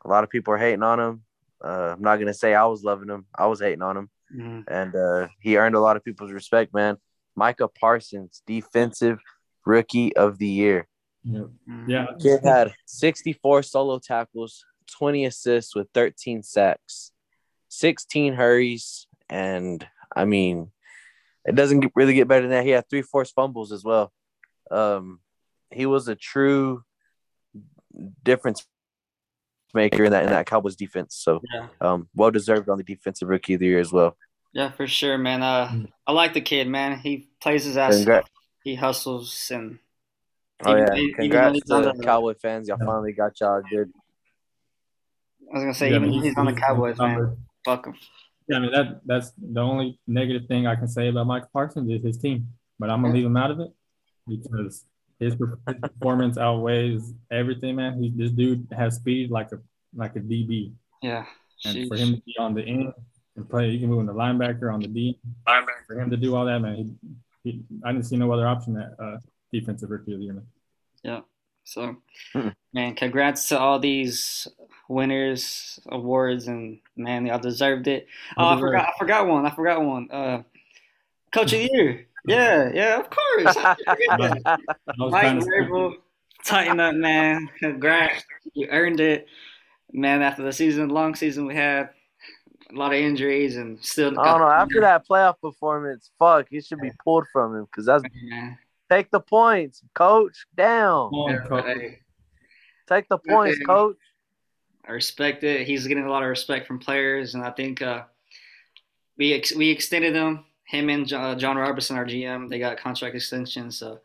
a 0.04 0.08
lot 0.08 0.24
of 0.24 0.30
people 0.30 0.52
are 0.54 0.58
hating 0.58 0.82
on 0.82 1.00
him. 1.00 1.22
Uh, 1.62 1.92
I'm 1.94 2.02
not 2.02 2.18
gonna 2.18 2.34
say 2.34 2.54
I 2.54 2.64
was 2.66 2.82
loving 2.84 3.08
him. 3.08 3.26
I 3.34 3.46
was 3.46 3.60
hating 3.60 3.82
on 3.82 3.96
him, 3.96 4.10
Mhm. 4.34 4.64
and 4.68 4.94
uh, 4.94 5.28
he 5.40 5.56
earned 5.56 5.74
a 5.74 5.80
lot 5.80 5.96
of 5.96 6.04
people's 6.04 6.32
respect. 6.32 6.72
Man, 6.74 6.96
Micah 7.34 7.68
Parsons, 7.68 8.42
defensive 8.46 9.18
rookie 9.64 10.14
of 10.16 10.38
the 10.38 10.46
year. 10.48 10.86
Yeah, 11.24 11.40
Mhm. 11.68 11.88
yeah. 11.88 12.06
Kid 12.20 12.40
had 12.44 12.74
64 12.86 13.62
solo 13.62 13.98
tackles, 13.98 14.64
20 14.86 15.24
assists 15.24 15.74
with 15.74 15.88
13 15.92 16.42
sacks, 16.42 17.12
16 17.68 18.34
hurries, 18.34 19.06
and 19.28 19.86
I 20.14 20.24
mean, 20.24 20.70
it 21.46 21.54
doesn't 21.54 21.80
get, 21.80 21.92
really 21.94 22.14
get 22.14 22.28
better 22.28 22.42
than 22.42 22.50
that. 22.50 22.64
He 22.64 22.70
had 22.70 22.88
three 22.88 23.02
forced 23.02 23.34
fumbles 23.34 23.72
as 23.72 23.84
well. 23.84 24.12
Um, 24.70 25.20
he 25.70 25.86
was 25.86 26.08
a 26.08 26.14
true 26.14 26.82
difference 28.22 28.66
maker 29.74 30.04
in 30.04 30.12
that 30.12 30.24
in 30.24 30.30
that 30.30 30.46
Cowboys 30.46 30.76
defense. 30.76 31.14
So, 31.16 31.40
Yeah. 31.52 31.68
um, 31.80 32.08
well 32.14 32.30
deserved 32.30 32.68
on 32.68 32.78
the 32.78 32.84
defensive 32.84 33.28
rookie 33.28 33.54
of 33.54 33.60
the 33.60 33.66
year 33.66 33.80
as 33.80 33.92
well. 33.92 34.16
Yeah, 34.52 34.70
for 34.70 34.86
sure, 34.86 35.18
man. 35.18 35.42
Uh. 35.42 35.86
I 36.06 36.12
like 36.12 36.32
the 36.32 36.40
kid, 36.40 36.66
man. 36.68 36.98
He 36.98 37.28
plays 37.40 37.64
his 37.64 37.76
ass 37.76 37.96
Congra- 37.96 38.22
off. 38.22 38.30
He 38.64 38.74
hustles 38.74 39.50
and 39.52 39.78
oh 40.64 40.72
even- 40.76 40.96
yeah, 40.96 41.16
congrats 41.16 41.54
he's 41.54 41.70
on 41.70 41.82
to 41.82 41.92
the- 41.96 42.02
Cowboy 42.02 42.34
fans. 42.34 42.68
Y'all 42.68 42.78
Yeah. 42.80 42.86
finally 42.86 43.12
got 43.12 43.38
y'all 43.40 43.60
good. 43.68 43.92
I 45.50 45.54
was 45.54 45.62
gonna 45.62 45.74
say 45.74 45.90
Yeah, 45.90 45.96
even 45.96 46.10
he's- 46.10 46.24
he's, 46.24 46.36
on 46.38 46.46
the 46.46 46.54
Cowboys, 46.54 46.98
man. 46.98 47.36
Fuck 47.64 47.86
him. 47.86 47.94
Yeah, 48.48 48.56
I 48.56 48.60
mean 48.60 48.70
that 48.72 49.00
that's 49.04 49.32
the 49.36 49.60
only 49.60 49.98
negative 50.06 50.46
thing 50.46 50.66
I 50.66 50.76
can 50.76 50.88
say 50.88 51.08
about 51.08 51.26
Michael 51.26 51.48
Parsons 51.52 51.90
is 51.90 52.02
his 52.04 52.16
team, 52.16 52.48
but 52.78 52.90
I'm 52.90 53.02
gonna 53.02 53.14
leave 53.14 53.26
him 53.26 53.36
out 53.36 53.50
of 53.50 53.60
it 53.60 53.70
because 54.28 54.84
his 55.18 55.34
performance 55.34 56.38
outweighs 56.38 57.12
everything, 57.30 57.76
man. 57.76 58.00
He 58.02 58.10
this 58.14 58.30
dude 58.30 58.66
has 58.76 58.96
speed 58.96 59.30
like 59.30 59.50
a 59.52 59.58
like 59.94 60.14
a 60.16 60.20
DB, 60.20 60.72
Yeah. 61.02 61.24
and 61.64 61.88
for 61.88 61.96
him 61.96 62.14
to 62.14 62.20
be 62.22 62.34
on 62.38 62.54
the 62.54 62.62
end 62.62 62.92
and 63.36 63.48
play, 63.48 63.70
you 63.70 63.80
can 63.80 63.88
move 63.88 64.00
in 64.00 64.06
the 64.06 64.14
linebacker 64.14 64.72
on 64.72 64.80
the 64.80 64.88
D. 64.88 65.18
For 65.86 65.98
him 65.98 66.10
to 66.10 66.16
do 66.16 66.34
all 66.36 66.44
that, 66.46 66.58
man, 66.60 66.76
he, 66.76 67.50
he, 67.50 67.64
I 67.84 67.92
didn't 67.92 68.06
see 68.06 68.16
no 68.16 68.30
other 68.32 68.46
option 68.46 68.76
at 68.78 68.92
uh, 69.02 69.18
defensive 69.52 69.90
rookie 69.90 70.12
of 70.12 70.18
the 70.18 70.24
year. 70.24 70.34
Man. 70.34 70.46
Yeah. 71.02 71.20
So, 71.64 71.96
Hmm. 72.32 72.48
man, 72.72 72.94
congrats 72.94 73.48
to 73.48 73.58
all 73.58 73.78
these 73.78 74.46
winners, 74.88 75.78
awards, 75.88 76.46
and 76.48 76.78
man, 76.96 77.26
y'all 77.26 77.38
deserved 77.38 77.88
it. 77.88 78.06
Oh, 78.36 78.48
I 78.48 78.60
forgot. 78.60 78.88
I 78.88 78.92
forgot 78.98 79.26
one. 79.26 79.46
I 79.46 79.50
forgot 79.50 79.82
one. 79.84 80.10
Uh, 80.10 80.42
Coach 81.32 81.52
of 81.52 81.58
the 81.58 81.70
year. 81.72 82.06
Yeah, 82.26 82.70
yeah, 82.74 82.98
of 83.00 83.08
course. 83.10 83.56
How 83.56 83.74
could 83.74 83.88
I 83.88 83.94
forget 83.94 84.18
that? 84.44 84.60
I 84.88 84.92
was 84.98 85.12
Mike 85.12 85.22
trying 85.22 85.40
to- 85.40 85.46
Vrabel, 85.46 85.92
tighten 86.44 86.80
up, 86.80 86.94
man. 86.94 87.48
Congrats, 87.60 88.24
you 88.54 88.68
earned 88.70 89.00
it, 89.00 89.26
man. 89.92 90.22
After 90.22 90.42
the 90.42 90.52
season, 90.52 90.88
long 90.88 91.14
season 91.14 91.46
we 91.46 91.54
had, 91.54 91.90
a 92.70 92.74
lot 92.74 92.92
of 92.92 92.98
injuries 92.98 93.56
and 93.56 93.82
still. 93.84 94.18
I 94.18 94.24
don't 94.24 94.40
know. 94.40 94.48
After 94.50 94.80
that 94.80 95.06
playoff 95.06 95.40
performance, 95.40 96.10
fuck, 96.18 96.46
he 96.50 96.60
should 96.60 96.80
be 96.80 96.90
pulled 97.04 97.26
from 97.32 97.54
him 97.54 97.64
because 97.66 97.86
that's 97.86 98.02
Man, 98.28 98.58
take 98.90 99.10
the 99.12 99.20
points, 99.20 99.82
coach. 99.94 100.46
Down. 100.56 101.10
On, 101.12 101.46
coach. 101.46 101.92
Take 102.88 103.08
the 103.08 103.18
points, 103.18 103.58
coach. 103.66 103.96
I 104.88 104.92
respect 104.92 105.42
it. 105.44 105.66
He's 105.66 105.86
getting 105.86 106.04
a 106.04 106.10
lot 106.10 106.22
of 106.22 106.28
respect 106.28 106.66
from 106.66 106.78
players, 106.78 107.34
and 107.34 107.44
I 107.44 107.50
think 107.50 107.82
uh, 107.82 108.02
we 109.18 109.32
ex- 109.32 109.54
we 109.54 109.70
extended 109.70 110.14
him. 110.14 110.44
Him 110.64 110.88
and 110.90 111.06
Jo- 111.06 111.18
uh, 111.18 111.34
Jon 111.34 111.56
Robinson, 111.56 111.96
our 111.96 112.04
GM, 112.04 112.48
they 112.48 112.58
got 112.58 112.78
contract 112.78 113.14
extensions. 113.14 113.78
So 113.78 114.00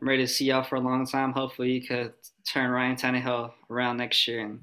I'm 0.00 0.08
ready 0.08 0.22
to 0.24 0.28
see 0.28 0.46
y'all 0.46 0.62
for 0.64 0.76
a 0.76 0.80
long 0.80 1.06
time. 1.06 1.32
Hopefully, 1.32 1.72
you 1.72 1.82
could 1.82 2.12
turn 2.46 2.70
Ryan 2.70 2.96
Tannehill 2.96 3.52
around 3.70 3.96
next 3.98 4.26
year 4.26 4.40
and 4.40 4.60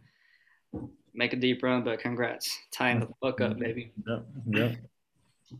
make 1.14 1.34
a 1.34 1.38
deep 1.38 1.62
run. 1.64 1.84
But 1.84 2.00
congrats, 2.00 2.58
tying 2.72 3.00
the 3.02 3.08
fuck 3.22 3.42
up, 3.42 3.58
baby. 3.58 3.92
Yep, 4.08 4.26
yep. 4.48 4.78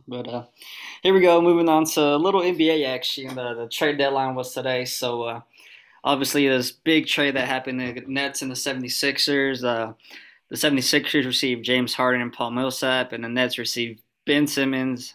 But 0.06 0.28
uh, 0.28 0.44
here 1.02 1.12
we 1.12 1.20
go. 1.20 1.42
Moving 1.42 1.68
on 1.68 1.84
to 1.84 2.00
a 2.00 2.16
little 2.16 2.42
NBA 2.42 2.86
action. 2.86 3.34
The, 3.34 3.54
the 3.54 3.68
trade 3.68 3.98
deadline 3.98 4.34
was 4.34 4.54
today. 4.54 4.84
So 4.84 5.22
uh, 5.22 5.40
obviously, 6.04 6.48
this 6.48 6.72
big 6.72 7.06
trade 7.06 7.36
that 7.36 7.48
happened 7.48 7.80
the 7.80 8.02
Nets 8.06 8.42
and 8.42 8.50
the 8.50 8.54
76ers. 8.54 9.64
Uh, 9.64 9.94
the 10.48 10.56
76ers 10.56 11.26
received 11.26 11.64
James 11.64 11.94
Harden 11.94 12.22
and 12.22 12.32
Paul 12.32 12.50
Millsap, 12.50 13.12
and 13.12 13.22
the 13.22 13.28
Nets 13.28 13.58
received 13.58 14.02
Ben 14.26 14.46
Simmons, 14.46 15.14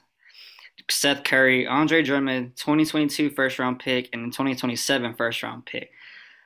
Seth 0.89 1.23
Curry, 1.23 1.67
Andre 1.67 2.01
Drummond, 2.01 2.55
2022 2.55 3.31
first 3.31 3.59
round 3.59 3.79
pick, 3.79 4.09
and 4.13 4.31
2027 4.31 5.15
first 5.15 5.43
round 5.43 5.65
pick. 5.65 5.91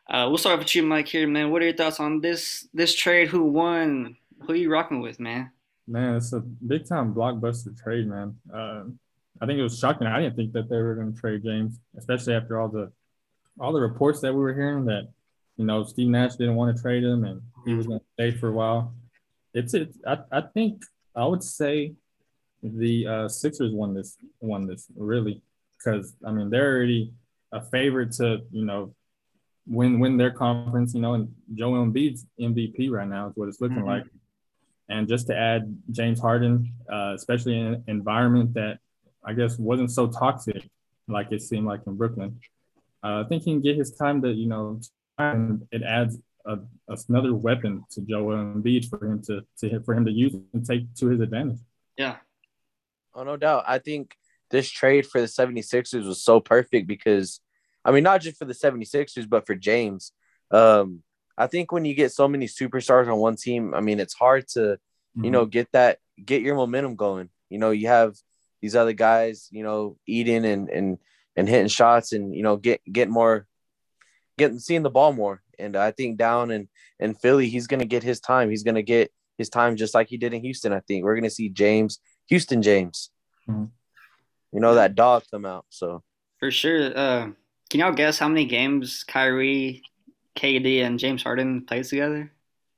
Uh, 0.10 0.25
we'll 0.28 0.39
start 0.39 0.58
with 0.58 0.73
you, 0.75 0.82
Mike. 0.82 1.08
Here, 1.08 1.28
man. 1.28 1.52
What 1.52 1.62
are 1.62 1.65
your 1.65 1.75
thoughts 1.75 1.99
on 1.99 2.19
this 2.19 2.67
this 2.73 2.95
trade? 2.95 3.28
Who 3.28 3.43
won? 3.43 4.17
Who 4.47 4.54
you 4.54 4.71
rocking 4.71 5.02
with, 5.02 5.19
man? 5.19 5.52
Man, 5.88 6.15
it's 6.15 6.34
a 6.34 6.39
big 6.39 6.88
time 6.88 7.13
blockbuster 7.13 7.78
trade, 7.80 8.08
man. 8.08 8.36
Uh, 8.52 8.86
I 9.41 9.45
think 9.45 9.60
it 9.60 9.63
was 9.63 9.78
shocking. 9.78 10.08
I 10.08 10.21
didn't 10.21 10.36
think 10.36 10.54
that 10.54 10.69
they 10.69 10.78
were 10.78 10.95
going 10.95 11.13
to 11.13 11.19
trade 11.19 11.43
James, 11.43 11.80
especially 11.97 12.34
after 12.34 12.60
all 12.60 12.69
the 12.69 12.91
all 13.59 13.73
the 13.73 13.81
reports 13.81 14.21
that 14.21 14.33
we 14.33 14.39
were 14.39 14.53
hearing 14.53 14.85
that 14.85 15.07
you 15.57 15.65
know 15.65 15.83
Steve 15.83 16.07
Nash 16.10 16.35
didn't 16.35 16.55
want 16.55 16.75
to 16.75 16.81
trade 16.81 17.03
him 17.03 17.23
and 17.25 17.41
he 17.65 17.73
was 17.73 17.87
going 17.87 17.99
to 17.99 18.05
stay 18.13 18.31
for 18.31 18.47
a 18.47 18.51
while. 18.51 18.93
It's 19.53 19.73
it. 19.73 19.93
I, 20.07 20.19
I 20.31 20.41
think 20.41 20.83
I 21.15 21.25
would 21.25 21.43
say 21.43 21.93
the 22.63 23.07
uh, 23.07 23.27
Sixers 23.27 23.73
won 23.73 23.93
this 23.93 24.17
won 24.41 24.67
this 24.67 24.87
really 24.95 25.41
because 25.77 26.13
I 26.25 26.31
mean 26.31 26.49
they're 26.49 26.75
already 26.77 27.13
a 27.51 27.62
favorite 27.62 28.12
to 28.13 28.41
you 28.51 28.65
know 28.65 28.93
win 29.67 29.99
win 29.99 30.17
their 30.17 30.31
conference. 30.31 30.93
You 30.93 31.01
know, 31.01 31.13
and 31.15 31.33
Joel 31.55 31.85
Embiid's 31.85 32.25
MVP 32.39 32.89
right 32.89 33.07
now 33.07 33.27
is 33.27 33.33
what 33.35 33.49
it's 33.49 33.60
looking 33.62 33.77
Mhm. 33.83 33.85
like. 33.87 34.05
And 34.87 35.07
just 35.07 35.27
to 35.27 35.37
add 35.37 35.77
James 35.91 36.19
Harden, 36.19 36.73
uh, 36.91 37.13
especially 37.15 37.60
in 37.60 37.65
an 37.67 37.83
environment 37.87 38.53
that 38.55 38.79
I 39.23 39.33
guess 39.33 39.60
wasn't 39.60 39.91
so 39.91 40.07
toxic 40.07 40.67
like 41.07 41.31
it 41.31 41.41
seemed 41.41 41.67
like 41.67 41.81
in 41.85 41.95
Brooklyn, 41.95 42.39
I 43.04 43.23
think 43.23 43.43
he 43.43 43.52
can 43.52 43.62
get 43.62 43.77
his 43.77 43.91
time 43.91 44.21
to, 44.21 44.31
you 44.31 44.47
know, 44.47 44.79
and 45.17 45.67
it 45.71 45.83
adds 45.83 46.17
a, 46.45 46.58
another 47.08 47.33
weapon 47.33 47.83
to 47.91 48.02
Joel 48.02 48.35
Embiid 48.35 48.89
for 48.89 49.06
him 49.06 49.21
to, 49.23 49.41
to 49.60 49.81
for 49.81 49.93
him 49.93 50.06
to 50.06 50.12
use 50.12 50.35
and 50.54 50.65
take 50.65 50.93
to 50.95 51.08
his 51.08 51.21
advantage. 51.21 51.60
Yeah. 51.97 52.17
Oh, 53.13 53.23
no 53.23 53.37
doubt. 53.37 53.65
I 53.67 53.79
think 53.79 54.15
this 54.52 54.69
trade 54.69 55.06
for 55.06 55.21
the 55.21 55.27
76ers 55.27 56.06
was 56.06 56.23
so 56.23 56.39
perfect 56.39 56.87
because 56.87 57.41
I 57.83 57.91
mean, 57.91 58.04
not 58.04 58.21
just 58.21 58.37
for 58.37 58.45
the 58.45 58.54
76ers, 58.54 59.29
but 59.29 59.45
for 59.45 59.56
James. 59.56 60.12
Um, 60.52 61.04
I 61.37 61.47
think 61.47 61.71
when 61.71 61.85
you 61.85 61.93
get 61.93 62.12
so 62.12 62.27
many 62.27 62.47
superstars 62.47 63.08
on 63.08 63.17
one 63.17 63.35
team, 63.35 63.73
I 63.73 63.81
mean, 63.81 64.00
it's 64.00 64.13
hard 64.13 64.47
to, 64.50 64.60
mm-hmm. 64.60 65.23
you 65.23 65.31
know, 65.31 65.45
get 65.45 65.71
that, 65.71 66.00
get 66.23 66.41
your 66.41 66.56
momentum 66.56 66.95
going. 66.95 67.29
You 67.50 67.60
know, 67.60 67.71
you 67.71 67.87
have 67.87 68.15
these 68.62 68.75
other 68.75 68.93
guys, 68.93 69.47
you 69.52 69.63
know, 69.63 69.97
eating 70.06 70.45
and 70.45 70.69
and 70.69 70.97
and 71.40 71.48
hitting 71.48 71.69
shots, 71.69 72.12
and 72.12 72.35
you 72.35 72.44
know, 72.44 72.58
get 72.58 72.81
get 72.92 73.10
more, 73.10 73.48
getting 74.37 74.60
seeing 74.60 74.83
the 74.83 74.90
ball 74.90 75.13
more. 75.13 75.42
And 75.58 75.75
I 75.75 75.92
think 75.92 76.17
down 76.17 76.52
in 76.52 76.67
in 77.00 77.13
Philly, 77.15 77.48
he's 77.48 77.67
gonna 77.67 77.85
get 77.85 78.04
his 78.04 78.19
time. 78.19 78.50
He's 78.50 78.63
gonna 78.63 78.83
get 78.83 79.12
his 79.37 79.50
time 79.50 79.77
just 79.77 79.94
like 79.94 80.10
he 80.10 80.17
did 80.17 80.33
in 80.33 80.42
Houston. 80.42 80.73
I 80.73 80.81
think 80.81 81.06
we're 81.06 81.15
gonna 81.15 81.29
see 81.29 81.48
James, 81.50 82.00
Houston 82.27 82.62
James. 82.62 83.10
Mm-hmm. 83.50 83.65
You 84.52 84.60
know 84.60 84.75
that 84.75 84.96
dog 84.96 85.23
come 85.31 85.46
out. 85.46 85.65
So 85.69 86.04
for 86.40 86.52
sure. 86.52 86.98
Uh, 86.98 87.29
can 87.69 87.79
y'all 87.79 87.94
guess 87.94 88.19
how 88.19 88.27
many 88.27 88.46
games 88.46 89.04
Kyrie, 89.04 89.83
KD, 90.35 90.83
and 90.83 91.00
James 91.00 91.23
Harden 91.23 91.65
played 91.65 91.85
together? 91.85 92.31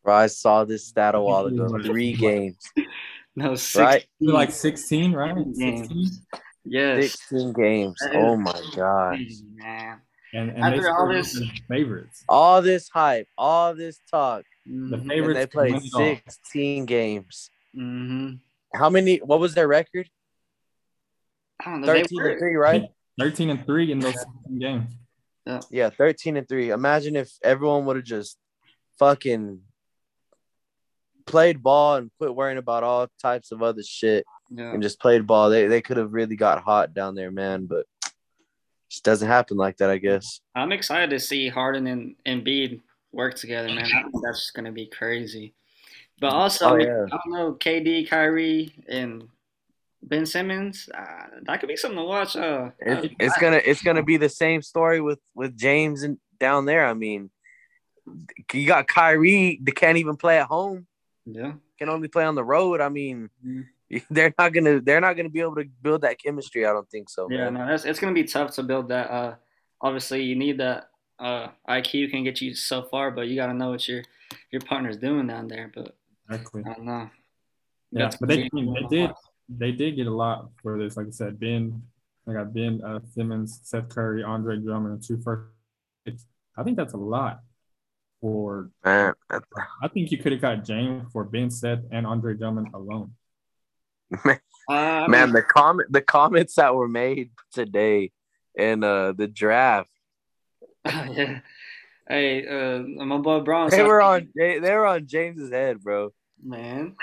Bro, 0.03 0.15
I 0.15 0.27
saw 0.27 0.65
this 0.65 0.87
stat 0.87 1.15
a 1.15 1.21
while 1.21 1.45
ago. 1.45 1.67
Three 1.83 2.13
games. 2.13 2.59
No, 3.33 3.55
six, 3.55 3.77
right? 3.77 4.05
Like 4.19 4.51
16, 4.51 5.13
right? 5.13 5.33
16? 5.53 6.05
Yes. 6.65 7.11
16 7.11 7.53
games. 7.53 7.97
Oh 8.13 8.35
my 8.37 8.61
god. 8.75 9.19
Man. 9.55 10.01
And, 10.33 10.49
and 10.51 10.63
After 10.63 10.89
all 10.89 11.09
this 11.09 11.41
favorites. 11.67 12.23
All 12.29 12.61
this 12.61 12.89
hype, 12.89 13.27
all 13.37 13.75
this 13.75 13.99
talk. 14.09 14.43
The 14.65 14.97
favorites. 14.97 15.39
they 15.39 15.47
played 15.47 15.81
16 15.81 16.85
games. 16.85 17.49
Mm-hmm. 17.75 18.35
How 18.73 18.89
many? 18.89 19.17
What 19.17 19.39
was 19.39 19.53
their 19.53 19.67
record? 19.67 20.07
I 21.59 21.71
don't 21.71 21.81
know. 21.81 21.87
13 21.87 22.21
and 22.21 22.39
3, 22.39 22.55
right? 22.55 22.83
13 23.19 23.49
and 23.49 23.65
3 23.65 23.91
in 23.91 23.99
those 23.99 24.15
games. 24.57 24.91
Yeah. 25.45 25.59
yeah, 25.69 25.89
13 25.89 26.37
and 26.37 26.47
3. 26.47 26.69
Imagine 26.69 27.15
if 27.15 27.31
everyone 27.43 27.85
would 27.85 27.97
have 27.97 28.05
just 28.05 28.37
fucking 28.99 29.59
played 31.25 31.61
ball 31.61 31.95
and 31.95 32.11
quit 32.17 32.33
worrying 32.33 32.57
about 32.57 32.83
all 32.83 33.07
types 33.21 33.51
of 33.51 33.61
other 33.61 33.83
shit 33.83 34.25
yeah. 34.53 34.71
and 34.71 34.83
just 34.83 34.99
played 34.99 35.25
ball. 35.25 35.49
They 35.49 35.67
they 35.67 35.81
could 35.81 35.97
have 35.97 36.13
really 36.13 36.35
got 36.35 36.63
hot 36.63 36.93
down 36.93 37.15
there, 37.15 37.31
man, 37.31 37.65
but 37.65 37.85
it 38.05 38.13
just 38.89 39.03
doesn't 39.03 39.27
happen 39.27 39.57
like 39.57 39.77
that, 39.77 39.89
I 39.89 39.97
guess. 39.97 40.41
I'm 40.55 40.71
excited 40.71 41.09
to 41.11 41.19
see 41.19 41.47
Harden 41.47 41.87
and 41.87 42.15
Embiid 42.25 42.81
work 43.11 43.35
together, 43.35 43.69
man. 43.69 43.87
That's 44.21 44.39
just 44.39 44.53
gonna 44.53 44.71
be 44.71 44.87
crazy. 44.87 45.53
But 46.19 46.33
also, 46.33 46.73
oh, 46.73 46.75
yeah. 46.75 47.05
I 47.11 47.17
don't 47.17 47.33
know, 47.33 47.53
KD, 47.53 48.07
Kyrie, 48.07 48.71
and 48.87 49.27
Ben 50.03 50.25
Simmons. 50.25 50.87
Uh, 50.93 51.39
that 51.43 51.59
could 51.59 51.69
be 51.69 51.75
something 51.75 51.97
to 51.97 52.05
watch. 52.05 52.35
Uh, 52.35 52.69
it, 52.79 53.13
it's 53.19 53.37
gonna 53.37 53.61
it's 53.63 53.81
gonna 53.81 54.03
be 54.03 54.17
the 54.17 54.29
same 54.29 54.61
story 54.61 55.01
with 55.01 55.19
with 55.33 55.57
James 55.57 56.03
and 56.03 56.17
down 56.39 56.65
there. 56.65 56.85
I 56.85 56.93
mean, 56.93 57.29
you 58.53 58.67
got 58.67 58.87
Kyrie 58.87 59.59
that 59.63 59.75
can't 59.75 59.97
even 59.97 60.17
play 60.17 60.39
at 60.39 60.47
home. 60.47 60.85
Yeah, 61.25 61.53
can 61.79 61.89
only 61.89 62.07
play 62.07 62.25
on 62.25 62.35
the 62.35 62.43
road. 62.43 62.81
I 62.81 62.89
mean, 62.89 63.29
mm-hmm. 63.45 63.61
they're 64.09 64.33
not 64.37 64.53
gonna 64.53 64.79
they're 64.79 65.01
not 65.01 65.15
gonna 65.15 65.29
be 65.29 65.41
able 65.41 65.55
to 65.55 65.65
build 65.81 66.01
that 66.01 66.19
chemistry. 66.19 66.65
I 66.65 66.73
don't 66.73 66.89
think 66.89 67.09
so. 67.09 67.27
Yeah, 67.29 67.49
man. 67.49 67.67
no, 67.67 67.73
it's, 67.73 67.85
it's 67.85 67.99
gonna 67.99 68.13
be 68.13 68.23
tough 68.23 68.51
to 68.55 68.63
build 68.63 68.89
that. 68.89 69.09
Uh, 69.11 69.35
obviously, 69.81 70.23
you 70.23 70.35
need 70.35 70.59
that. 70.59 70.89
Uh, 71.19 71.49
IQ 71.69 72.09
can 72.09 72.23
get 72.23 72.41
you 72.41 72.55
so 72.55 72.83
far, 72.83 73.11
but 73.11 73.27
you 73.27 73.35
got 73.35 73.47
to 73.47 73.53
know 73.53 73.69
what 73.69 73.87
your 73.87 74.03
your 74.51 74.61
partner's 74.61 74.97
doing 74.97 75.27
down 75.27 75.47
there. 75.47 75.71
But 75.73 75.95
exactly. 76.29 76.63
I 76.65 76.73
don't 76.73 76.85
know. 76.85 77.09
Yeah, 77.91 78.03
That's 78.03 78.17
but 78.17 78.29
they, 78.29 78.49
they 78.53 78.87
did 78.89 79.11
they 79.49 79.71
did 79.71 79.97
get 79.97 80.07
a 80.07 80.13
lot 80.13 80.49
for 80.61 80.79
this. 80.79 80.97
Like 80.97 81.07
I 81.07 81.11
said, 81.11 81.39
Ben, 81.39 81.81
I 82.27 82.33
got 82.33 82.53
Ben 82.53 82.81
uh, 82.83 82.99
Simmons, 83.13 83.59
Seth 83.63 83.89
Curry, 83.89 84.23
Andre 84.23 84.57
Drummond, 84.57 84.93
and 84.93 85.03
two 85.03 85.17
first. 85.21 85.49
I 86.57 86.63
think 86.63 86.77
that's 86.77 86.93
a 86.93 86.97
lot 86.97 87.41
for. 88.19 88.69
Man, 88.85 89.13
I 89.29 89.87
think 89.89 90.11
you 90.11 90.17
could 90.17 90.31
have 90.31 90.41
got 90.41 90.63
James 90.63 91.11
for 91.11 91.23
Ben, 91.23 91.51
Seth, 91.51 91.79
and 91.91 92.07
Andre 92.07 92.33
Drummond 92.33 92.69
alone. 92.73 93.11
Man, 94.25 94.39
uh, 94.69 95.07
man 95.07 95.31
the 95.31 95.41
comment, 95.41 95.91
the 95.91 96.01
comments 96.01 96.55
that 96.55 96.75
were 96.75 96.87
made 96.87 97.31
today 97.53 98.11
in 98.55 98.83
uh, 98.83 99.13
the 99.13 99.27
draft. 99.27 99.89
yeah. 100.85 101.39
Hey, 102.07 102.45
uh, 102.45 102.79
my 103.05 103.17
boy 103.17 103.39
Brown. 103.39 103.69
They 103.69 103.83
were 103.83 104.01
on. 104.01 104.29
They, 104.35 104.59
they 104.59 104.73
were 104.73 104.85
on 104.85 105.07
James's 105.07 105.51
head, 105.51 105.81
bro. 105.81 106.11
Man, 106.43 106.95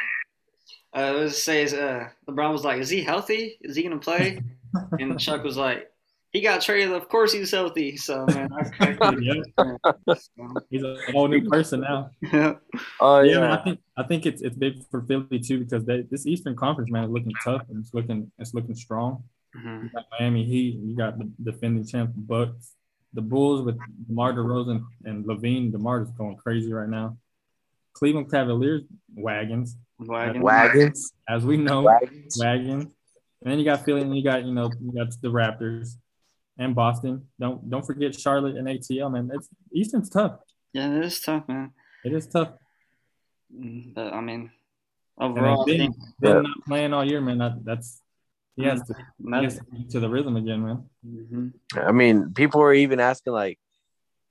uh, 0.95 1.13
let's 1.17 1.43
say 1.43 1.65
uh, 1.65 2.09
LeBron 2.29 2.53
was 2.53 2.65
like, 2.65 2.81
"Is 2.81 2.91
he 2.91 3.03
healthy? 3.03 3.57
Is 3.63 3.77
he 3.77 3.83
gonna 3.83 3.99
play?" 3.99 4.43
and 4.99 5.19
Chuck 5.19 5.45
was 5.45 5.57
like, 5.57 5.91
"He 6.33 6.41
got 6.41 6.61
traded. 6.61 6.93
Of 6.93 7.09
course 7.09 7.33
he's 7.33 7.51
healthy." 7.51 7.97
So 7.97 8.27
man, 8.27 8.49
I, 8.53 8.97
I, 9.01 10.15
he's 10.71 10.83
a 10.83 10.97
whole 11.13 11.29
new 11.29 11.49
person 11.49 11.81
now. 11.81 12.11
yeah. 12.33 12.55
Oh 13.01 13.21
yeah. 13.21 13.39
yeah 13.39 13.55
I 13.55 13.63
think 13.63 13.81
I 13.97 14.03
think 14.05 14.27
it's 14.27 14.43
it's 14.43 14.57
big 14.57 14.83
for 14.91 15.03
Philly 15.03 15.39
too 15.39 15.61
because 15.65 15.85
they, 15.85 16.03
this 16.03 16.27
Eastern 16.27 16.57
Conference 16.57 16.91
man 16.91 17.05
is 17.05 17.11
looking 17.11 17.33
tough 17.43 17.63
and 17.69 17.79
it's 17.83 17.95
looking 17.95 18.31
it's 18.39 18.55
looking 18.55 18.75
strong. 18.75 19.25
Mm-hmm. 19.57 19.85
You 19.85 19.91
got 19.91 20.05
Miami 20.19 20.45
Heat, 20.45 20.79
you 20.83 20.97
got 20.97 21.19
the 21.19 21.31
defending 21.43 21.87
champ 21.87 22.13
Bucks, 22.15 22.75
the 23.15 23.23
Bulls 23.23 23.63
with 23.63 23.79
DeMar 24.07 24.35
DeRozan 24.35 24.85
and 25.05 25.25
LaVine. 25.25 25.73
DeMar 25.73 26.03
is 26.03 26.11
going 26.11 26.37
crazy 26.37 26.73
right 26.73 26.89
now. 26.89 27.17
Cleveland 27.95 28.31
Cavaliers 28.31 28.83
wagons. 29.15 29.77
Wagons. 29.99 30.43
Wagons. 30.43 31.13
As 31.29 31.45
we 31.45 31.57
know, 31.57 31.83
wagons. 31.83 32.39
wagons. 32.39 32.93
And 33.43 33.53
then 33.53 33.59
you 33.59 33.65
got 33.65 33.85
Philly, 33.85 34.03
and 34.03 34.17
you 34.17 34.23
got 34.23 34.45
you 34.45 34.53
know 34.53 34.71
you 34.81 34.93
got 34.93 35.09
the 35.21 35.29
Raptors 35.29 35.97
and 36.59 36.75
Boston. 36.75 37.27
Don't 37.39 37.69
don't 37.71 37.87
forget 37.87 38.19
Charlotte 38.19 38.57
and 38.57 38.67
ATL, 38.67 39.11
man. 39.11 39.31
It's 39.33 39.49
Eastern's 39.73 40.11
tough. 40.11 40.41
Yeah, 40.73 40.97
it 40.97 41.05
is 41.05 41.21
tough, 41.21 41.49
man. 41.49 41.73
It 42.05 42.13
is 42.13 42.27
tough. 42.27 42.51
But 43.51 44.13
I 44.13 44.21
mean, 44.21 44.51
overall, 45.19 45.65
ben, 45.65 45.75
I 45.75 45.79
think, 45.79 45.97
ben 46.21 46.43
not 46.43 46.65
playing 46.67 46.93
all 46.93 47.05
year, 47.05 47.21
man. 47.21 47.39
That, 47.39 47.65
that's 47.65 48.03
he 48.57 48.65
has 48.65 48.83
to, 48.83 48.95
he 49.25 49.45
has 49.45 49.57
to, 49.57 49.65
to 49.91 50.01
the 50.01 50.09
rhythm 50.09 50.37
again, 50.37 50.65
man. 50.65 50.85
Mm-hmm. 51.07 51.79
I 51.79 51.93
mean, 51.93 52.35
people 52.35 52.61
were 52.61 52.75
even 52.75 53.01
asking 53.01 53.33
like, 53.33 53.59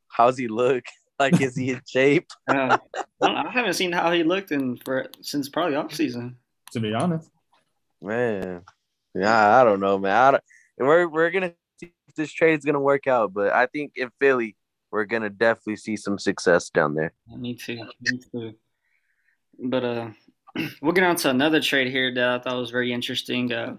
"How's 0.09 0.37
he 0.37 0.47
look?" 0.47 0.83
Like, 1.19 1.41
is 1.41 1.55
he 1.55 1.71
in 1.71 1.81
shape? 1.87 2.27
uh, 2.47 2.77
I 3.23 3.49
haven't 3.51 3.73
seen 3.73 3.91
how 3.91 4.11
he 4.11 4.21
looked 4.21 4.51
in 4.51 4.77
for 4.85 5.07
since 5.19 5.49
probably 5.49 5.75
off 5.75 5.91
season. 5.91 6.35
To 6.73 6.79
be 6.79 6.93
honest, 6.93 7.27
man, 7.99 8.61
yeah, 9.15 9.59
I 9.59 9.63
don't 9.63 9.79
know, 9.79 9.97
man. 9.97 10.15
I 10.15 10.31
don't, 10.31 10.43
we're 10.77 11.07
we're 11.07 11.31
gonna 11.31 11.47
see 11.47 11.53
if 11.53 11.66
this 12.17 12.31
trade's 12.31 12.65
gonna 12.65 12.81
work 12.81 13.07
out, 13.07 13.33
but 13.33 13.53
I 13.53 13.67
think 13.67 13.93
in 13.95 14.09
Philly, 14.19 14.57
we're 14.91 15.05
gonna 15.05 15.29
definitely 15.29 15.77
see 15.77 15.95
some 15.95 16.19
success 16.19 16.69
down 16.69 16.95
there. 16.95 17.13
Me 17.37 17.55
too. 17.55 17.87
Me 18.01 18.19
too. 18.31 18.53
But 19.59 19.83
uh, 19.83 20.09
we'll 20.81 20.91
get 20.91 21.03
on 21.03 21.15
to 21.17 21.29
another 21.29 21.61
trade 21.61 21.89
here 21.89 22.13
that 22.13 22.29
I 22.29 22.39
thought 22.39 22.59
was 22.59 22.71
very 22.71 22.91
interesting. 22.91 23.53
Uh, 23.53 23.77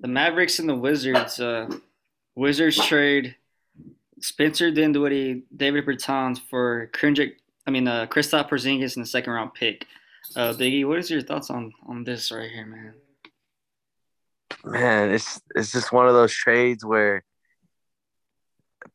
the 0.00 0.08
Mavericks 0.08 0.58
and 0.60 0.68
the 0.68 0.76
Wizards. 0.76 1.40
Uh, 1.40 1.68
Wizards 2.36 2.78
trade 2.86 3.34
Spencer 4.20 4.70
Dinwiddie, 4.70 5.42
Davis 5.56 5.84
Bertans 5.84 6.40
for 6.48 6.86
Kendrick. 6.92 7.38
I 7.66 7.70
mean, 7.70 7.86
uh, 7.88 8.06
Kristaps 8.06 8.48
Porzingis 8.48 8.96
in 8.96 9.02
the 9.02 9.08
second 9.08 9.32
round 9.32 9.54
pick. 9.54 9.86
Uh, 10.36 10.52
Biggie, 10.52 10.86
what 10.86 10.98
is 10.98 11.10
your 11.10 11.22
thoughts 11.22 11.50
on 11.50 11.72
on 11.86 12.04
this 12.04 12.30
right 12.30 12.50
here, 12.50 12.66
man? 12.66 12.94
Man, 14.64 15.10
it's 15.10 15.40
it's 15.54 15.72
just 15.72 15.92
one 15.92 16.08
of 16.08 16.14
those 16.14 16.32
trades 16.32 16.84
where 16.84 17.24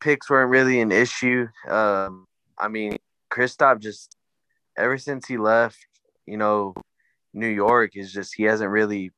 picks 0.00 0.28
weren't 0.28 0.50
really 0.50 0.80
an 0.80 0.92
issue. 0.92 1.46
Um, 1.68 2.26
I 2.58 2.68
mean, 2.68 2.98
Kristaps 3.32 3.80
just 3.80 4.16
ever 4.76 4.98
since 4.98 5.26
he 5.26 5.38
left, 5.38 5.78
you 6.26 6.36
know, 6.36 6.74
New 7.32 7.48
York 7.48 7.96
is 7.96 8.12
just 8.12 8.34
he 8.34 8.44
hasn't 8.44 8.70
really, 8.70 9.10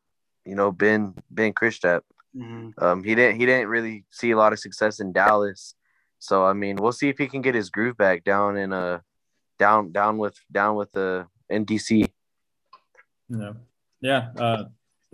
you 0.45 0.55
know, 0.55 0.73
been 0.73 1.15
been 1.33 1.53
Kristaps. 1.53 2.03
Mm-hmm. 2.37 2.85
Um, 2.85 3.03
he 3.03 3.15
didn't 3.15 3.41
he 3.41 3.47
didn't 3.47 3.69
really 3.69 4.05
see 4.11 4.31
a 4.31 4.37
lot 4.37 4.53
of 4.53 4.59
success 4.59 5.01
in 5.01 5.13
Dallas. 5.13 5.75
So 6.19 6.45
I 6.45 6.53
mean, 6.53 6.77
we'll 6.77 6.93
see 6.93 7.09
if 7.09 7.19
he 7.19 7.27
can 7.27 7.43
get 7.43 7.55
his 7.55 7.71
groove 7.71 7.97
back 7.97 8.25
down 8.25 8.57
in 8.57 8.73
uh 8.73 9.01
down 9.59 9.93
down 9.93 10.19
with 10.19 10.37
down 10.51 10.77
with 10.77 10.93
the 10.93 11.27
NDC. 11.51 12.11
Yeah, 13.29 13.53
yeah. 14.01 14.29
Uh, 14.37 14.65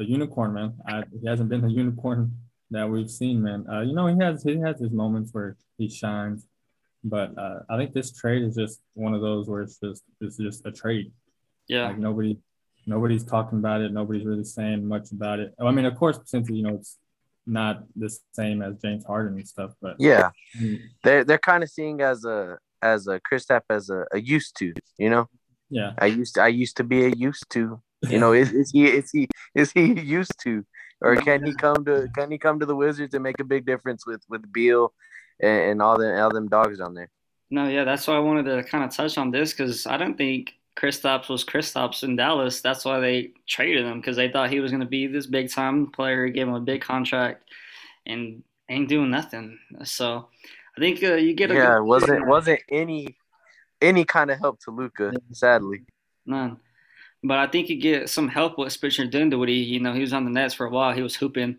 the 0.02 0.10
unicorn 0.10 0.52
man. 0.52 0.74
I, 0.86 1.04
he 1.20 1.26
hasn't 1.26 1.48
been 1.48 1.60
the 1.60 1.70
unicorn 1.70 2.32
that 2.70 2.88
we've 2.88 3.10
seen, 3.10 3.42
man. 3.42 3.64
Uh, 3.70 3.80
you 3.80 3.94
know, 3.94 4.06
he 4.08 4.16
has 4.22 4.42
he 4.42 4.58
has 4.58 4.80
his 4.80 4.90
moments 4.90 5.32
where 5.32 5.56
he 5.78 5.88
shines, 5.88 6.46
but 7.04 7.36
uh, 7.38 7.60
I 7.70 7.76
think 7.76 7.92
this 7.92 8.12
trade 8.12 8.42
is 8.42 8.56
just 8.56 8.80
one 8.94 9.14
of 9.14 9.20
those 9.20 9.48
where 9.48 9.62
it's 9.62 9.78
just 9.78 10.02
it's 10.20 10.36
just 10.36 10.66
a 10.66 10.72
trade. 10.72 11.12
Yeah. 11.68 11.88
Like 11.88 11.98
nobody 11.98 12.38
nobody's 12.86 13.24
talking 13.24 13.58
about 13.58 13.80
it. 13.80 13.92
Nobody's 13.92 14.26
really 14.26 14.44
saying 14.44 14.86
much 14.86 15.12
about 15.12 15.38
it. 15.38 15.54
I 15.60 15.70
mean, 15.70 15.84
of 15.84 15.96
course, 15.96 16.18
since 16.24 16.48
you 16.50 16.62
know 16.62 16.74
it's 16.74 16.98
not 17.46 17.84
the 17.94 18.10
same 18.32 18.62
as 18.62 18.76
James 18.78 19.04
Harden 19.04 19.34
and 19.36 19.48
stuff, 19.48 19.72
but 19.80 19.96
yeah, 19.98 20.30
they're 21.04 21.24
they're 21.24 21.38
kind 21.38 21.62
of 21.62 21.70
seeing 21.70 22.00
as 22.00 22.24
a 22.24 22.58
as 22.82 23.06
a 23.06 23.20
Kristaps 23.20 23.70
as 23.70 23.88
a, 23.90 24.04
a 24.12 24.20
used 24.20 24.56
to, 24.56 24.72
you 24.98 25.10
know. 25.10 25.28
Yeah, 25.70 25.92
I 25.98 26.06
used 26.06 26.34
to 26.34 26.42
I 26.42 26.48
used 26.48 26.76
to 26.78 26.84
be 26.84 27.04
a 27.04 27.08
used 27.08 27.48
to, 27.50 27.80
you 28.08 28.18
know. 28.18 28.32
is, 28.32 28.52
is 28.52 28.70
he 28.70 28.86
is 28.86 29.10
he 29.10 29.28
is 29.54 29.72
he 29.72 30.00
used 30.00 30.34
to, 30.42 30.64
or 31.00 31.16
can 31.16 31.44
he 31.44 31.54
come 31.54 31.84
to 31.84 32.08
can 32.14 32.30
he 32.30 32.38
come 32.38 32.60
to 32.60 32.66
the 32.66 32.76
Wizards 32.76 33.14
and 33.14 33.22
make 33.22 33.40
a 33.40 33.44
big 33.44 33.66
difference 33.66 34.06
with 34.06 34.22
with 34.28 34.50
Beal 34.52 34.92
and, 35.40 35.70
and 35.70 35.82
all 35.82 35.98
the 35.98 36.20
all 36.20 36.30
them 36.30 36.48
dogs 36.48 36.78
down 36.78 36.94
there. 36.94 37.10
No, 37.50 37.68
yeah, 37.68 37.84
that's 37.84 38.06
why 38.06 38.14
I 38.14 38.20
wanted 38.20 38.44
to 38.44 38.62
kind 38.62 38.84
of 38.84 38.90
touch 38.94 39.18
on 39.18 39.30
this 39.30 39.52
because 39.52 39.86
I 39.86 39.98
don't 39.98 40.16
think 40.16 40.54
Kristaps 40.76 41.28
was 41.28 41.44
Kristaps 41.44 42.02
in 42.02 42.16
Dallas. 42.16 42.62
That's 42.62 42.84
why 42.84 43.00
they 43.00 43.32
traded 43.46 43.84
him 43.84 44.00
because 44.00 44.16
they 44.16 44.30
thought 44.30 44.50
he 44.50 44.60
was 44.60 44.70
going 44.70 44.80
to 44.80 44.86
be 44.86 45.06
this 45.06 45.26
big 45.26 45.50
time 45.50 45.90
player, 45.90 46.28
gave 46.28 46.48
him 46.48 46.54
a 46.54 46.60
big 46.60 46.80
contract, 46.80 47.44
and 48.06 48.42
ain't 48.70 48.88
doing 48.88 49.10
nothing. 49.10 49.58
So 49.84 50.28
I 50.76 50.80
think 50.80 51.02
uh, 51.02 51.14
you 51.14 51.34
get 51.34 51.50
a 51.50 51.54
yeah. 51.54 51.74
good 51.76 51.84
wasn't 51.84 52.26
wasn't 52.26 52.60
any 52.70 53.16
any 53.82 54.04
kind 54.04 54.30
of 54.30 54.38
help 54.38 54.60
to 54.60 54.70
Luka, 54.70 55.12
sadly. 55.32 55.82
none. 56.24 56.58
But 57.24 57.38
I 57.38 57.46
think 57.46 57.68
you 57.68 57.76
get 57.76 58.08
some 58.08 58.28
help 58.28 58.58
with 58.58 58.72
Spencer 58.72 59.06
Dinwiddie. 59.06 59.52
You 59.52 59.80
know, 59.80 59.92
he 59.92 60.00
was 60.00 60.12
on 60.12 60.24
the 60.24 60.30
Nets 60.30 60.54
for 60.54 60.66
a 60.66 60.70
while. 60.70 60.92
He 60.92 61.02
was 61.02 61.14
hooping, 61.14 61.56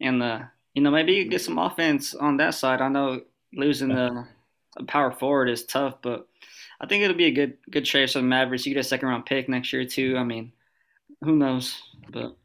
and 0.00 0.22
uh, 0.22 0.40
you 0.74 0.82
know 0.82 0.90
maybe 0.90 1.12
you 1.12 1.28
get 1.28 1.42
some 1.42 1.58
offense 1.58 2.14
on 2.14 2.38
that 2.38 2.54
side. 2.54 2.80
I 2.80 2.88
know 2.88 3.20
losing 3.52 3.88
the 3.88 4.26
a 4.76 4.84
power 4.84 5.10
forward 5.10 5.48
is 5.48 5.64
tough, 5.64 5.96
but 6.02 6.28
I 6.80 6.86
think 6.86 7.02
it'll 7.02 7.16
be 7.16 7.26
a 7.26 7.30
good 7.30 7.58
good 7.70 7.84
trade 7.84 8.10
for 8.10 8.18
the 8.18 8.24
Mavericks. 8.24 8.66
You 8.66 8.74
get 8.74 8.80
a 8.80 8.84
second 8.84 9.08
round 9.08 9.26
pick 9.26 9.48
next 9.48 9.72
year 9.72 9.84
too. 9.84 10.16
I 10.16 10.24
mean, 10.24 10.52
who 11.22 11.36
knows? 11.36 11.80
But 12.10 12.36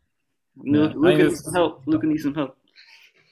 Yeah, 0.61 0.93
needs 0.95 1.43
some 1.43 1.53
help. 1.53 1.83
Luka 1.85 2.07
needs 2.07 2.23
some 2.23 2.35
help. 2.35 2.57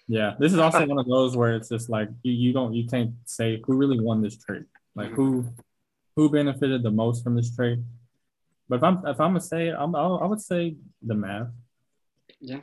Yeah, 0.07 0.35
this 0.39 0.53
is 0.53 0.59
also 0.59 0.85
one 0.85 0.99
of 0.99 1.07
those 1.07 1.35
where 1.35 1.55
it's 1.55 1.69
just 1.69 1.89
like 1.89 2.09
you, 2.23 2.33
you 2.33 2.53
don't 2.53 2.73
you 2.73 2.87
can't 2.87 3.11
say 3.25 3.61
who 3.65 3.75
really 3.75 3.99
won 3.99 4.21
this 4.21 4.37
trade. 4.37 4.65
Like 4.95 5.11
who 5.11 5.45
who 6.15 6.29
benefited 6.29 6.83
the 6.83 6.91
most 6.91 7.23
from 7.23 7.35
this 7.35 7.55
trade. 7.55 7.83
But 8.69 8.77
if 8.77 8.83
I'm 8.83 8.97
if 9.05 9.19
I'm 9.19 9.29
gonna 9.31 9.41
say 9.41 9.69
it, 9.69 9.75
I'm, 9.77 9.95
I'll, 9.95 10.19
I 10.21 10.27
would 10.27 10.41
say 10.41 10.75
the 11.01 11.15
Mavs. 11.15 11.51
Yeah. 12.39 12.59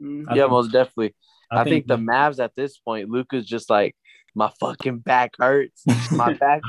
Mhm. 0.00 0.24
I 0.28 0.34
yeah, 0.34 0.42
think- 0.42 0.50
most 0.50 0.72
definitely. 0.72 1.14
I, 1.48 1.62
think, 1.62 1.86
the 1.86 1.96
Mavs 1.96 2.42
at 2.42 2.56
this 2.56 2.76
point, 2.76 3.08
Luka's 3.08 3.46
just 3.46 3.70
like 3.70 3.94
my 4.34 4.50
fucking 4.58 4.98
back 4.98 5.34
hurts. 5.38 5.84
My 6.10 6.34
back, 6.34 6.60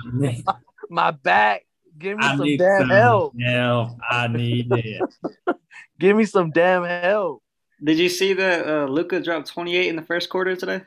my 0.88 1.10
back. 1.10 1.66
Give 1.98 2.16
me 2.16 2.24
I 2.24 2.38
some 2.38 2.58
damn 2.58 2.82
some 2.82 2.90
help. 2.90 3.34
help. 3.42 3.98
I 4.08 4.28
need 4.28 4.72
it. 4.72 5.02
Give 6.00 6.16
me 6.16 6.26
some 6.26 6.52
damn 6.52 6.84
help. 6.84 7.42
Did 7.84 7.98
you 7.98 8.08
see 8.08 8.34
that 8.34 8.68
uh, 8.68 8.86
Luka 8.86 9.20
dropped 9.20 9.48
28 9.48 9.88
in 9.88 9.96
the 9.96 10.04
first 10.04 10.30
quarter 10.30 10.56
today? 10.56 10.82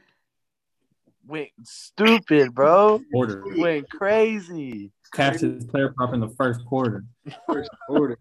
Went 1.26 1.50
stupid, 1.64 2.54
bro. 2.54 3.00
Order. 3.12 3.42
Went 3.58 3.90
crazy. 3.90 4.92
Catch 5.12 5.40
his 5.40 5.64
player 5.64 5.92
prop 5.96 6.14
in 6.14 6.20
the 6.20 6.28
first 6.28 6.64
quarter. 6.66 7.04
First 7.46 7.70
quarter. 7.88 8.16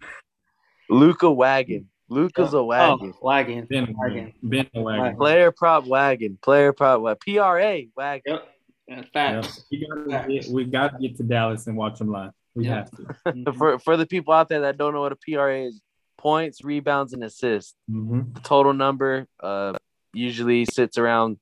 Luka 0.90 1.30
wagon. 1.32 1.90
Luka's 2.10 2.54
a 2.54 2.64
wagon. 2.64 3.14
Oh, 3.16 3.20
wagon. 3.22 3.68
Ben 3.70 3.94
Wagon. 3.96 4.34
Ben 4.42 4.68
wagon. 4.74 5.16
Player 5.18 5.52
prop 5.52 5.86
wagon. 5.86 6.40
Player 6.42 6.74
prop 6.74 7.02
wagon. 7.02 7.20
PRA 7.24 7.82
wagon. 7.96 8.24
Yep. 8.26 8.48
Yeah, 8.88 8.96
Yeah. 8.96 9.04
facts. 9.14 9.66
We 9.72 9.86
gotta 10.08 10.28
get, 10.28 10.48
we 10.48 10.66
got 10.66 10.94
to 10.94 11.08
get 11.08 11.18
to 11.18 11.24
Dallas 11.24 11.68
and 11.68 11.78
watch 11.78 12.00
them 12.00 12.10
live. 12.10 12.32
We 12.56 12.66
Yeah. 12.66 12.86
have 12.88 12.92
to. 13.46 13.54
For 13.58 13.78
for 13.78 13.96
the 13.98 14.08
people 14.08 14.34
out 14.34 14.50
there 14.50 14.62
that 14.62 14.78
don't 14.80 14.94
know 14.96 15.02
what 15.02 15.12
a 15.12 15.16
PRA 15.16 15.66
is, 15.66 15.80
points, 16.18 16.64
rebounds, 16.64 17.14
and 17.14 17.24
assists. 17.24 17.76
hmm 17.88 18.22
The 18.34 18.40
total 18.40 18.74
number 18.74 19.28
uh 19.40 19.74
usually 20.12 20.66
sits 20.66 20.98
around 20.98 21.38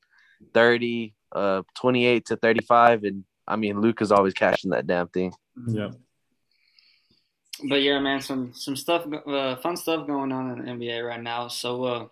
30, 0.54 1.16
uh 1.32 1.62
28 1.76 2.26
to 2.26 2.36
35. 2.36 3.04
And 3.06 3.24
I 3.48 3.56
mean 3.56 3.82
Luka's 3.82 4.12
always 4.12 4.34
cashing 4.34 4.72
that 4.72 4.88
damn 4.88 5.08
thing. 5.08 5.34
Yeah. 5.68 5.91
But 7.68 7.82
yeah, 7.82 8.00
man, 8.00 8.22
some 8.22 8.54
some 8.54 8.76
stuff, 8.76 9.08
uh, 9.26 9.56
fun 9.58 9.78
stuff 9.78 10.06
going 10.06 10.32
on 10.32 10.52
in 10.52 10.66
the 10.66 10.72
NBA 10.72 11.08
right 11.08 11.22
now. 11.22 11.48
So 11.48 11.84
uh, 11.84 12.08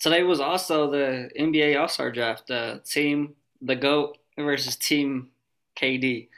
today 0.00 0.24
was 0.24 0.40
also 0.40 0.90
the 0.90 1.30
NBA 1.38 1.80
All 1.80 1.88
Star 1.88 2.10
Draft. 2.10 2.50
Uh, 2.50 2.78
team 2.84 3.34
the 3.62 3.76
Goat 3.76 4.18
versus 4.36 4.76
Team 4.76 5.28
KD. 5.76 6.28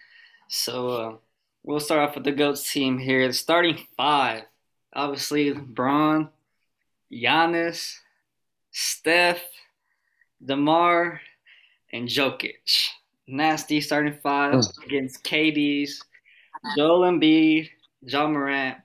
So 0.49 0.89
uh, 0.89 1.17
we'll 1.63 1.81
start 1.81 2.09
off 2.09 2.15
with 2.15 2.25
the 2.25 2.33
Goats 2.33 2.71
team 2.71 2.99
here. 2.99 3.27
The 3.27 3.33
starting 3.33 3.79
five, 3.97 4.43
obviously 4.93 5.53
LeBron, 5.55 6.29
Giannis, 7.13 7.97
Steph, 8.73 9.43
DeMar, 10.45 11.21
and 11.93 12.09
Jokic. 12.09 12.91
Nasty 13.31 13.81
starting 13.81 14.14
five 14.22 14.62
against 14.85 15.24
KD's 15.24 16.03
Joel 16.76 17.11
Embiid, 17.11 17.70
Ja 18.03 18.26
Morant, 18.26 18.78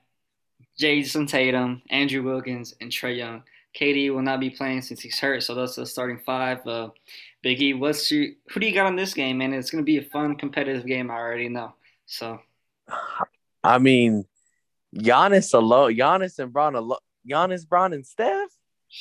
Jayson 0.78 1.26
Tatum, 1.26 1.82
Andrew 1.90 2.22
Wiggins, 2.22 2.74
and 2.80 2.90
Trae 2.90 3.16
Young. 3.16 3.42
KD 3.78 4.14
will 4.14 4.22
not 4.22 4.40
be 4.40 4.50
playing 4.50 4.82
since 4.82 5.00
he's 5.00 5.18
hurt, 5.18 5.42
so 5.42 5.54
that's 5.54 5.76
the 5.76 5.84
starting 5.84 6.20
five. 6.24 6.66
Uh, 6.66 6.90
Big 7.42 7.60
E, 7.60 7.74
what's 7.74 8.10
your, 8.10 8.28
who 8.50 8.60
do 8.60 8.66
you 8.66 8.74
got 8.74 8.86
on 8.86 8.96
this 8.96 9.12
game, 9.12 9.38
man? 9.38 9.52
It's 9.52 9.70
going 9.70 9.82
to 9.82 9.86
be 9.86 9.98
a 9.98 10.02
fun, 10.02 10.36
competitive 10.36 10.86
game. 10.86 11.10
I 11.10 11.16
already 11.16 11.48
know. 11.48 11.74
So 12.06 12.40
I 13.62 13.78
mean, 13.78 14.24
Giannis 14.94 15.52
alone, 15.52 15.94
Giannis 15.94 16.38
and 16.38 16.52
Bron 16.52 16.74
alone, 16.74 16.98
Giannis, 17.28 17.68
Bron, 17.68 17.92
and 17.92 18.06
Steph. 18.06 18.50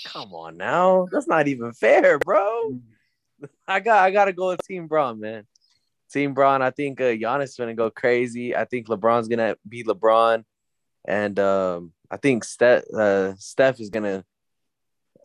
Come 0.08 0.34
on 0.34 0.58
now, 0.58 1.08
that's 1.12 1.28
not 1.28 1.48
even 1.48 1.72
fair, 1.74 2.20
bro. 2.20 2.80
I 3.68 3.80
got, 3.80 4.04
I 4.04 4.12
got 4.12 4.26
to 4.26 4.34
go 4.34 4.50
with 4.50 4.62
Team 4.68 4.88
Bron, 4.88 5.20
man. 5.20 5.46
Team 6.12 6.34
Bron. 6.34 6.62
I 6.62 6.72
think 6.72 7.02
uh, 7.02 7.06
Giannis 7.06 7.44
is 7.46 7.56
gonna 7.56 7.74
go 7.74 7.90
crazy. 7.90 8.56
I 8.56 8.66
think 8.66 8.88
LeBron's 8.88 9.28
gonna 9.28 9.56
be 9.68 9.84
LeBron, 9.84 10.44
and 11.08 11.40
um, 11.40 11.94
I 12.10 12.18
think 12.18 12.44
Steph, 12.44 12.84
uh, 12.94 13.34
Steph 13.38 13.80
is 13.80 13.90
gonna. 13.90 14.24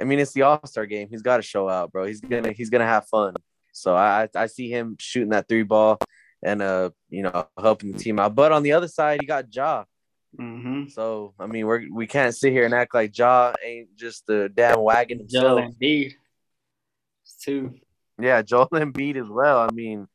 I 0.01 0.05
mean, 0.05 0.18
it's 0.18 0.32
the 0.32 0.43
All 0.43 0.64
Star 0.66 0.86
game. 0.86 1.09
He's 1.11 1.22
got 1.22 1.36
to 1.36 1.43
show 1.43 1.68
out, 1.68 1.93
bro. 1.93 2.07
He's 2.07 2.20
gonna, 2.20 2.53
he's 2.53 2.70
gonna 2.70 2.86
have 2.86 3.07
fun. 3.07 3.34
So 3.72 3.95
I, 3.95 4.28
I 4.34 4.47
see 4.47 4.70
him 4.70 4.97
shooting 4.99 5.30
that 5.30 5.49
three 5.49 5.62
ball 5.62 5.99
and 6.43 6.62
uh, 6.62 6.91
you 7.09 7.22
know, 7.22 7.47
helping 7.59 7.93
the 7.93 7.99
team 7.99 8.18
out. 8.18 8.34
But 8.34 8.53
on 8.53 8.62
the 8.62 8.72
other 8.72 8.88
side, 8.88 9.20
you 9.20 9.28
got 9.28 9.55
Ja. 9.55 9.84
hmm 10.36 10.86
So 10.88 11.34
I 11.38 11.47
mean, 11.47 11.66
we're 11.66 11.84
we 11.93 12.07
can't 12.07 12.34
sit 12.34 12.53
here 12.53 12.64
and 12.64 12.74
act 12.74 12.95
like 12.95 13.16
Ja 13.16 13.53
ain't 13.62 13.95
just 13.97 14.26
the 14.26 14.49
damn 14.49 14.80
wagon 14.80 15.26
Joel 15.28 15.59
himself. 15.59 15.74
Embiid, 15.78 16.14
It's 17.24 17.36
two. 17.36 17.74
Yeah, 18.22 18.42
Joel 18.50 18.68
Embiid 18.68 19.16
as 19.16 19.28
well. 19.28 19.58
I 19.58 19.70
mean, 19.72 20.06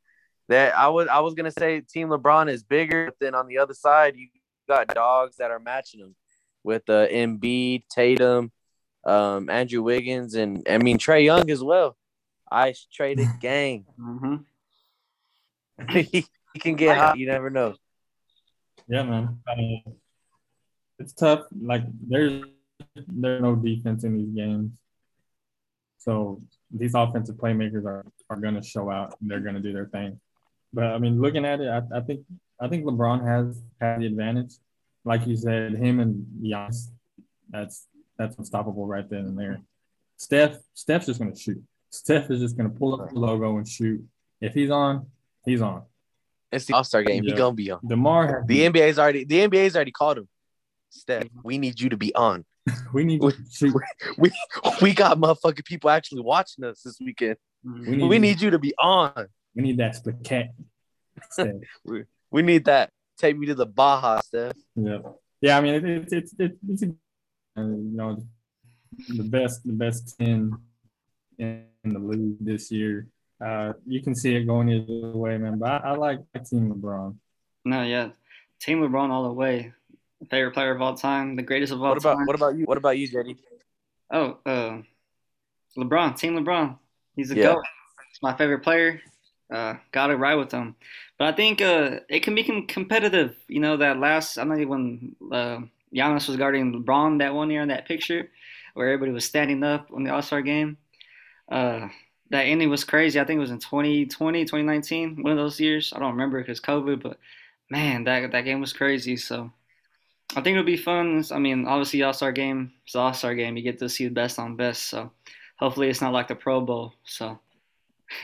that 0.50 0.78
I 0.78 0.90
was 0.90 1.08
I 1.08 1.20
was 1.20 1.34
gonna 1.34 1.52
say 1.52 1.82
Team 1.82 2.10
LeBron 2.10 2.50
is 2.50 2.64
bigger. 2.64 3.06
But 3.06 3.16
then 3.20 3.36
on 3.36 3.48
the 3.48 3.58
other 3.58 3.74
side, 3.74 4.16
you 4.16 4.28
got 4.68 4.88
dogs 4.88 5.38
that 5.38 5.52
are 5.52 5.60
matching 5.60 6.02
them 6.02 6.16
with 6.64 6.90
uh, 6.90 7.08
Embiid, 7.08 7.84
Tatum, 7.90 8.52
um, 9.06 9.50
Andrew 9.50 9.84
Wiggins, 9.84 10.36
and 10.36 10.66
I 10.70 10.78
mean 10.78 10.98
Trae 10.98 11.24
Young 11.24 11.50
as 11.50 11.64
well. 11.64 11.96
Ice 12.52 12.88
traded 12.92 13.28
gang. 13.42 13.86
hmm 13.98 14.38
he, 15.90 16.04
he 16.54 16.60
can 16.60 16.76
get 16.76 16.98
hot. 16.98 17.18
You 17.18 17.28
never 17.28 17.50
know. 17.50 17.76
Yeah, 18.88 19.04
man. 19.04 19.40
I 19.48 19.56
mean, 19.56 19.84
it's 21.00 21.14
tough. 21.14 21.46
Like 21.60 21.84
there's 22.08 22.44
there's 23.08 23.42
no 23.42 23.56
defense 23.56 24.04
in 24.04 24.18
these 24.18 24.36
games, 24.36 24.72
so 25.98 26.42
these 26.72 26.94
offensive 26.94 27.36
playmakers 27.36 27.86
are 27.86 28.06
are 28.30 28.38
going 28.38 28.56
to 28.56 28.64
show 28.64 28.90
out. 28.90 29.16
And 29.22 29.30
they're 29.30 29.40
going 29.40 29.56
to 29.56 29.62
do 29.62 29.74
their 29.74 29.88
thing. 29.88 30.20
But 30.74 30.86
I 30.86 30.98
mean, 30.98 31.22
looking 31.22 31.46
at 31.46 31.62
it, 31.62 31.70
I, 31.70 31.98
I 31.98 32.02
think 32.02 32.22
I 32.60 32.68
think 32.68 32.86
LeBron 32.86 33.26
has 33.26 33.62
had 33.80 34.02
the 34.02 34.08
advantage. 34.08 34.54
Like 35.04 35.28
you 35.28 35.36
said, 35.36 35.76
him 35.76 36.00
and 36.00 36.26
Giannis, 36.42 36.90
that's 37.50 37.88
that's 38.18 38.38
unstoppable 38.38 38.88
right 38.88 39.08
then 39.10 39.20
and 39.20 39.38
there. 39.38 39.62
Steph, 40.18 40.58
Steph's 40.74 41.06
just 41.06 41.20
going 41.20 41.34
to 41.34 41.40
shoot. 41.40 41.62
Steph 41.90 42.30
is 42.32 42.40
just 42.40 42.58
going 42.58 42.72
to 42.72 42.78
pull 42.78 43.00
up 43.00 43.10
the 43.10 43.20
logo 43.20 43.58
and 43.58 43.68
shoot. 43.68 44.04
If 44.42 44.54
he's 44.54 44.72
on, 44.72 45.08
he's 45.46 45.62
on. 45.62 45.84
It's 46.52 46.66
the 46.66 46.74
All 46.74 46.84
Star 46.84 47.04
game. 47.04 47.24
Yeah. 47.24 47.36
gonna 47.36 47.54
be 47.54 47.72
on. 47.72 47.80
DeMar 47.86 48.44
The 48.48 48.62
NBA's 48.62 48.98
already 48.98 49.26
the 49.26 49.40
NBA's 49.48 49.76
already 49.76 49.92
called 49.92 50.20
him. 50.20 50.28
Steph, 50.90 51.28
we 51.44 51.58
need 51.58 51.80
you 51.80 51.90
to 51.90 51.98
be 51.98 52.14
on. 52.16 52.46
we 52.94 53.04
need 53.04 53.22
to 53.22 53.34
shoot. 53.52 53.74
We 54.18 54.32
we 54.82 54.94
got 54.94 55.18
motherfucking 55.18 55.66
people 55.66 55.90
actually 55.90 56.22
watching 56.22 56.64
us 56.66 56.82
this 56.82 56.98
weekend. 57.00 57.38
We 57.64 58.04
We 58.04 58.20
need, 58.20 58.20
need 58.22 58.42
you 58.42 58.50
to 58.52 58.60
be 58.60 58.74
on. 58.78 59.28
we 59.56 59.64
need 59.64 59.78
that 59.78 59.96
split 59.96 60.24
cat. 60.24 60.50
Steph. 61.30 61.56
We 62.32 62.42
need 62.42 62.66
that. 62.66 62.90
Take 63.18 63.38
me 63.38 63.46
to 63.48 63.56
the 63.56 63.66
Baja, 63.66 64.20
Steph. 64.20 64.58
Yeah, 64.76 64.98
yeah. 65.40 65.58
I 65.58 65.62
mean, 65.62 65.76
it, 65.76 65.86
it's 65.86 66.12
it's 66.12 66.36
it's, 66.38 66.58
it's 66.68 66.84
a, 66.84 66.88
uh, 67.58 67.62
you 67.64 67.92
know 67.94 68.18
the 69.08 69.24
best 69.24 69.64
the 69.66 69.72
best 69.72 70.18
ten 70.20 70.58
in 71.40 71.66
the 71.84 72.00
league 72.00 72.38
this 72.42 72.72
year. 72.72 73.08
Uh, 73.40 73.74
you 73.86 74.02
can 74.02 74.16
see 74.16 74.36
it 74.36 74.46
going 74.46 74.68
either 74.70 75.16
way, 75.18 75.38
man. 75.38 75.60
But 75.60 75.86
I, 75.86 75.90
I 75.90 75.92
like 75.92 76.20
Team 76.50 76.74
LeBron. 76.74 77.16
No, 77.64 77.84
yeah, 77.84 78.10
Team 78.60 78.82
LeBron 78.82 79.10
all 79.12 79.24
the 79.24 79.34
way. 79.34 79.72
Favorite 80.30 80.54
player 80.54 80.74
of 80.74 80.82
all 80.82 80.96
time, 80.96 81.36
the 81.36 81.44
greatest 81.44 81.72
of 81.74 81.82
all 81.82 81.90
What 81.90 81.98
about 81.98 82.18
time. 82.18 82.26
what 82.26 82.36
about 82.36 82.58
you? 82.58 82.66
What 82.66 82.78
about 82.78 82.98
you, 82.98 83.08
Jenny? 83.08 83.38
Oh, 84.12 84.38
uh, 84.46 84.82
LeBron, 85.78 86.18
Team 86.18 86.38
LeBron. 86.38 86.78
He's 87.16 87.32
a 87.32 87.36
Yeah. 87.36 87.54
goat. 87.54 87.66
He's 88.10 88.22
my 88.22 88.36
favorite 88.36 88.60
player. 88.64 89.02
Uh, 89.52 89.76
got 89.92 90.08
to 90.08 90.18
ride 90.18 90.36
with 90.36 90.52
him. 90.52 90.76
But 91.18 91.28
I 91.28 91.32
think 91.36 91.62
uh, 91.62 92.00
it 92.10 92.22
can 92.24 92.36
become 92.36 92.66
competitive. 92.68 93.36
You 93.48 93.60
know, 93.60 93.78
that 93.78 94.00
last, 94.00 94.38
I 94.38 94.44
know 94.44 94.56
when 94.68 95.16
uh, 95.32 95.60
Giannis 95.94 96.28
was 96.28 96.38
guarding 96.38 96.74
LeBron 96.74 97.20
that 97.20 97.34
one 97.34 97.50
year 97.50 97.62
in 97.62 97.70
that 97.70 97.88
picture 97.88 98.30
where 98.74 98.88
everybody 98.88 99.12
was 99.12 99.26
standing 99.26 99.64
up 99.64 99.90
on 99.94 100.04
the 100.04 100.12
All 100.14 100.22
Star 100.22 100.42
game. 100.42 100.78
Uh, 101.50 101.88
that 102.32 102.44
ending 102.44 102.70
was 102.70 102.84
crazy. 102.84 103.20
I 103.20 103.24
think 103.24 103.38
it 103.38 103.42
was 103.42 103.52
in 103.52 103.60
2020, 103.60 104.46
2019, 104.46 105.22
one 105.22 105.32
of 105.32 105.38
those 105.38 105.60
years. 105.60 105.94
I 105.96 106.00
don't 106.00 106.14
remember 106.14 106.40
because 106.40 106.60
COVID, 106.60 107.02
but 107.02 107.20
man, 107.70 108.04
that 108.06 108.32
that 108.32 108.42
game 108.42 108.60
was 108.60 108.74
crazy. 108.74 109.16
So 109.16 109.52
I 110.32 110.42
think 110.42 110.56
it'll 110.56 110.64
be 110.64 110.78
fun. 110.78 111.24
I 111.32 111.40
mean, 111.40 111.66
obviously 111.66 112.02
All 112.04 112.14
Star 112.14 112.32
game 112.32 112.72
is 112.88 112.96
All 112.96 113.14
Star 113.14 113.36
game. 113.36 113.56
You 113.58 113.64
get 113.64 113.80
to 113.80 113.90
see 113.90 114.06
the 114.06 114.14
best 114.14 114.40
on 114.40 114.56
best. 114.56 114.86
So 114.90 115.12
hopefully 115.58 115.90
it's 115.90 116.02
not 116.02 116.14
like 116.14 116.28
the 116.28 116.36
Pro 116.36 116.62
Bowl. 116.62 116.94
So. 117.06 117.40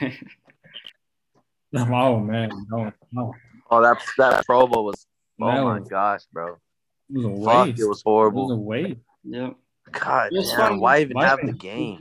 oh 1.76 2.18
man, 2.20 2.50
no, 2.70 2.92
no. 3.12 3.34
Oh, 3.70 3.82
that 3.82 3.98
that 4.18 4.44
Pro 4.46 4.66
Bowl 4.66 4.84
was. 4.84 5.06
Oh 5.40 5.46
That 5.46 5.62
my 5.62 5.78
was- 5.80 5.88
gosh, 5.88 6.22
bro! 6.32 6.54
It 6.54 7.16
was 7.18 7.24
a 7.24 7.44
Fuck, 7.44 7.66
waste. 7.68 7.80
it 7.80 7.86
was 7.88 7.98
It 8.00 8.04
horrible. 8.04 8.48
was 8.48 8.52
a 8.52 8.60
waste. 8.60 9.00
Yep. 9.24 9.56
God 9.92 10.32
It 10.32 10.38
was 10.38 10.48
damn, 10.50 10.58
fun. 10.58 10.80
why 10.80 11.00
even 11.00 11.14
Why 11.14 11.26
have 11.26 11.40
the 11.44 11.52
game? 11.52 11.98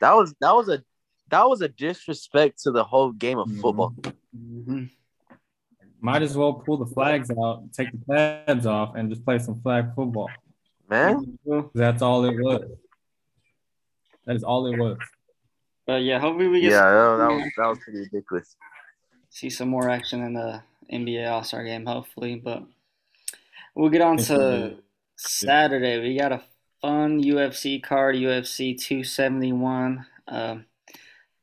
That 0.00 0.12
was 0.14 0.34
that 0.40 0.52
was 0.54 0.68
a 0.68 0.82
that 1.30 1.48
was 1.48 1.60
a 1.60 1.68
disrespect 1.68 2.62
to 2.62 2.70
the 2.70 2.84
whole 2.84 3.12
game 3.12 3.38
of 3.38 3.48
Mhm. 3.48 3.60
football. 3.60 3.94
hmm 4.34 4.84
Might 6.06 6.22
as 6.22 6.36
well 6.36 6.52
pull 6.52 6.76
the 6.76 6.86
flags 6.86 7.32
out, 7.32 7.64
take 7.72 7.90
the 7.90 7.98
pads 8.08 8.64
off, 8.64 8.94
and 8.94 9.10
just 9.10 9.24
play 9.24 9.40
some 9.40 9.60
flag 9.60 9.92
football. 9.96 10.30
Man, 10.88 11.36
That's 11.74 12.00
all 12.00 12.24
it 12.26 12.36
was. 12.40 12.62
That 14.24 14.36
is 14.36 14.44
all 14.44 14.72
it 14.72 14.78
was. 14.78 14.98
But 15.84 16.04
yeah, 16.04 16.20
hopefully 16.20 16.46
we 16.46 16.60
get 16.60 16.70
yeah, 16.70 16.88
that, 16.88 17.16
that 17.16 17.28
was 17.32 17.52
that 17.56 17.66
was 17.66 17.78
pretty 17.80 17.98
ridiculous. 17.98 18.54
see 19.30 19.50
some 19.50 19.68
more 19.68 19.90
action 19.90 20.22
in 20.22 20.34
the 20.34 20.62
NBA 20.92 21.28
All 21.28 21.42
Star 21.42 21.64
game, 21.64 21.84
hopefully. 21.84 22.36
But 22.36 22.62
we'll 23.74 23.90
get 23.90 24.02
on 24.02 24.16
to 24.18 24.76
Saturday. 25.16 26.00
We 26.00 26.16
got 26.16 26.30
a 26.30 26.42
fun 26.80 27.20
UFC 27.20 27.82
card, 27.82 28.14
UFC 28.14 28.78
271. 28.80 30.06
Um, 30.28 30.66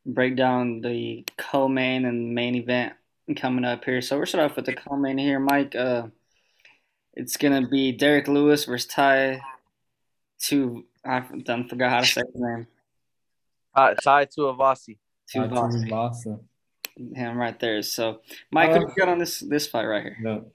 break 0.05 0.38
down 0.38 0.80
the 0.80 1.26
co-main 1.38 2.05
and 2.05 2.34
main 2.34 2.55
event 2.55 2.93
coming 3.36 3.65
up 3.65 3.86
here. 3.86 4.01
So 4.01 4.17
we're 4.17 4.26
starting 4.26 4.49
off 4.49 4.55
with 4.55 4.65
the 4.65 4.74
co-main 4.74 5.17
here, 5.17 5.39
Mike. 5.39 5.76
Uh, 5.76 6.07
it's 7.13 7.38
gonna 7.38 7.67
be 7.67 7.91
Derrick 7.91 8.28
Lewis 8.28 8.65
versus 8.65 8.88
Ty. 8.88 9.41
To 10.47 10.84
I 11.05 11.21
done 11.43 11.67
forgot 11.69 11.89
how 11.91 11.99
to 12.01 12.05
say 12.05 12.21
his 12.21 12.41
name. 12.41 12.67
Uh, 13.74 13.93
tied 13.95 14.32
to 14.32 14.41
Avasi. 14.41 14.97
To 15.30 15.39
Arturi 15.39 15.89
Vasa. 15.89 16.39
him 16.97 17.38
right 17.38 17.57
there. 17.59 17.82
So, 17.82 18.19
Mike, 18.51 18.69
what 18.71 18.82
do 18.82 18.88
you 18.88 18.93
got 18.97 19.09
on 19.09 19.19
this 19.19 19.39
this 19.39 19.67
fight 19.67 19.86
right 19.86 20.03
here? 20.03 20.17
The- 20.21 20.45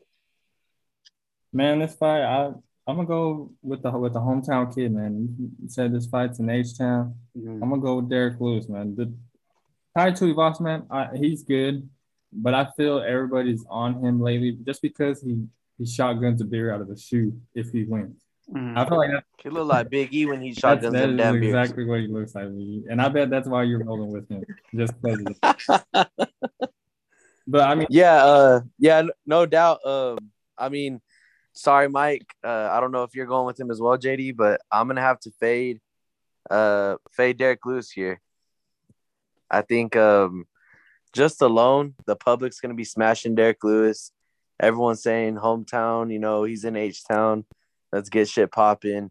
Man, 1.50 1.78
this 1.78 1.94
fight, 1.94 2.22
I 2.22 2.52
I'm 2.86 2.96
gonna 2.96 3.06
go 3.06 3.50
with 3.62 3.82
the 3.82 3.90
with 3.90 4.12
the 4.12 4.20
hometown 4.20 4.74
kid, 4.74 4.92
man. 4.92 5.34
You 5.38 5.68
said 5.68 5.94
this 5.94 6.06
fight's 6.06 6.38
in 6.38 6.50
H 6.50 6.76
Town. 6.76 7.14
Mhm. 7.36 7.62
I'm 7.62 7.70
gonna 7.70 7.80
go 7.80 7.96
with 7.96 8.10
Derrick 8.10 8.38
Lewis, 8.40 8.68
man. 8.68 8.94
The 8.94 9.12
Tai 9.96 10.10
Tuivasa, 10.12 10.60
man, 10.60 10.86
I, 10.90 11.16
he's 11.16 11.42
good, 11.42 11.88
but 12.32 12.54
I 12.54 12.68
feel 12.76 13.00
everybody's 13.00 13.64
on 13.68 14.02
him 14.04 14.20
lately 14.20 14.52
just 14.64 14.82
because 14.82 15.22
he 15.22 15.46
he 15.78 15.86
shotguns 15.86 16.40
a 16.40 16.44
beer 16.44 16.74
out 16.74 16.80
of 16.80 16.88
the 16.88 16.96
shoe 16.96 17.40
if 17.54 17.70
he 17.70 17.84
wins. 17.84 18.20
Mhm. 18.52 18.76
I 18.76 18.88
feel 18.88 18.98
like 18.98 19.10
that, 19.10 19.24
He 19.42 19.50
looked 19.50 19.68
like 19.68 19.90
Big 19.90 20.12
E 20.14 20.26
when 20.26 20.40
he 20.40 20.50
that's, 20.50 20.60
shotguns 20.60 20.92
that 20.94 21.00
them 21.00 21.10
is 21.10 21.16
damn 21.18 21.34
beers. 21.38 21.54
exactly 21.54 21.84
what 21.84 22.00
he 22.00 22.06
looks 22.08 22.34
like, 22.34 22.46
and 22.46 23.00
I 23.00 23.08
bet 23.10 23.30
that's 23.30 23.46
why 23.46 23.62
you're 23.64 23.84
rolling 23.84 24.10
with 24.10 24.28
him, 24.28 24.42
just 24.74 24.94
because. 25.00 25.20
of 25.94 26.08
But 27.50 27.62
I 27.68 27.74
mean, 27.76 27.86
yeah, 27.90 28.24
uh, 28.24 28.60
yeah, 28.78 29.02
no 29.24 29.46
doubt. 29.46 29.84
Um, 29.86 30.18
I 30.58 30.68
mean, 30.68 31.00
sorry, 31.54 31.88
Mike. 31.88 32.26
Uh, 32.44 32.68
I 32.70 32.80
don't 32.80 32.92
know 32.92 33.04
if 33.04 33.14
you're 33.14 33.26
going 33.26 33.46
with 33.46 33.58
him 33.58 33.70
as 33.70 33.80
well, 33.80 33.96
JD, 33.96 34.36
but 34.36 34.60
I'm 34.70 34.86
gonna 34.86 35.00
have 35.00 35.20
to 35.20 35.30
fade, 35.38 35.80
uh, 36.50 36.96
fade 37.12 37.38
Derrick 37.38 37.64
Lewis 37.64 37.90
here. 37.90 38.20
I 39.50 39.62
think, 39.62 39.94
um, 39.96 40.46
just 41.14 41.42
alone, 41.42 41.94
the 42.06 42.16
public's 42.16 42.61
gonna 42.61 42.74
be 42.74 42.84
smashing 42.84 43.34
Derrick 43.34 43.62
Lewis. 43.64 44.12
Everyone's 44.61 45.02
saying 45.02 45.36
hometown. 45.36 46.12
You 46.12 46.18
know, 46.18 46.44
he's 46.44 46.64
in 46.64 46.76
H 46.76 47.04
Town. 47.04 47.44
Let's 47.92 48.09
get 48.09 48.28
shit 48.28 48.50
popping. 48.52 49.11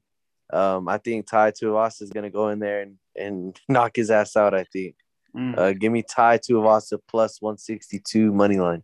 Um, 0.51 0.87
I 0.87 0.97
think 0.97 1.27
Tai 1.27 1.51
Tuivasa 1.51 2.01
is 2.03 2.09
gonna 2.11 2.29
go 2.29 2.49
in 2.49 2.59
there 2.59 2.81
and 2.81 2.97
and 3.15 3.59
knock 3.69 3.95
his 3.95 4.11
ass 4.11 4.35
out. 4.35 4.53
I 4.53 4.63
think. 4.65 4.95
Mm, 5.35 5.57
Uh, 5.57 5.73
give 5.73 5.91
me 5.91 6.03
Tai 6.03 6.37
Tuivasa 6.39 6.99
plus 7.07 7.41
162 7.41 8.31
money 8.33 8.57
line. 8.59 8.83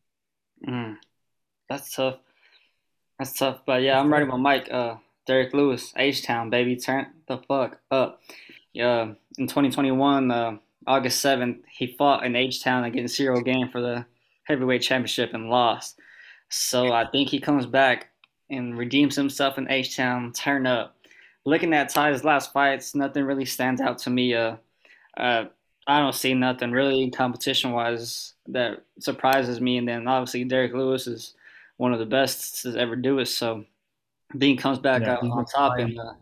mm. 0.67 0.97
That's 1.69 1.95
tough. 1.95 2.17
That's 3.17 3.33
tough. 3.33 3.61
But 3.65 3.81
yeah, 3.81 3.99
I'm 3.99 4.11
ready 4.11 4.25
with 4.25 4.39
Mike. 4.39 4.69
Uh, 4.71 4.97
Derrick 5.25 5.53
Lewis, 5.53 5.93
H 5.95 6.23
Town, 6.23 6.49
baby, 6.49 6.75
turn 6.75 7.07
the 7.27 7.37
fuck 7.37 7.79
up. 7.89 8.19
Yeah, 8.73 9.13
in 9.37 9.47
2021, 9.47 10.31
uh, 10.31 10.57
August 10.87 11.23
7th, 11.23 11.59
he 11.69 11.95
fought 11.97 12.25
in 12.25 12.35
H 12.35 12.63
Town 12.63 12.83
against 12.83 13.19
Ciryl 13.19 13.43
Gane 13.43 13.69
for 13.69 13.81
the 13.81 14.05
heavyweight 14.43 14.81
championship 14.81 15.33
and 15.33 15.49
lost. 15.49 15.99
So 16.49 16.91
I 16.91 17.07
think 17.09 17.29
he 17.29 17.39
comes 17.39 17.65
back 17.65 18.09
and 18.49 18.77
redeems 18.77 19.15
himself 19.15 19.57
in 19.57 19.69
H 19.71 19.95
Town. 19.95 20.31
Turn 20.33 20.67
up. 20.67 20.95
Looking 21.45 21.73
at 21.73 21.89
Tai's 21.89 22.23
last 22.23 22.53
fights, 22.53 22.95
nothing 22.95 23.23
really 23.25 23.45
stands 23.45 23.81
out 23.81 23.97
to 23.99 24.09
me. 24.09 24.33
Uh, 24.33 24.57
uh, 25.17 25.45
I 25.87 25.99
don't 25.99 26.15
see 26.15 26.33
nothing 26.33 26.71
really 26.71 27.09
competition 27.11 27.71
wise 27.71 28.33
that 28.47 28.83
surprises 28.99 29.59
me. 29.59 29.77
And 29.77 29.87
then 29.87 30.07
obviously 30.07 30.43
Derrick 30.45 30.73
Lewis 30.73 31.07
is 31.07 31.33
one 31.77 31.91
of 31.93 31.99
the 31.99 32.05
best 32.05 32.61
to 32.63 32.77
ever 32.77 32.95
do 32.95 33.19
it. 33.19 33.25
So 33.25 33.65
Dean 34.37 34.57
comes 34.57 34.79
back 34.79 35.01
Yeah, 35.01 35.15
on 35.17 35.45
top 35.45 35.73
flying. 35.75 35.89
and 35.89 35.99
uh, 35.99 36.13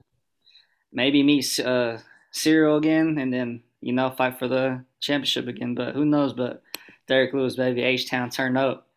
maybe 0.92 1.22
meets 1.24 1.60
uh, 1.60 2.00
Ciryl 2.34 2.78
again, 2.78 3.18
and 3.20 3.32
then 3.34 3.62
you 3.82 3.94
know 3.94 4.10
fight 4.12 4.38
for 4.40 4.48
the 4.48 4.84
championship 5.00 5.48
again. 5.48 5.76
But 5.76 5.96
who 5.96 6.06
knows? 6.06 6.34
But 6.34 6.62
Derrick 7.08 7.34
Lewis, 7.34 7.56
baby, 7.56 7.82
H 7.82 8.10
Town, 8.10 8.30
turn 8.30 8.56
up. 8.58 8.88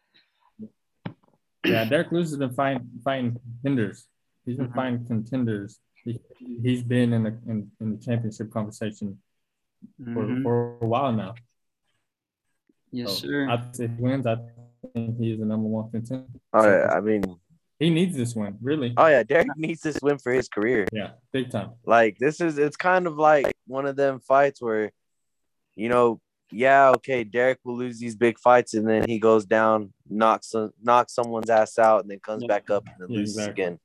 yeah, 1.64 1.84
Derrick 1.84 2.12
Lewis 2.12 2.30
has 2.30 2.38
been 2.38 2.52
fighting 2.52 2.88
fighting 3.02 3.36
contenders. 3.62 4.06
He's 4.44 4.56
been 4.58 4.68
Mhm. 4.68 4.74
fighting 4.74 5.06
contenders. 5.06 5.78
He, 6.04 6.20
he's 6.62 6.82
been 6.82 7.12
in 7.14 7.22
the 7.24 7.34
in, 7.48 7.70
in 7.80 7.96
the 7.96 8.04
championship 8.04 8.50
conversation 8.50 9.18
for, 10.12 10.26
Mhm. 10.26 10.42
for 10.42 10.76
a 10.82 10.86
while 10.86 11.12
now. 11.12 11.34
Yes, 12.92 13.10
So 13.20 13.26
sir. 13.28 13.48
I 13.48 13.56
say 13.72 13.84
if 13.86 13.90
he 13.96 14.02
wins, 14.02 14.26
I 14.26 14.36
think 14.92 15.18
he 15.18 15.32
is 15.32 15.38
the 15.40 15.46
number 15.46 15.66
one 15.68 15.90
contender. 15.90 16.26
Oh 16.52 16.64
yeah, 16.68 16.90
I 16.92 17.00
mean, 17.00 17.22
He 17.78 17.90
needs 17.90 18.16
this 18.16 18.34
win, 18.34 18.56
really. 18.62 18.94
oh 18.96 19.06
yeah, 19.06 19.22
Derrick 19.22 19.48
needs 19.56 19.80
this 19.82 19.98
win 20.02 20.18
for 20.18 20.32
his 20.32 20.48
career. 20.48 20.86
Yeah, 20.92 21.12
big 21.32 21.50
time. 21.50 21.72
Like 21.84 22.18
this 22.18 22.40
is 22.40 22.56
it's 22.58 22.76
kind 22.76 23.06
of 23.06 23.16
like 23.16 23.52
one 23.66 23.86
of 23.86 23.96
them 23.96 24.20
fights 24.20 24.62
where, 24.62 24.92
you 25.74 25.88
know, 25.88 26.20
yeah, 26.52 26.90
okay, 26.90 27.24
Derrick 27.24 27.58
will 27.64 27.76
lose 27.76 27.98
these 27.98 28.14
big 28.14 28.38
fights 28.38 28.74
and 28.74 28.88
then 28.88 29.08
he 29.08 29.18
goes 29.18 29.44
down, 29.44 29.92
knocks 30.08 30.54
knocks 30.82 31.14
someone's 31.14 31.50
ass 31.50 31.78
out, 31.78 32.02
and 32.02 32.10
then 32.10 32.20
comes 32.20 32.42
Yeah. 32.42 32.48
back 32.48 32.70
up 32.70 32.84
and 32.86 32.94
then 33.00 33.08
Yeah, 33.10 33.18
loses 33.20 33.36
exactly. 33.38 33.64
again. 33.64 33.78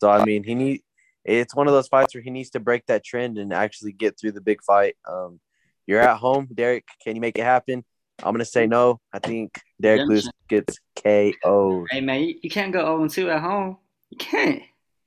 So 0.00 0.10
I 0.10 0.24
mean, 0.24 0.42
he 0.42 0.54
need 0.54 0.82
it's 1.24 1.54
one 1.54 1.68
of 1.68 1.72
those 1.72 1.86
fights 1.86 2.14
where 2.14 2.22
he 2.22 2.30
needs 2.30 2.50
to 2.50 2.60
break 2.60 2.84
that 2.86 3.04
trend 3.04 3.38
and 3.38 3.52
actually 3.52 3.92
get 3.92 4.18
through 4.18 4.32
the 4.32 4.40
big 4.40 4.60
fight. 4.64 4.96
Um, 5.08 5.38
you're 5.86 6.00
at 6.00 6.16
home, 6.16 6.48
Derrick. 6.52 6.84
Can 7.00 7.14
you 7.14 7.20
make 7.20 7.38
it 7.38 7.44
happen? 7.44 7.84
I'm 8.22 8.32
gonna 8.32 8.44
say 8.44 8.66
no. 8.66 9.00
I 9.12 9.18
think 9.18 9.60
Derrick 9.80 10.08
Lewis 10.08 10.30
gets 10.48 10.78
KO'd. 10.96 11.86
Hey 11.90 12.00
man, 12.00 12.22
you, 12.22 12.34
you 12.42 12.50
can't 12.50 12.72
go 12.72 13.06
0 13.06 13.26
2 13.26 13.30
at 13.30 13.40
home. 13.40 13.78
You 14.10 14.16
can't. 14.18 14.62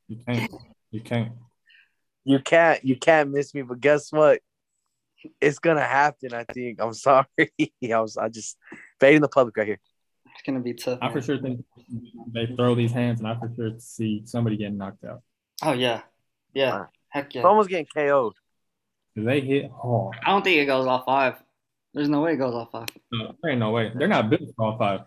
You 0.07 0.17
can't. 0.27 0.51
You 0.91 1.01
can't. 1.01 1.31
You 2.23 2.39
can't 2.39 2.83
you 2.83 2.95
can't 2.97 3.31
miss 3.31 3.53
me, 3.53 3.61
but 3.61 3.79
guess 3.79 4.11
what? 4.11 4.41
It's 5.39 5.59
gonna 5.59 5.81
happen. 5.83 6.33
I 6.33 6.43
think. 6.43 6.81
I'm 6.81 6.93
sorry. 7.07 7.25
I 7.39 7.99
was 7.99 8.17
I 8.17 8.29
just 8.29 8.57
fading 8.99 9.21
the 9.21 9.29
public 9.29 9.55
right 9.57 9.67
here. 9.67 9.79
It's 10.33 10.41
gonna 10.45 10.59
be 10.59 10.73
tough. 10.73 10.99
I 11.01 11.11
for 11.11 11.21
sure 11.21 11.39
think 11.39 11.63
they 12.33 12.47
throw 12.55 12.75
these 12.75 12.91
hands, 12.91 13.19
and 13.19 13.27
I 13.27 13.35
for 13.39 13.51
sure 13.55 13.71
see 13.77 14.23
somebody 14.25 14.57
getting 14.57 14.77
knocked 14.77 15.05
out. 15.05 15.21
Oh 15.63 15.71
yeah, 15.73 16.01
yeah. 16.53 16.71
Wow. 16.71 16.87
Heck 17.09 17.33
yeah. 17.33 17.41
Someone's 17.43 17.67
getting 17.67 17.85
KO'd. 17.85 18.33
'Cause 19.15 19.23
They 19.25 19.39
hit 19.39 19.71
hard. 19.71 20.17
I 20.25 20.31
don't 20.31 20.43
think 20.43 20.57
it 20.57 20.65
goes 20.65 20.85
off 20.87 21.05
five. 21.05 21.35
There's 21.95 22.09
no 22.09 22.19
way 22.19 22.33
it 22.33 22.37
goes 22.37 22.53
off 22.53 22.71
five. 22.71 22.89
No, 23.13 23.33
there 23.41 23.51
ain't 23.51 23.59
no 23.61 23.71
way. 23.71 23.89
They're 23.95 24.09
not 24.09 24.29
built 24.29 24.41
for 24.57 24.65
all 24.65 24.77
five. 24.77 24.99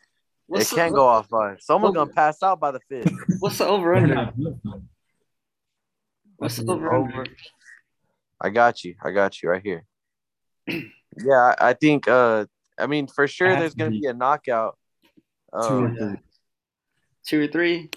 What's 0.47 0.73
it 0.73 0.75
can't 0.75 0.95
go 0.95 1.07
off 1.07 1.29
five. 1.29 1.59
Someone's 1.61 1.95
gonna 1.95 2.11
pass 2.11 2.43
out 2.43 2.59
by 2.59 2.71
the 2.71 2.81
fifth. 2.89 3.13
What's 3.41 3.59
the 3.59 3.67
over 3.67 3.95
under? 3.95 4.15
not 4.15 4.35
built 4.37 4.57
for 4.65 4.77
it. 4.77 4.83
What's 6.39 6.57
the 6.57 6.73
over 6.73 6.91
under? 6.91 7.27
I 8.41 8.49
got 8.49 8.85
you. 8.85 8.95
I 9.05 9.11
got 9.11 9.43
you 9.43 9.51
right 9.51 9.63
here. 9.63 9.85
Yeah, 11.21 11.55
I, 11.59 11.71
I 11.71 11.73
think. 11.73 12.07
Uh, 12.07 12.47
I 12.79 12.87
mean, 12.87 13.09
for 13.09 13.27
sure, 13.27 13.57
there's 13.57 13.75
gonna 13.75 13.91
be 13.91 14.03
be 14.03 14.07
a 14.07 14.15
knockout. 14.15 14.79
Two 15.53 15.59
or 15.59 15.89
Um, 15.89 15.97
three. 15.97 16.19
Two 17.27 17.43
or 17.43 17.47
three? 17.49 17.91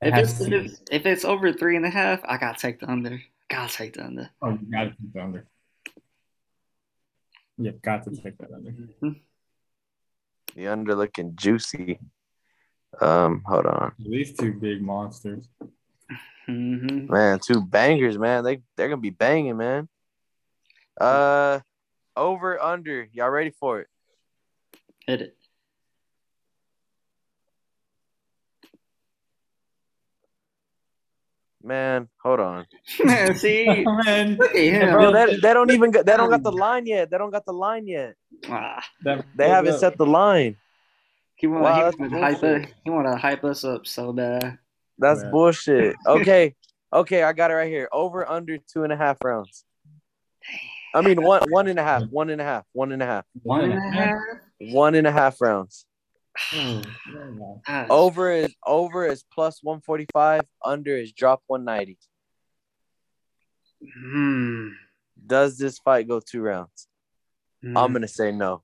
If 0.00 0.16
it's, 0.16 0.40
if 0.40 0.52
it's 0.52 0.82
if 0.90 1.06
it's 1.06 1.24
over 1.26 1.52
three 1.52 1.76
and 1.76 1.84
a 1.84 1.90
half, 1.90 2.20
I 2.24 2.38
gotta 2.38 2.58
take 2.58 2.80
the 2.80 2.90
under. 2.90 3.20
Gotta 3.50 3.72
take 3.72 3.94
the 3.94 4.04
under. 4.04 4.30
Oh, 4.40 4.50
you 4.50 4.70
got 4.70 4.84
to 4.84 4.90
take 4.90 5.12
the 5.12 5.22
under. 5.22 5.46
Yeah, 7.58 7.72
got 7.82 8.04
to 8.04 8.10
take 8.10 8.36
that 8.38 8.52
under. 8.52 8.70
Mhm. 8.72 9.20
the 10.54 10.68
under 10.68 10.94
looking 10.94 11.36
juicy. 11.36 11.98
Um, 13.00 13.42
hold 13.46 13.66
on, 13.66 13.92
These 13.98 14.36
two 14.36 14.52
big 14.54 14.80
monsters. 14.82 15.48
Mhm. 16.48 17.08
man. 17.08 17.38
Two 17.40 17.60
bangers, 17.62 18.18
man. 18.18 18.44
They 18.44 18.62
they're 18.76 18.88
gonna 18.88 19.00
be 19.00 19.10
banging, 19.10 19.56
man. 19.56 19.88
Uh, 21.00 21.60
Over 22.16 22.60
under. 22.62 23.08
Y'all 23.12 23.30
ready 23.30 23.50
for 23.50 23.80
it? 23.80 23.88
Hit 25.06 25.22
it. 25.22 25.36
Man, 31.64 32.08
hold 32.22 32.40
on. 32.40 32.66
Man, 33.04 33.34
See, 33.34 33.64
man, 34.04 34.36
look 34.36 34.50
at 34.54 34.56
him. 34.56 34.92
Bro, 34.92 35.12
they, 35.12 35.36
they 35.36 35.54
don't 35.54 35.70
even 35.70 35.90
got, 35.90 36.04
they 36.04 36.14
don't 36.14 36.28
got 36.28 36.42
the 36.42 36.52
line 36.52 36.86
yet. 36.86 37.10
They 37.10 37.16
don't 37.16 37.30
got 37.30 37.46
the 37.46 37.54
line 37.54 37.86
yet. 37.86 38.14
Ah, 38.50 38.84
They 39.34 39.48
haven't 39.48 39.78
set 39.78 39.96
the 39.96 40.04
line. 40.04 40.56
he 41.36 41.46
want 41.46 41.62
Wow, 41.64 41.74
he 41.76 41.82
that's 41.82 41.96
want 41.98 42.12
to 42.12 42.20
hype 42.20 42.40
bullshit. 42.42 42.62
it. 42.64 42.74
He 42.84 42.90
want 42.90 43.06
to 43.06 43.16
hype 43.16 43.44
us 43.44 43.64
up 43.64 43.86
so 43.86 44.12
bad. 44.12 44.58
That's 44.98 45.22
Yeah. 45.22 45.30
bullshit. 45.30 45.96
Okay. 46.06 46.54
Okay, 46.92 47.22
I 47.22 47.32
got 47.32 47.50
it 47.50 47.54
right 47.54 47.68
here. 47.70 47.88
Over 47.90 48.28
under 48.28 48.58
two 48.58 48.84
and 48.84 48.92
a 48.92 48.96
half 48.96 49.16
rounds. 49.24 49.64
I 50.94 51.00
mean 51.00 51.20
one 51.22 51.42
one 51.48 51.66
and 51.66 51.78
a 51.78 51.82
half, 51.82 52.02
one 52.10 52.28
and 52.30 52.40
a 52.40 52.44
half, 52.44 52.64
one 52.72 52.92
and 52.92 53.02
a 53.02 53.06
half, 53.06 53.24
One 53.42 53.62
and 53.62 53.72
a 53.72 53.90
half. 53.90 54.14
one 54.60 54.94
and 54.94 55.06
a 55.06 55.12
half 55.12 55.40
rounds. 55.40 55.86
Oh. 56.52 57.60
Ah, 57.68 57.86
Over 57.88 58.32
is 58.32 58.54
over 58.66 59.06
is 59.06 59.24
plus 59.32 59.60
one 59.62 59.80
forty 59.80 60.06
five. 60.12 60.42
Under 60.64 60.96
is 60.96 61.12
drop 61.12 61.42
one 61.46 61.64
ninety. 61.64 61.96
Hmm. 64.02 64.68
Does 65.26 65.58
this 65.58 65.78
fight 65.78 66.08
go 66.08 66.20
two 66.20 66.42
rounds? 66.42 66.88
Hmm. 67.62 67.76
I'm 67.76 67.92
gonna 67.92 68.08
say 68.08 68.32
no. 68.32 68.62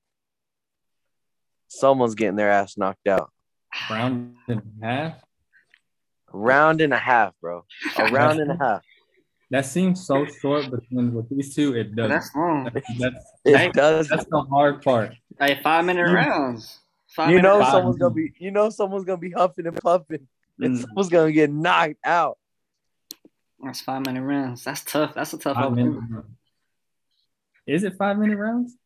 Someone's 1.69 2.15
getting 2.17 2.37
their 2.37 2.51
ass 2.51 2.77
knocked 2.77 3.07
out. 3.07 3.31
round 3.89 4.35
and 4.49 4.63
a 4.83 4.87
half. 4.87 5.15
Round 6.33 6.81
and 6.81 6.93
a 6.93 6.99
half, 6.99 7.35
bro. 7.41 7.65
A 7.99 8.05
round 8.11 8.41
and 8.41 8.51
a 8.53 8.57
half. 8.57 8.83
That 9.51 9.67
seems 9.67 10.07
so 10.07 10.27
short, 10.41 10.71
but 10.71 10.81
then 10.91 11.13
with 11.13 11.29
these 11.29 11.55
two, 11.55 11.75
it 11.77 11.95
doesn't. 11.97 12.11
that's 12.11 12.31
long. 12.37 12.71
That's 12.99 13.25
It 13.45 13.57
Hey, 13.57 13.71
does. 13.73 14.09
that's 14.09 14.25
the 14.27 14.43
hard 14.43 14.83
part. 14.83 15.13
Hey, 15.41 15.61
five 15.63 15.85
minute 15.85 16.09
You- 16.09 16.15
rounds. 16.15 16.79
Five 17.11 17.31
You 17.31 17.43
know 17.43 17.61
Five 17.61 17.73
someone's 17.73 17.99
gonna 17.99 18.15
be. 18.15 18.33
You 18.39 18.51
know 18.51 18.71
someone's 18.71 19.05
gonna 19.05 19.19
be 19.19 19.31
huffing 19.31 19.67
and 19.67 19.77
puffing, 19.81 20.27
and 20.61 20.77
Mm. 20.77 20.81
someone's 20.83 21.09
gonna 21.09 21.33
get 21.33 21.51
knocked 21.51 21.97
out. 22.05 22.39
That's 23.63 23.81
five 23.81 24.05
minute 24.07 24.23
rounds. 24.23 24.65
That's 24.65 24.83
tough. 24.85 25.15
That's 25.15 25.33
a 25.35 25.39
tough 25.39 25.57
Five 25.57 25.67
over. 25.67 25.75
minute. 25.75 26.25
Is 27.67 27.85
it 27.85 27.95
five 27.97 28.17
minute 28.19 28.39
rounds? 28.39 28.77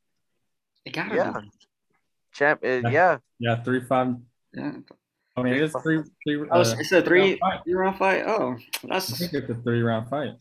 It 0.84 0.92
gotta 0.92 1.14
Yeah. 1.14 1.40
be. 1.40 1.50
Champ. 2.32 2.60
uh, 2.64 2.88
yeah. 2.90 3.18
Yeah, 3.38 3.62
three 3.62 3.80
five. 3.84 4.16
Yeah. 4.52 4.72
I 5.36 5.42
mean, 5.42 5.54
it's 5.54 5.80
three 5.82 6.02
three. 6.26 6.48
Oh, 6.50 6.60
uh, 6.60 6.74
it's 6.78 6.92
a 6.92 7.02
three 7.02 7.38
round 7.40 7.62
three 7.64 7.74
round 7.74 7.98
fight. 7.98 8.24
Oh, 8.26 8.52
I 8.84 8.86
that's 8.88 9.16
think 9.18 9.32
it's 9.34 9.50
a 9.50 9.54
three 9.54 9.82
round 9.82 10.08
fight. 10.08 10.34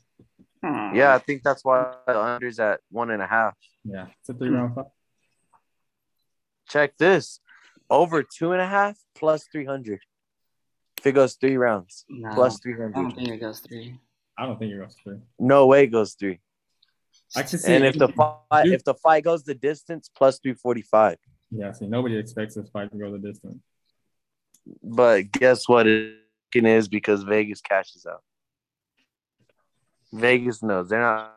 huh. 0.64 0.92
Yeah. 0.96 1.14
I 1.14 1.20
think 1.20 1.44
that's 1.44 1.64
why 1.66 1.94
the 2.08 2.20
under's 2.20 2.60
at 2.60 2.80
one 2.90 3.12
and 3.12 3.22
a 3.22 3.28
half. 3.28 3.56
Yeah, 3.84 4.08
it's 4.20 4.30
a 4.30 4.34
three 4.34 4.50
round 4.50 4.74
fight. 4.76 4.86
Check 6.70 6.98
this. 6.98 7.40
Over 7.94 8.24
two 8.24 8.54
and 8.54 8.60
a 8.60 8.66
half 8.66 8.98
plus 9.14 9.46
three 9.52 9.66
hundred. 9.66 10.00
If 10.98 11.06
it 11.06 11.12
goes 11.12 11.36
three 11.36 11.58
rounds, 11.58 12.06
No, 12.10 12.34
plus 12.34 12.60
three 12.60 12.74
I 12.74 12.90
don't 12.90 13.14
think 13.14 13.30
it 13.30 13.38
goes 13.38 13.60
three. 13.60 14.00
I 14.36 14.48
don't 14.48 14.58
think 14.58 14.74
it 14.74 14.80
goes 14.80 14.96
three. 15.04 15.20
No 15.38 15.68
way 15.68 15.84
it 15.84 15.92
goes 15.92 16.16
three. 16.16 16.40
I 17.36 17.44
can 17.44 17.60
see. 17.60 17.72
And 17.72 17.86
if 17.86 17.96
the 18.00 18.08
fight 18.08 18.66
if 18.66 18.84
the 18.84 18.96
fight 18.96 19.24
goes 19.24 19.44
the 19.44 19.54
distance, 19.54 20.10
plus 20.10 20.40
three 20.40 20.56
forty 20.56 20.82
five. 20.82 21.18
yeah, 21.52 21.72
see, 21.72 21.86
nobody 21.86 22.18
expects 22.18 22.56
this 22.56 22.68
fight 22.70 22.92
to 22.92 22.98
go 22.98 23.12
the 23.12 23.20
distance. 23.20 23.62
But 24.82 25.32
guess 25.32 25.70
what 25.70 25.86
it 25.86 26.16
is 26.56 26.88
because 26.88 27.22
Vegas 27.22 27.62
cashes 27.62 28.08
out. 28.08 28.24
Vegas 30.12 30.64
knows 30.64 30.90
they're 30.90 31.00
not 31.00 31.36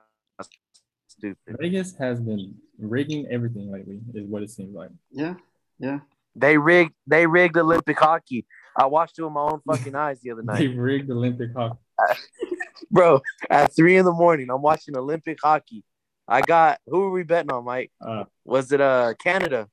stupid. 1.06 1.58
Vegas 1.60 1.94
has 1.98 2.18
been 2.18 2.54
rigging 2.78 3.26
everything 3.30 3.70
lately, 3.70 4.00
is 4.14 4.26
what 4.26 4.42
it 4.42 4.48
seems 4.48 4.74
like. 4.74 4.90
Yeah, 5.10 5.34
yeah. 5.78 5.98
They 6.36 6.58
rigged 6.58 6.92
they 7.06 7.26
rigged 7.26 7.56
Olympic 7.56 7.98
hockey. 7.98 8.46
I 8.76 8.86
watched 8.86 9.18
it 9.18 9.22
with 9.24 9.32
my 9.32 9.40
own 9.40 9.60
fucking 9.66 9.94
eyes 9.94 10.20
the 10.20 10.32
other 10.32 10.42
night. 10.42 10.58
They 10.58 10.68
rigged 10.68 11.10
Olympic 11.10 11.50
hockey. 11.54 11.78
Bro, 12.90 13.22
at 13.48 13.74
three 13.74 13.96
in 13.96 14.04
the 14.04 14.12
morning, 14.12 14.48
I'm 14.50 14.60
watching 14.60 14.96
Olympic 14.96 15.38
hockey. 15.42 15.82
I 16.28 16.42
got 16.42 16.78
who 16.86 17.00
were 17.00 17.10
we 17.10 17.22
betting 17.22 17.52
on, 17.52 17.64
Mike? 17.64 17.90
Uh, 18.00 18.24
Was 18.44 18.70
it 18.72 18.80
uh 18.80 19.14
Canada? 19.22 19.68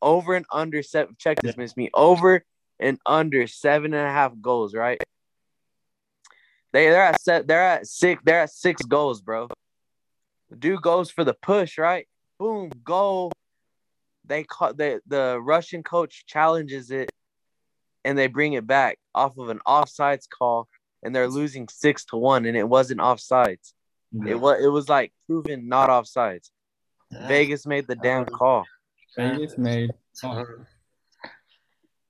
Over 0.00 0.34
and 0.34 0.46
under 0.52 0.82
seven 0.82 1.16
check 1.18 1.42
this, 1.42 1.56
miss 1.56 1.76
me. 1.76 1.90
Over 1.92 2.44
and 2.80 2.98
under 3.04 3.46
seven 3.46 3.92
and 3.92 4.06
a 4.06 4.10
half 4.10 4.32
goals, 4.40 4.74
right? 4.74 5.02
They 6.72 6.88
they're 6.88 7.02
at 7.02 7.20
set 7.20 7.46
they're 7.48 7.62
at 7.62 7.86
six 7.86 8.22
they're 8.24 8.40
at 8.40 8.50
six 8.50 8.82
goals, 8.82 9.20
bro. 9.20 9.48
The 10.50 10.56
dude 10.56 10.82
goes 10.82 11.10
for 11.10 11.24
the 11.24 11.34
push, 11.34 11.76
right? 11.76 12.06
Boom, 12.38 12.70
goal. 12.84 13.32
They 14.28 14.44
call 14.44 14.74
they 14.74 14.98
the 15.06 15.40
Russian 15.40 15.82
coach 15.82 16.24
challenges 16.26 16.90
it 16.90 17.10
and 18.04 18.16
they 18.16 18.26
bring 18.26 18.52
it 18.52 18.66
back 18.66 18.98
off 19.14 19.36
of 19.38 19.48
an 19.48 19.60
offsides 19.66 20.28
call 20.28 20.68
and 21.02 21.14
they're 21.14 21.28
losing 21.28 21.68
six 21.68 22.04
to 22.06 22.16
one 22.16 22.44
and 22.46 22.56
it 22.56 22.68
wasn't 22.68 23.00
offsides. 23.00 23.72
It 24.26 24.36
was 24.36 24.62
it 24.62 24.68
was 24.68 24.88
like 24.88 25.12
proven 25.26 25.68
not 25.68 25.90
offsides. 25.90 26.50
Vegas 27.10 27.66
made 27.66 27.86
the 27.86 27.96
damn 27.96 28.22
uh-huh. 28.22 28.36
call. 28.36 28.64
Vegas 29.16 29.58
made. 29.58 29.90
Uh-huh. 30.22 30.44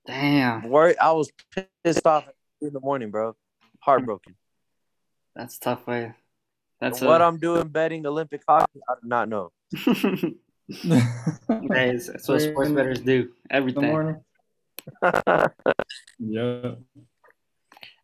Damn, 0.07 0.69
Word, 0.69 0.95
I 0.99 1.11
was 1.11 1.29
pissed 1.83 2.05
off 2.07 2.27
in 2.61 2.73
the 2.73 2.79
morning, 2.79 3.11
bro. 3.11 3.35
Heartbroken. 3.79 4.35
that's 5.35 5.57
a 5.57 5.59
tough 5.59 5.85
way. 5.85 6.13
That's 6.81 7.01
what 7.01 7.21
a, 7.21 7.25
I'm 7.25 7.37
doing 7.37 7.67
betting 7.67 8.05
Olympic 8.05 8.41
hockey, 8.47 8.79
I 8.89 8.93
do 9.01 9.07
not 9.07 9.29
know. 9.29 9.51
in 10.69 11.69
that's 11.69 12.27
what 12.27 12.41
sports 12.41 12.71
bettors 12.71 12.99
do. 12.99 13.23
the 13.49 13.55
Everything. 13.55 13.83
morning. 13.91 14.21
Yeah. 16.19 16.71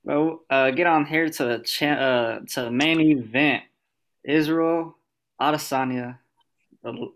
Well, 0.03 0.41
uh, 0.49 0.71
get 0.71 0.87
on 0.87 1.05
here 1.05 1.29
to 1.29 1.43
the 1.45 1.59
cha- 1.59 1.85
uh, 1.87 2.39
to 2.53 2.61
the 2.63 2.71
main 2.71 2.99
event. 3.01 3.63
Israel 4.23 4.95
Adesanya, 5.41 6.19
the 6.83 7.11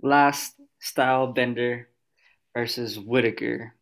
last 0.00 0.54
style 0.80 1.26
bender 1.28 1.88
versus 2.54 2.98
Whitaker. 2.98 3.74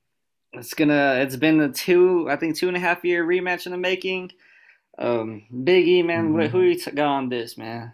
It's 0.53 0.74
gonna. 0.74 1.16
It's 1.20 1.36
been 1.36 1.61
a 1.61 1.72
two, 1.72 2.28
I 2.30 2.36
think, 2.36 2.57
two 2.57 2.68
and 2.68 2.76
a 2.76 2.80
half 2.80 3.05
year 3.05 3.24
rematch 3.24 3.66
in 3.66 3.72
the 3.72 3.78
making. 3.78 4.32
Um, 4.99 5.45
Big 5.64 5.86
E, 5.88 6.03
man, 6.03 6.34
wh- 6.34 6.51
who 6.51 6.62
you 6.62 6.74
t- 6.74 6.90
got 6.90 7.07
on 7.07 7.28
this, 7.28 7.57
man? 7.57 7.93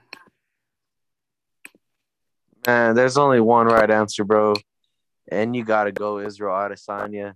Man, 2.68 2.94
there's 2.94 3.16
only 3.16 3.40
one 3.40 3.66
right 3.66 3.90
answer, 3.90 4.24
bro. 4.24 4.52
And 5.32 5.56
you 5.56 5.64
gotta 5.64 5.90
go 5.90 6.18
Israel 6.18 6.52
Adesanya. 6.54 7.32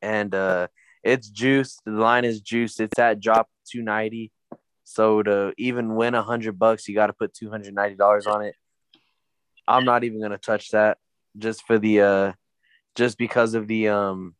And 0.00 0.34
uh 0.34 0.68
it's 1.02 1.28
juiced. 1.28 1.82
The 1.84 1.90
line 1.92 2.24
is 2.24 2.40
juiced. 2.40 2.80
It's 2.80 2.98
at 2.98 3.20
drop 3.20 3.50
290. 3.70 4.32
So 4.84 5.22
to 5.22 5.52
even 5.58 5.96
win 5.96 6.14
a 6.14 6.22
hundred 6.22 6.58
bucks, 6.58 6.88
you 6.88 6.94
gotta 6.94 7.12
put 7.12 7.34
two 7.34 7.50
hundred 7.50 7.74
ninety 7.74 7.96
dollars 7.96 8.26
on 8.26 8.42
it. 8.42 8.54
I'm 9.68 9.84
not 9.84 10.02
even 10.02 10.22
gonna 10.22 10.38
touch 10.38 10.70
that 10.70 10.96
just 11.36 11.66
for 11.66 11.78
the 11.78 12.00
uh 12.00 12.32
just 12.94 13.18
because 13.18 13.52
of 13.52 13.66
the 13.66 13.88
um 13.88 14.34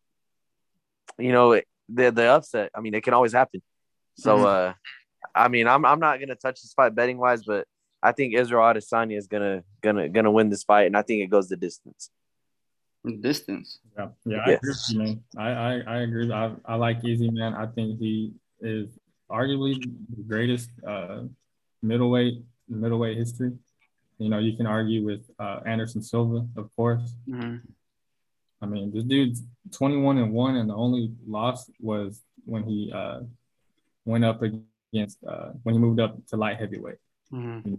you 1.18 1.32
know 1.32 1.52
the 1.90 2.10
the 2.12 2.24
upset. 2.28 2.70
I 2.74 2.80
mean, 2.80 2.94
it 2.94 3.02
can 3.04 3.12
always 3.12 3.34
happen. 3.34 3.60
So 4.16 4.38
Mhm. 4.38 4.46
uh 4.46 4.72
I 5.34 5.48
mean, 5.48 5.68
I'm 5.68 5.84
I'm 5.84 6.00
not 6.00 6.18
gonna 6.18 6.34
touch 6.34 6.62
this 6.62 6.72
fight 6.72 6.94
betting 6.94 7.18
wise, 7.18 7.42
but 7.44 7.66
I 8.04 8.12
think 8.12 8.34
Israel 8.34 8.62
Adesanya 8.62 9.16
is 9.16 9.26
gonna 9.26 9.64
gonna 9.82 10.08
gonna 10.10 10.30
win 10.30 10.50
this 10.50 10.62
fight, 10.62 10.86
and 10.86 10.96
I 10.96 11.02
think 11.02 11.22
it 11.22 11.28
goes 11.28 11.48
the 11.48 11.56
distance. 11.56 12.10
Distance. 13.20 13.80
Yeah, 13.96 14.08
yeah, 14.26 14.38
I 14.38 14.50
Yes. 14.50 14.58
agree 14.58 14.70
with 14.72 14.88
you, 14.90 14.98
man. 14.98 15.24
I, 15.36 15.50
I, 15.50 15.72
I 15.94 15.96
agree. 16.02 16.32
I, 16.32 16.54
I 16.66 16.74
like 16.76 17.04
Easy, 17.04 17.30
man. 17.30 17.54
I 17.54 17.66
think 17.66 17.98
he 17.98 18.32
is 18.60 18.88
arguably 19.30 19.74
the 20.16 20.22
greatest 20.22 20.70
uh, 20.86 21.22
middleweight 21.82 22.42
middleweight 22.68 23.16
history. 23.16 23.52
You 24.18 24.28
know, 24.28 24.38
you 24.38 24.56
can 24.56 24.66
argue 24.66 25.04
with 25.04 25.22
uh, 25.38 25.60
Anderson 25.66 26.02
Silva, 26.02 26.46
of 26.56 26.74
course. 26.76 27.14
hmm 27.26 27.56
I 28.62 28.66
mean, 28.66 28.90
this 28.94 29.04
dude's 29.04 29.42
21 29.72 30.16
and 30.18 30.32
one, 30.32 30.56
and 30.56 30.70
the 30.70 30.74
only 30.74 31.10
loss 31.26 31.70
was 31.80 32.22
when 32.46 32.64
he 32.64 32.90
uh, 32.94 33.20
went 34.06 34.24
up 34.24 34.40
against 34.42 35.18
uh, 35.24 35.50
when 35.64 35.74
he 35.74 35.78
moved 35.78 36.00
up 36.00 36.16
to 36.28 36.36
light 36.36 36.58
heavyweight. 36.58 36.96
hmm 37.30 37.74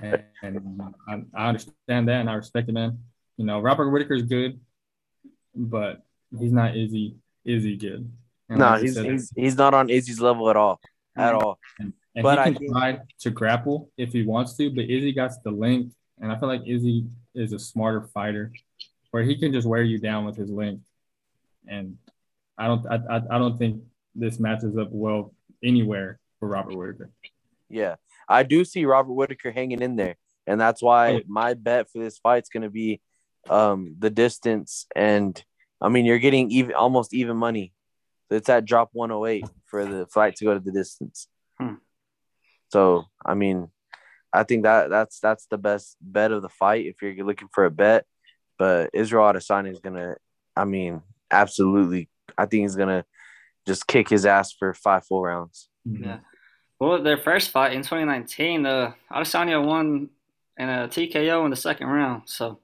And, 0.00 0.22
and 0.42 0.80
I, 1.08 1.22
I 1.34 1.48
understand 1.48 2.08
that, 2.08 2.20
and 2.20 2.28
I 2.30 2.34
respect 2.34 2.68
it, 2.68 2.72
man. 2.72 2.98
You 3.36 3.44
know, 3.46 3.60
Robert 3.60 3.90
Whitaker 3.90 4.14
is 4.14 4.22
good, 4.22 4.60
but 5.54 6.02
he's 6.38 6.52
not 6.52 6.76
Izzy 6.76 7.16
Izzy 7.44 7.76
good. 7.76 8.10
And 8.48 8.58
No, 8.58 8.66
like 8.70 8.82
he's, 8.82 8.94
said, 8.94 9.06
he's 9.06 9.32
he's 9.34 9.56
not 9.56 9.74
on 9.74 9.88
Izzy's 9.90 10.20
level 10.20 10.50
at 10.50 10.56
all, 10.56 10.80
at 11.16 11.34
all. 11.34 11.58
and 11.78 11.92
but 12.22 12.38
he 12.38 12.44
can 12.52 12.54
think- 12.54 12.72
try 12.72 12.98
to 13.20 13.30
grapple 13.30 13.90
if 13.96 14.12
he 14.12 14.22
wants 14.22 14.56
to, 14.56 14.70
but 14.70 14.84
Izzy 14.84 15.12
got 15.12 15.32
the 15.44 15.50
length, 15.50 15.94
and 16.20 16.30
I 16.30 16.38
feel 16.38 16.48
like 16.48 16.62
Izzy 16.66 17.06
is 17.34 17.52
a 17.52 17.58
smarter 17.58 18.02
fighter, 18.02 18.52
where 19.10 19.22
he 19.22 19.36
can 19.36 19.52
just 19.52 19.66
wear 19.66 19.82
you 19.82 19.98
down 19.98 20.24
with 20.24 20.36
his 20.36 20.50
length, 20.50 20.84
and 21.66 21.96
I 22.58 22.66
don't, 22.68 22.86
I, 22.86 22.96
I, 23.10 23.16
I 23.32 23.38
don't 23.38 23.58
think 23.58 23.82
this 24.14 24.38
matches 24.38 24.76
up 24.78 24.88
well 24.90 25.34
anywhere 25.62 26.18
for 26.40 26.48
Robert 26.48 26.74
Whitaker. 26.76 27.10
Yeah, 27.68 27.96
I 28.28 28.42
do 28.42 28.64
see 28.64 28.84
Robert 28.84 29.12
Whitaker 29.12 29.50
hanging 29.52 29.82
in 29.82 29.96
there, 29.96 30.16
and 30.46 30.60
that's 30.60 30.82
why 30.82 31.22
my 31.26 31.54
bet 31.54 31.90
for 31.90 32.02
this 32.02 32.18
fight's 32.18 32.48
going 32.48 32.62
to 32.62 32.70
be 32.70 33.00
um, 33.48 33.96
the 33.98 34.10
distance. 34.10 34.86
And 34.94 35.42
I 35.80 35.88
mean, 35.88 36.04
you're 36.04 36.18
getting 36.18 36.50
even 36.50 36.74
almost 36.74 37.14
even 37.14 37.36
money. 37.36 37.72
So 38.28 38.36
It's 38.36 38.48
at 38.48 38.64
drop 38.64 38.90
108 38.92 39.44
for 39.66 39.84
the 39.84 40.06
fight 40.06 40.36
to 40.36 40.44
go 40.44 40.54
to 40.54 40.60
the 40.60 40.72
distance. 40.72 41.28
Hmm. 41.60 41.74
So 42.72 43.04
I 43.24 43.34
mean, 43.34 43.68
I 44.32 44.42
think 44.42 44.64
that 44.64 44.90
that's 44.90 45.20
that's 45.20 45.46
the 45.46 45.58
best 45.58 45.96
bet 46.00 46.32
of 46.32 46.42
the 46.42 46.48
fight 46.48 46.86
if 46.86 47.00
you're 47.00 47.24
looking 47.24 47.48
for 47.52 47.64
a 47.64 47.70
bet. 47.70 48.04
But 48.58 48.90
Israel 48.92 49.24
Adesanya 49.24 49.72
is 49.72 49.80
gonna, 49.80 50.16
I 50.56 50.64
mean, 50.64 51.02
absolutely. 51.30 52.08
I 52.36 52.46
think 52.46 52.62
he's 52.62 52.76
gonna 52.76 53.04
just 53.66 53.86
kick 53.86 54.08
his 54.08 54.26
ass 54.26 54.52
for 54.52 54.74
five 54.74 55.06
full 55.06 55.22
rounds. 55.22 55.68
Yeah. 55.84 56.18
Well, 56.78 57.02
their 57.02 57.16
first 57.16 57.50
fight 57.50 57.72
in 57.72 57.82
2019, 57.82 58.66
uh, 58.66 58.92
Adesanya 59.10 59.64
won 59.64 60.10
in 60.58 60.68
a 60.68 60.88
TKO 60.88 61.44
in 61.44 61.50
the 61.50 61.56
second 61.56 61.86
round, 61.86 62.22
so 62.26 62.58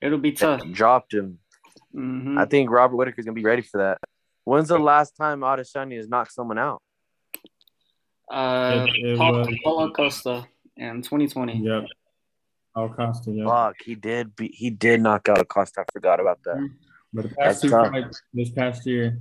it'll 0.00 0.18
be 0.18 0.32
tough. 0.32 0.62
Dropped 0.70 1.14
him. 1.14 1.38
Mhm. 1.94 2.38
I 2.38 2.44
think 2.44 2.70
Robert 2.70 2.96
Whitaker's 2.96 3.24
gonna 3.24 3.34
be 3.34 3.44
ready 3.44 3.62
for 3.62 3.78
that. 3.78 3.98
When's 4.44 4.68
the 4.68 4.78
last 4.78 5.16
time 5.16 5.40
Adesanya 5.40 5.96
has 5.96 6.08
knocked 6.08 6.32
someone 6.32 6.58
out? 6.58 6.82
Uh, 8.30 8.86
It- 8.88 9.04
it 9.12 9.18
Paul, 9.18 9.32
was- 9.38 9.58
Paulo 9.64 9.90
Costa 9.92 10.46
in 10.76 11.02
2020. 11.02 11.58
Yep. 11.58 11.84
Al 12.76 12.88
Costa, 12.88 13.30
yeah. 13.30 13.44
Fuck, 13.46 13.76
he 13.84 13.94
did. 13.94 14.34
Be, 14.34 14.48
he 14.48 14.70
did 14.70 15.00
knock 15.00 15.28
out 15.28 15.46
Costa. 15.48 15.82
I 15.82 15.84
forgot 15.92 16.18
about 16.20 16.42
that. 16.44 16.68
But 17.12 17.22
the 17.22 17.28
That's 17.28 17.38
past 17.38 17.62
two 17.62 17.70
tough. 17.70 17.90
fights 17.90 18.22
this 18.32 18.50
past 18.50 18.86
year 18.86 19.20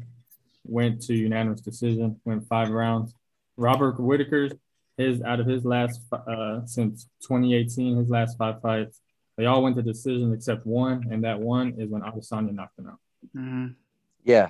went 0.65 1.01
to 1.03 1.13
unanimous 1.13 1.61
decision, 1.61 2.19
went 2.25 2.47
five 2.47 2.69
rounds. 2.71 3.13
Robert 3.57 3.99
Whitaker's 3.99 4.53
his 4.97 5.21
out 5.23 5.39
of 5.39 5.47
his 5.47 5.65
last 5.65 6.01
uh 6.11 6.65
since 6.65 7.05
2018, 7.23 7.97
his 7.97 8.09
last 8.09 8.37
five 8.37 8.61
fights, 8.61 9.01
they 9.37 9.45
all 9.45 9.63
went 9.63 9.75
to 9.75 9.81
decision 9.81 10.33
except 10.33 10.65
one, 10.65 11.05
and 11.11 11.23
that 11.23 11.39
one 11.39 11.75
is 11.79 11.89
when 11.89 12.01
Adesanya 12.03 12.53
knocked 12.53 12.77
him 12.77 12.87
out. 12.87 12.99
Mhm. 13.35 13.75
Yeah, 14.23 14.49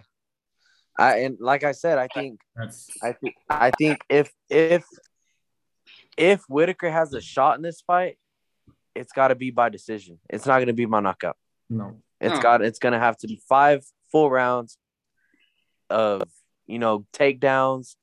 I 0.98 1.20
and 1.20 1.38
like 1.40 1.64
I 1.64 1.72
said, 1.72 1.98
I 1.98 2.08
think 2.14 2.40
That's 2.56 2.90
I 3.02 3.14
think 3.14 3.36
I 3.50 3.72
think 3.72 4.00
if 4.10 4.32
if 4.50 4.84
if 6.18 6.44
Whitaker 6.50 6.92
has 6.92 7.14
a 7.14 7.22
shot 7.22 7.56
in 7.56 7.62
this 7.64 7.82
fight, 7.82 8.18
it's 8.96 9.12
got 9.14 9.30
to 9.30 9.36
be 9.36 9.50
by 9.50 9.70
decision. 9.70 10.20
It's 10.30 10.46
not 10.46 10.58
going 10.58 10.68
to 10.68 10.74
be 10.74 10.86
by 10.86 11.00
knockout. 11.00 11.38
no. 11.70 12.02
It's 12.22 12.36
No. 12.36 12.42
got 12.42 12.62
it's 12.62 12.80
going 12.80 12.94
to 12.94 13.00
have 13.00 13.18
to 13.18 13.28
be 13.28 13.42
five 13.50 13.84
full 14.12 14.30
rounds 14.30 14.78
of 15.90 16.22
you 16.68 16.80
know 16.80 17.06
takedowns, 17.14 17.96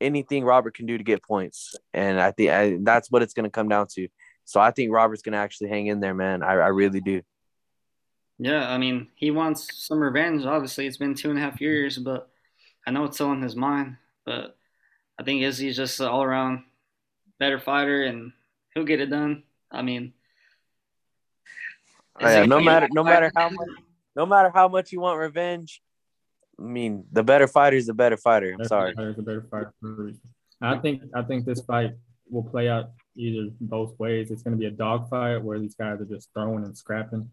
anything 0.00 0.44
Robert 0.44 0.74
can 0.74 0.86
do 0.86 0.98
to 0.98 1.04
get 1.04 1.22
points, 1.22 1.76
and 1.92 2.20
I 2.20 2.30
think 2.32 2.50
I, 2.50 2.78
that's 2.80 3.10
what 3.10 3.22
it's 3.22 3.34
going 3.34 3.44
to 3.44 3.50
come 3.50 3.68
down 3.68 3.86
to. 3.94 4.08
So 4.44 4.60
I 4.60 4.70
think 4.70 4.92
Robert's 4.92 5.22
going 5.22 5.32
to 5.32 5.38
actually 5.38 5.68
hang 5.68 5.88
in 5.88 6.00
there, 6.00 6.14
man. 6.14 6.42
I, 6.42 6.52
I 6.52 6.68
really 6.68 7.00
do. 7.00 7.22
Yeah, 8.38 8.70
I 8.70 8.78
mean, 8.78 9.08
he 9.16 9.30
wants 9.30 9.86
some 9.86 9.98
revenge. 9.98 10.44
Obviously, 10.44 10.86
it's 10.86 10.96
been 10.96 11.14
two 11.14 11.30
and 11.30 11.38
a 11.38 11.42
half 11.42 11.60
years, 11.60 11.98
but 11.98 12.30
I 12.86 12.90
know 12.90 13.04
it's 13.04 13.16
still 13.16 13.32
in 13.32 13.42
his 13.42 13.56
mind. 13.56 13.96
But 14.24 14.56
I 15.18 15.24
think 15.24 15.42
Izzy's 15.42 15.76
just 15.76 16.00
an 16.00 16.06
all 16.06 16.22
around 16.22 16.64
better 17.38 17.58
fighter, 17.58 18.04
and 18.04 18.32
he'll 18.74 18.84
get 18.84 19.00
it 19.00 19.10
done. 19.10 19.42
I 19.70 19.82
mean, 19.82 20.12
Oh, 22.20 22.28
Yeah, 22.28 22.46
no 22.46 22.60
matter 22.60 22.88
no 22.92 23.04
matter 23.04 23.30
how 23.34 23.48
much 23.48 23.68
no 24.16 24.26
matter 24.26 24.50
how 24.52 24.68
much 24.68 24.92
you 24.92 25.00
want 25.00 25.18
revenge, 25.18 25.82
I 26.58 26.62
mean 26.62 27.04
the 27.12 27.22
better 27.22 27.46
fighter 27.46 27.76
is 27.76 27.86
the 27.86 27.94
better 27.94 28.16
fighter. 28.16 28.50
I'm 28.52 28.58
Better 28.58 28.68
sorry. 28.68 28.94
fighter 28.94 29.10
is 29.10 29.18
a 29.18 29.22
better 29.22 29.46
fighter 29.50 29.72
for 29.80 29.88
a 29.92 30.04
reason. 30.04 30.22
I 30.60 30.76
think 30.78 31.02
I 31.14 31.22
think 31.22 31.44
this 31.44 31.60
fight 31.62 31.92
will 32.28 32.42
play 32.42 32.68
out 32.68 32.90
either 33.16 33.50
both 33.60 33.98
ways. 33.98 34.30
It's 34.30 34.42
going 34.42 34.56
to 34.56 34.60
be 34.60 34.66
a 34.66 34.70
dog 34.70 35.08
fight 35.08 35.38
where 35.42 35.58
these 35.58 35.74
guys 35.74 36.00
are 36.00 36.04
just 36.04 36.30
throwing 36.34 36.64
and 36.64 36.76
scrapping, 36.76 37.30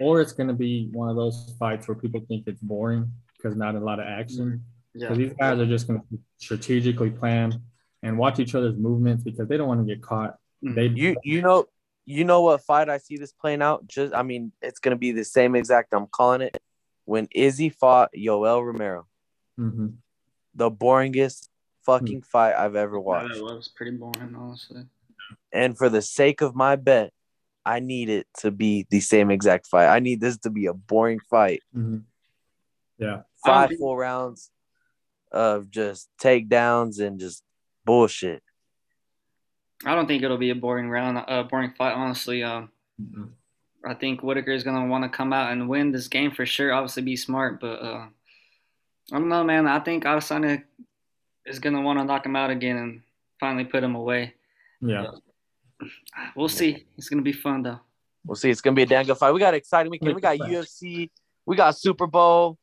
or 0.00 0.20
it's 0.20 0.32
going 0.32 0.48
to 0.48 0.54
be 0.54 0.88
one 0.92 1.08
of 1.08 1.16
those 1.16 1.54
fights 1.58 1.86
where 1.88 1.94
people 1.94 2.24
think 2.28 2.46
it's 2.46 2.60
boring 2.60 3.10
because 3.36 3.56
not 3.56 3.74
a 3.74 3.80
lot 3.80 4.00
of 4.00 4.06
action. 4.06 4.64
yeah, 4.94 5.08
So 5.08 5.14
these 5.14 5.32
guys 5.34 5.58
are 5.58 5.66
just 5.66 5.86
going 5.86 6.00
to 6.00 6.18
strategically 6.38 7.10
plan 7.10 7.60
and 8.02 8.18
watch 8.18 8.38
each 8.38 8.54
other's 8.54 8.76
movements 8.76 9.22
because 9.22 9.46
they 9.48 9.56
don't 9.58 9.68
want 9.68 9.86
to 9.86 9.94
get 9.94 10.02
caught. 10.02 10.36
Mhm. 10.64 10.74
They 10.74 10.86
You 10.86 11.16
you 11.22 11.42
know 11.42 11.66
you 12.06 12.24
know 12.24 12.42
what 12.42 12.62
fight 12.62 12.88
I 12.88 12.98
see 12.98 13.16
this 13.18 13.32
playing 13.32 13.60
out? 13.62 13.86
Just 13.86 14.14
I 14.14 14.22
mean 14.22 14.52
it's 14.62 14.78
gonna 14.78 14.96
be 14.96 15.12
the 15.12 15.24
same 15.24 15.54
exact. 15.54 15.92
I'm 15.92 16.06
calling 16.06 16.40
it 16.40 16.56
when 17.04 17.28
Izzy 17.32 17.68
fought 17.68 18.10
Yoel 18.16 18.64
Romero, 18.64 19.06
Mhm. 19.58 19.96
the 20.54 20.70
boringest 20.70 21.48
fucking 21.82 22.22
fight 22.22 22.54
I've 22.54 22.76
ever 22.76 22.96
Yeah, 22.96 23.02
watched. 23.02 23.36
it 23.36 23.42
was 23.42 23.68
pretty 23.68 23.96
boring, 23.96 24.34
honestly. 24.34 24.86
And 25.52 25.76
for 25.76 25.88
the 25.88 26.02
sake 26.02 26.40
of 26.40 26.54
my 26.54 26.76
bet, 26.76 27.12
I 27.66 27.80
need 27.80 28.08
it 28.08 28.26
to 28.38 28.50
be 28.50 28.86
the 28.90 29.00
same 29.00 29.30
exact 29.30 29.66
fight. 29.66 29.88
I 29.88 29.98
need 30.00 30.20
this 30.20 30.36
to 30.38 30.50
be 30.50 30.66
a 30.66 30.74
boring 30.74 31.20
fight. 31.20 31.62
Mhm. 31.74 32.04
Yeah. 32.98 33.22
Five 33.44 33.70
think- 33.70 33.80
full 33.80 33.96
rounds 33.96 34.50
of 35.32 35.70
just 35.70 36.08
takedowns 36.18 37.00
and 37.04 37.18
just 37.18 37.42
bullshit. 37.84 38.42
I 39.84 39.94
don't 39.94 40.06
think 40.06 40.22
it'll 40.22 40.38
be 40.38 40.50
a 40.50 40.54
boring 40.54 40.88
round, 40.88 41.18
a 41.18 41.44
boring 41.44 41.72
fight, 41.72 41.92
honestly. 41.92 42.42
Um. 42.42 42.70
I 43.86 43.94
think 43.94 44.22
Whitaker 44.22 44.52
is 44.52 44.64
gonna 44.64 44.86
want 44.86 45.04
to 45.04 45.08
come 45.14 45.32
out 45.32 45.52
and 45.52 45.68
win 45.68 45.92
this 45.92 46.08
game 46.08 46.30
for 46.30 46.46
sure. 46.46 46.72
Obviously, 46.72 47.02
be 47.02 47.16
smart, 47.16 47.60
but 47.60 47.82
uh, 47.82 48.06
I 49.12 49.18
don't 49.18 49.28
know, 49.28 49.44
man. 49.44 49.66
I 49.66 49.80
think 49.80 50.04
Adesanya 50.04 50.62
is 51.46 51.58
gonna 51.58 51.82
want 51.82 51.98
to 51.98 52.04
knock 52.04 52.24
him 52.24 52.36
out 52.36 52.50
again 52.50 52.76
and 52.76 53.02
finally 53.38 53.64
put 53.64 53.82
him 53.82 53.94
away. 53.94 54.34
Yeah. 54.80 55.06
We'll 56.34 56.48
see. 56.48 56.84
It's 56.96 57.08
gonna 57.08 57.22
be 57.22 57.32
fun 57.32 57.62
though. 57.62 57.80
We'll 58.26 58.36
see. 58.36 58.50
It's 58.50 58.60
gonna 58.60 58.74
be 58.74 58.82
a 58.82 58.86
damn 58.86 59.04
good 59.04 59.18
fight. 59.18 59.32
We 59.32 59.40
got 59.40 59.54
an 59.54 59.58
exciting 59.58 59.90
weekend. 59.90 60.14
We 60.14 60.20
got 60.20 60.38
UFC. 60.38 61.10
We 61.46 61.56
got 61.56 61.76
Super 61.76 62.06
Bowl. 62.06 62.58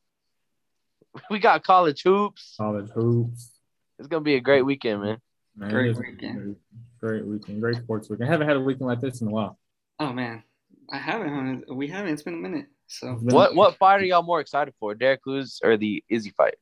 We 1.30 1.38
got 1.38 1.62
college 1.62 2.02
hoops. 2.02 2.54
College 2.56 2.90
hoops. 2.90 3.50
It's 3.98 4.08
gonna 4.08 4.24
be 4.24 4.36
a 4.36 4.40
great 4.40 4.62
weekend, 4.62 5.02
man. 5.02 5.18
Man, 5.54 5.70
Great 5.70 5.86
it 5.86 5.90
is 5.90 5.98
a 5.98 6.00
weekend. 6.00 6.34
Great, 6.36 6.56
great 7.00 7.26
weekend. 7.26 7.60
Great 7.60 7.76
sports 7.76 8.08
weekend. 8.08 8.28
I 8.28 8.32
haven't 8.32 8.48
had 8.48 8.56
a 8.56 8.60
weekend 8.60 8.88
like 8.88 9.00
this 9.00 9.20
in 9.20 9.28
a 9.28 9.30
while. 9.30 9.58
Oh 10.00 10.12
man, 10.12 10.42
I 10.90 10.98
haven't. 10.98 11.64
huh? 11.68 11.74
We 11.74 11.88
haven't. 11.88 12.12
It's 12.12 12.22
been 12.22 12.34
a 12.34 12.38
minute. 12.38 12.66
So 12.86 13.14
What 13.14 13.54
what 13.54 13.76
fight 13.76 14.00
are 14.00 14.04
y'all 14.04 14.22
more 14.22 14.40
excited 14.40 14.74
for? 14.78 14.94
Derrick 14.94 15.20
Lewis 15.26 15.60
or 15.64 15.76
the 15.76 16.04
Izzy 16.08 16.30
fight? 16.30 16.54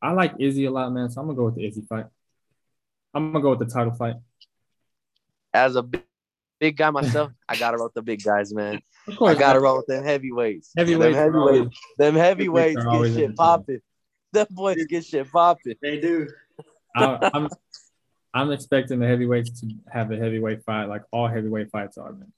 I 0.00 0.12
like 0.12 0.34
Izzy 0.38 0.64
a 0.66 0.70
lot, 0.70 0.90
man. 0.92 1.10
So 1.10 1.20
I'm 1.20 1.26
gonna 1.26 1.36
go 1.36 1.44
with 1.46 1.56
the 1.56 1.66
Izzy 1.66 1.82
fight. 1.88 2.06
I'm 3.12 3.32
gonna 3.32 3.42
go 3.42 3.50
with 3.50 3.58
the 3.60 3.66
title 3.66 3.92
fight. 3.94 4.16
As 5.52 5.76
a 5.76 5.82
big, 5.82 6.02
big 6.60 6.76
guy 6.76 6.90
myself, 6.90 7.32
I 7.48 7.56
gotta 7.56 7.76
roll 7.76 7.86
with 7.86 7.94
the 7.94 8.02
big 8.02 8.22
guys, 8.22 8.52
man. 8.54 8.80
Of 9.06 9.20
I 9.22 9.34
gotta 9.34 9.60
roll 9.60 9.76
with 9.78 9.86
them 9.86 10.04
heavyweights. 10.04 10.72
Heavyweights 10.76 11.16
Them 11.16 11.34
are 11.34 11.38
always- 11.40 11.56
heavyweights. 11.58 11.80
Them 11.98 12.14
heavyweights 12.14 12.84
get 12.84 13.14
shit 13.14 13.36
popping. 13.36 13.80
Them 14.32 14.46
boys 14.50 14.84
get 14.86 15.04
shit 15.04 15.30
popping. 15.30 15.74
they 15.82 16.00
do. 16.00 16.26
I, 16.96 17.30
I'm 17.34 17.48
I'm 18.34 18.50
expecting 18.50 18.98
the 18.98 19.06
heavyweights 19.06 19.60
to 19.60 19.68
have 19.92 20.10
a 20.10 20.16
heavyweight 20.16 20.64
fight, 20.64 20.86
like 20.86 21.02
all 21.12 21.28
heavyweight 21.28 21.70
fights 21.70 21.96
are, 21.96 22.12
man. 22.12 22.32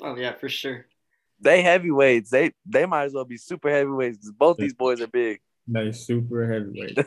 Oh 0.00 0.16
yeah, 0.16 0.34
for 0.34 0.48
sure. 0.48 0.86
They 1.40 1.62
heavyweights. 1.62 2.30
They 2.30 2.52
they 2.64 2.86
might 2.86 3.04
as 3.04 3.12
well 3.12 3.24
be 3.24 3.36
super 3.36 3.70
heavyweights 3.70 4.18
because 4.18 4.32
both 4.32 4.56
these 4.56 4.74
boys 4.74 5.00
are 5.00 5.08
big. 5.08 5.40
They 5.66 5.90
super 5.90 6.50
heavyweights. 6.50 7.02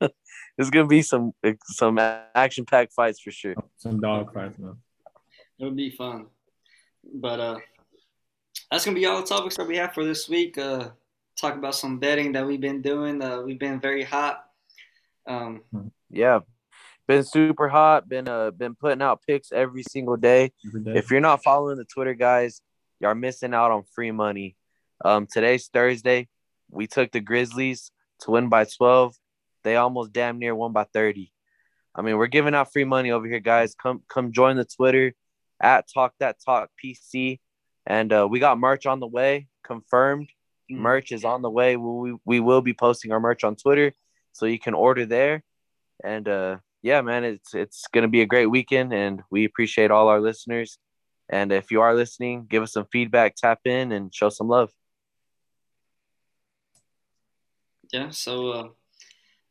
it's 0.58 0.70
gonna 0.70 0.86
be 0.86 1.02
some 1.02 1.32
some 1.64 1.98
action 1.98 2.64
packed 2.64 2.92
fights 2.92 3.20
for 3.20 3.32
sure. 3.32 3.54
Some 3.78 4.00
dog 4.00 4.32
fights, 4.32 4.58
man. 4.58 4.76
It'll 5.58 5.72
be 5.72 5.90
fun. 5.90 6.26
But 7.14 7.40
uh, 7.40 7.58
that's 8.70 8.84
gonna 8.84 8.94
be 8.94 9.06
all 9.06 9.20
the 9.20 9.26
topics 9.26 9.56
that 9.56 9.66
we 9.66 9.76
have 9.76 9.92
for 9.92 10.04
this 10.04 10.28
week. 10.28 10.56
Uh, 10.56 10.90
talk 11.40 11.56
about 11.56 11.74
some 11.74 11.98
betting 11.98 12.32
that 12.32 12.46
we've 12.46 12.60
been 12.60 12.80
doing. 12.80 13.20
Uh, 13.20 13.42
we've 13.42 13.58
been 13.58 13.80
very 13.80 14.04
hot. 14.04 14.44
Um, 15.26 15.62
Yeah, 16.10 16.40
been 17.08 17.24
super 17.24 17.68
hot. 17.68 18.08
Been 18.08 18.28
uh 18.28 18.50
been 18.50 18.74
putting 18.74 19.02
out 19.02 19.22
picks 19.26 19.52
every 19.52 19.82
single 19.82 20.16
day. 20.16 20.52
Every 20.66 20.82
day. 20.82 20.92
If 20.96 21.10
you're 21.10 21.20
not 21.20 21.42
following 21.42 21.76
the 21.76 21.84
Twitter 21.84 22.14
guys, 22.14 22.60
you're 23.00 23.14
missing 23.14 23.54
out 23.54 23.70
on 23.70 23.82
free 23.94 24.10
money. 24.12 24.56
Um, 25.04 25.26
today's 25.30 25.68
Thursday. 25.68 26.28
We 26.70 26.86
took 26.86 27.12
the 27.12 27.20
Grizzlies 27.20 27.90
to 28.20 28.30
win 28.30 28.48
by 28.48 28.64
12. 28.64 29.14
They 29.64 29.76
almost 29.76 30.12
damn 30.12 30.38
near 30.38 30.54
won 30.54 30.72
by 30.72 30.84
30. 30.84 31.32
I 31.94 32.02
mean, 32.02 32.16
we're 32.16 32.26
giving 32.28 32.54
out 32.54 32.72
free 32.72 32.84
money 32.84 33.10
over 33.10 33.26
here, 33.26 33.40
guys. 33.40 33.74
Come 33.74 34.02
come 34.08 34.32
join 34.32 34.56
the 34.56 34.64
Twitter 34.64 35.12
at 35.60 35.86
Talk 35.92 36.14
That 36.20 36.36
Talk 36.44 36.70
PC, 36.82 37.38
and 37.86 38.12
uh, 38.12 38.26
we 38.30 38.40
got 38.40 38.58
merch 38.58 38.86
on 38.86 39.00
the 39.00 39.06
way. 39.06 39.48
Confirmed, 39.64 40.28
Mm. 40.70 40.76
merch 40.78 41.10
is 41.12 41.24
on 41.24 41.42
the 41.42 41.50
way. 41.50 41.76
We 41.76 42.16
we 42.24 42.38
will 42.40 42.62
be 42.62 42.72
posting 42.72 43.10
our 43.12 43.18
merch 43.20 43.42
on 43.44 43.56
Twitter, 43.56 43.92
so 44.32 44.46
you 44.46 44.58
can 44.60 44.74
order 44.74 45.04
there. 45.04 45.42
And 46.04 46.28
uh, 46.28 46.58
yeah, 46.82 47.00
man, 47.00 47.24
it's 47.24 47.54
it's 47.54 47.86
gonna 47.92 48.08
be 48.08 48.20
a 48.22 48.26
great 48.26 48.46
weekend, 48.46 48.92
and 48.92 49.22
we 49.30 49.44
appreciate 49.44 49.90
all 49.90 50.08
our 50.08 50.20
listeners. 50.20 50.78
And 51.28 51.52
if 51.52 51.70
you 51.70 51.80
are 51.80 51.94
listening, 51.94 52.46
give 52.48 52.62
us 52.62 52.72
some 52.72 52.86
feedback, 52.92 53.36
tap 53.36 53.60
in, 53.64 53.92
and 53.92 54.14
show 54.14 54.28
some 54.28 54.48
love. 54.48 54.70
yeah. 57.92 58.10
So 58.10 58.48
uh, 58.50 58.68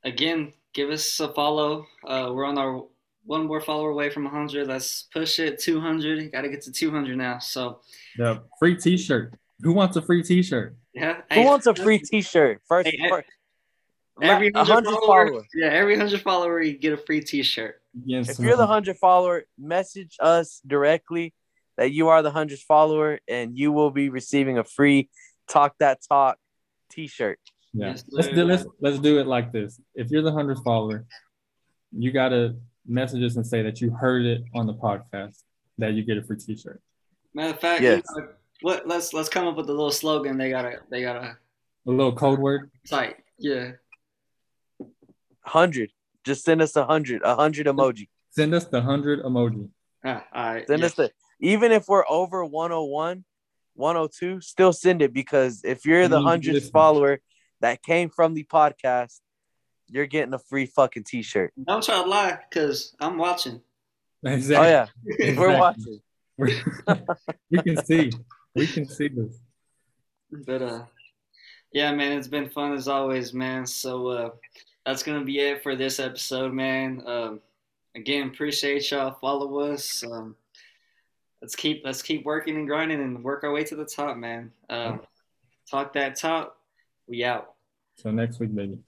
again, 0.03 0.53
give 0.73 0.89
us 0.89 1.19
a 1.19 1.29
follow. 1.33 1.85
Uh, 2.05 2.31
we're 2.33 2.45
on 2.45 2.57
our 2.57 2.83
one 3.23 3.45
more 3.45 3.61
follower 3.61 3.91
away 3.91 4.09
from 4.09 4.23
100. 4.23 4.67
Let's 4.67 5.03
push 5.13 5.39
it 5.39 5.59
200. 5.59 6.31
Got 6.31 6.41
to 6.41 6.49
get 6.49 6.63
to 6.63 6.71
200 6.71 7.15
now. 7.17 7.37
So 7.37 7.81
The 8.17 8.41
free 8.59 8.75
T-shirt. 8.75 9.35
Who 9.61 9.73
wants 9.73 9.95
a 9.95 10.01
free 10.01 10.23
T-shirt? 10.23 10.75
yeah. 10.93 11.21
Who 11.33 11.43
wants 11.45 11.67
a 11.67 11.75
free 11.83 11.99
T-shirt? 11.99 12.61
First, 12.67 12.89
Hey, 12.89 13.09
first 13.09 13.27
Every 14.21 14.49
a 14.49 14.51
100 14.51 14.73
hundred 14.73 14.89
follower, 14.99 15.27
followers. 15.27 15.45
yeah, 15.55 15.67
every 15.67 15.93
100 15.97 16.21
follower, 16.21 16.61
you 16.61 16.77
get 16.77 16.93
a 16.93 16.97
free 16.97 17.21
T-shirt. 17.21 17.81
Getting 18.07 18.25
If 18.29 18.39
you're 18.39 18.55
the 18.55 18.63
uh-huh. 18.63 18.73
hundred 18.73 18.97
follower, 18.97 19.43
message 19.57 20.15
us 20.19 20.61
directly 20.65 21.33
that 21.77 21.91
you 21.91 22.09
are 22.09 22.21
the 22.21 22.31
hundredth 22.31 22.61
follower, 22.63 23.19
and 23.27 23.57
you 23.57 23.71
will 23.71 23.91
be 23.91 24.09
receiving 24.09 24.57
a 24.57 24.63
free 24.63 25.09
Talk 25.47 25.75
That 25.79 25.99
Talk 26.07 26.37
T-shirt. 26.89 27.39
Yeah. 27.73 27.87
Yes, 27.91 28.03
let's 28.09 28.27
sir. 28.27 28.35
do 28.35 28.43
let's 28.45 28.65
let's 28.81 28.99
do 28.99 29.19
it 29.19 29.27
like 29.27 29.51
this. 29.53 29.79
If 29.95 30.11
you're 30.11 30.21
the 30.21 30.31
hundredth 30.33 30.63
follower, 30.63 31.05
you 31.91 32.11
gotta 32.11 32.55
message 32.87 33.23
us 33.23 33.35
and 33.37 33.45
say 33.47 33.61
that 33.63 33.79
you 33.81 33.91
heard 33.91 34.25
it 34.25 34.43
on 34.53 34.67
the 34.67 34.73
podcast 34.73 35.41
that 35.77 35.93
you 35.93 36.03
get 36.03 36.17
a 36.17 36.21
free 36.21 36.37
T-shirt. 36.37 36.81
Matter 37.33 37.53
of 37.53 37.59
fact, 37.61 37.81
Yes. 37.81 38.03
you 38.15 38.21
know, 38.23 38.27
let, 38.63 38.87
let's 38.87 39.13
let's 39.13 39.29
come 39.29 39.47
up 39.47 39.55
with 39.55 39.67
a 39.69 39.71
little 39.73 39.91
slogan. 39.91 40.37
They 40.37 40.49
gotta 40.49 40.79
they 40.89 41.01
gotta 41.01 41.37
A 41.87 41.89
little 41.89 42.13
code 42.13 42.39
word. 42.39 42.69
cite. 42.85 43.15
Yeah. 43.39 43.71
Hundred. 45.43 45.91
Just 46.23 46.43
send 46.43 46.61
us 46.61 46.75
a 46.75 46.85
hundred, 46.85 47.21
a 47.23 47.35
hundred 47.35 47.67
emoji. 47.67 48.07
Send 48.31 48.53
us 48.53 48.65
the 48.65 48.81
hundred 48.81 49.23
emoji. 49.23 49.69
Ah, 50.05 50.25
all 50.33 50.53
right. 50.53 50.67
Send 50.67 50.79
yeah. 50.81 50.85
us 50.85 50.93
the 50.93 51.11
even 51.39 51.71
if 51.71 51.87
we're 51.87 52.05
over 52.07 52.45
101, 52.45 53.25
102, 53.73 54.41
still 54.41 54.71
send 54.71 55.01
it 55.01 55.13
because 55.13 55.61
if 55.63 55.85
you're 55.85 56.07
the 56.07 56.21
hundredth 56.21 56.69
follower 56.71 57.19
that 57.61 57.81
came 57.81 58.09
from 58.09 58.33
the 58.35 58.43
podcast, 58.43 59.19
you're 59.89 60.05
getting 60.05 60.33
a 60.33 60.39
free 60.39 60.67
fucking 60.67 61.03
T-shirt. 61.03 61.51
Don't 61.65 61.83
try 61.83 62.01
to 62.01 62.07
lie, 62.07 62.39
cause 62.53 62.95
I'm 62.99 63.17
watching. 63.17 63.61
Exactly. 64.23 64.67
Oh 64.67 64.69
yeah, 64.69 64.87
Exactly. 65.05 65.37
we're 65.37 65.57
watching. 65.57 65.99
We're- 66.37 66.63
we 67.49 67.61
can 67.61 67.83
see. 67.85 68.11
We 68.55 68.67
can 68.67 68.87
see 68.87 69.07
this. 69.07 69.39
But 70.45 70.61
uh, 70.61 70.83
yeah, 71.73 71.93
man, 71.93 72.17
it's 72.17 72.27
been 72.27 72.49
fun 72.49 72.73
as 72.73 72.87
always, 72.87 73.33
man. 73.33 73.65
So 73.65 74.07
uh, 74.07 74.29
that's 74.85 75.03
gonna 75.03 75.23
be 75.23 75.39
it 75.39 75.63
for 75.63 75.75
this 75.75 75.99
episode, 75.99 76.53
man. 76.53 77.03
Um, 77.05 77.41
again, 77.95 78.27
appreciate 78.27 78.89
y'all. 78.91 79.17
Follow 79.19 79.59
us. 79.59 80.03
Um, 80.03 80.35
let's 81.41 81.55
keep 81.55 81.83
let's 81.85 82.01
keep 82.01 82.25
working 82.25 82.55
and 82.57 82.67
grinding 82.67 83.01
and 83.01 83.23
work 83.23 83.43
our 83.43 83.51
way 83.51 83.63
to 83.65 83.75
the 83.75 83.85
top, 83.85 84.17
man. 84.17 84.51
Um, 84.69 85.01
talk 85.69 85.93
that 85.93 86.17
talk. 86.17 86.55
We 87.07 87.23
out. 87.23 87.53
So 87.97 88.11
next 88.11 88.39
week, 88.39 88.55
baby. 88.55 88.79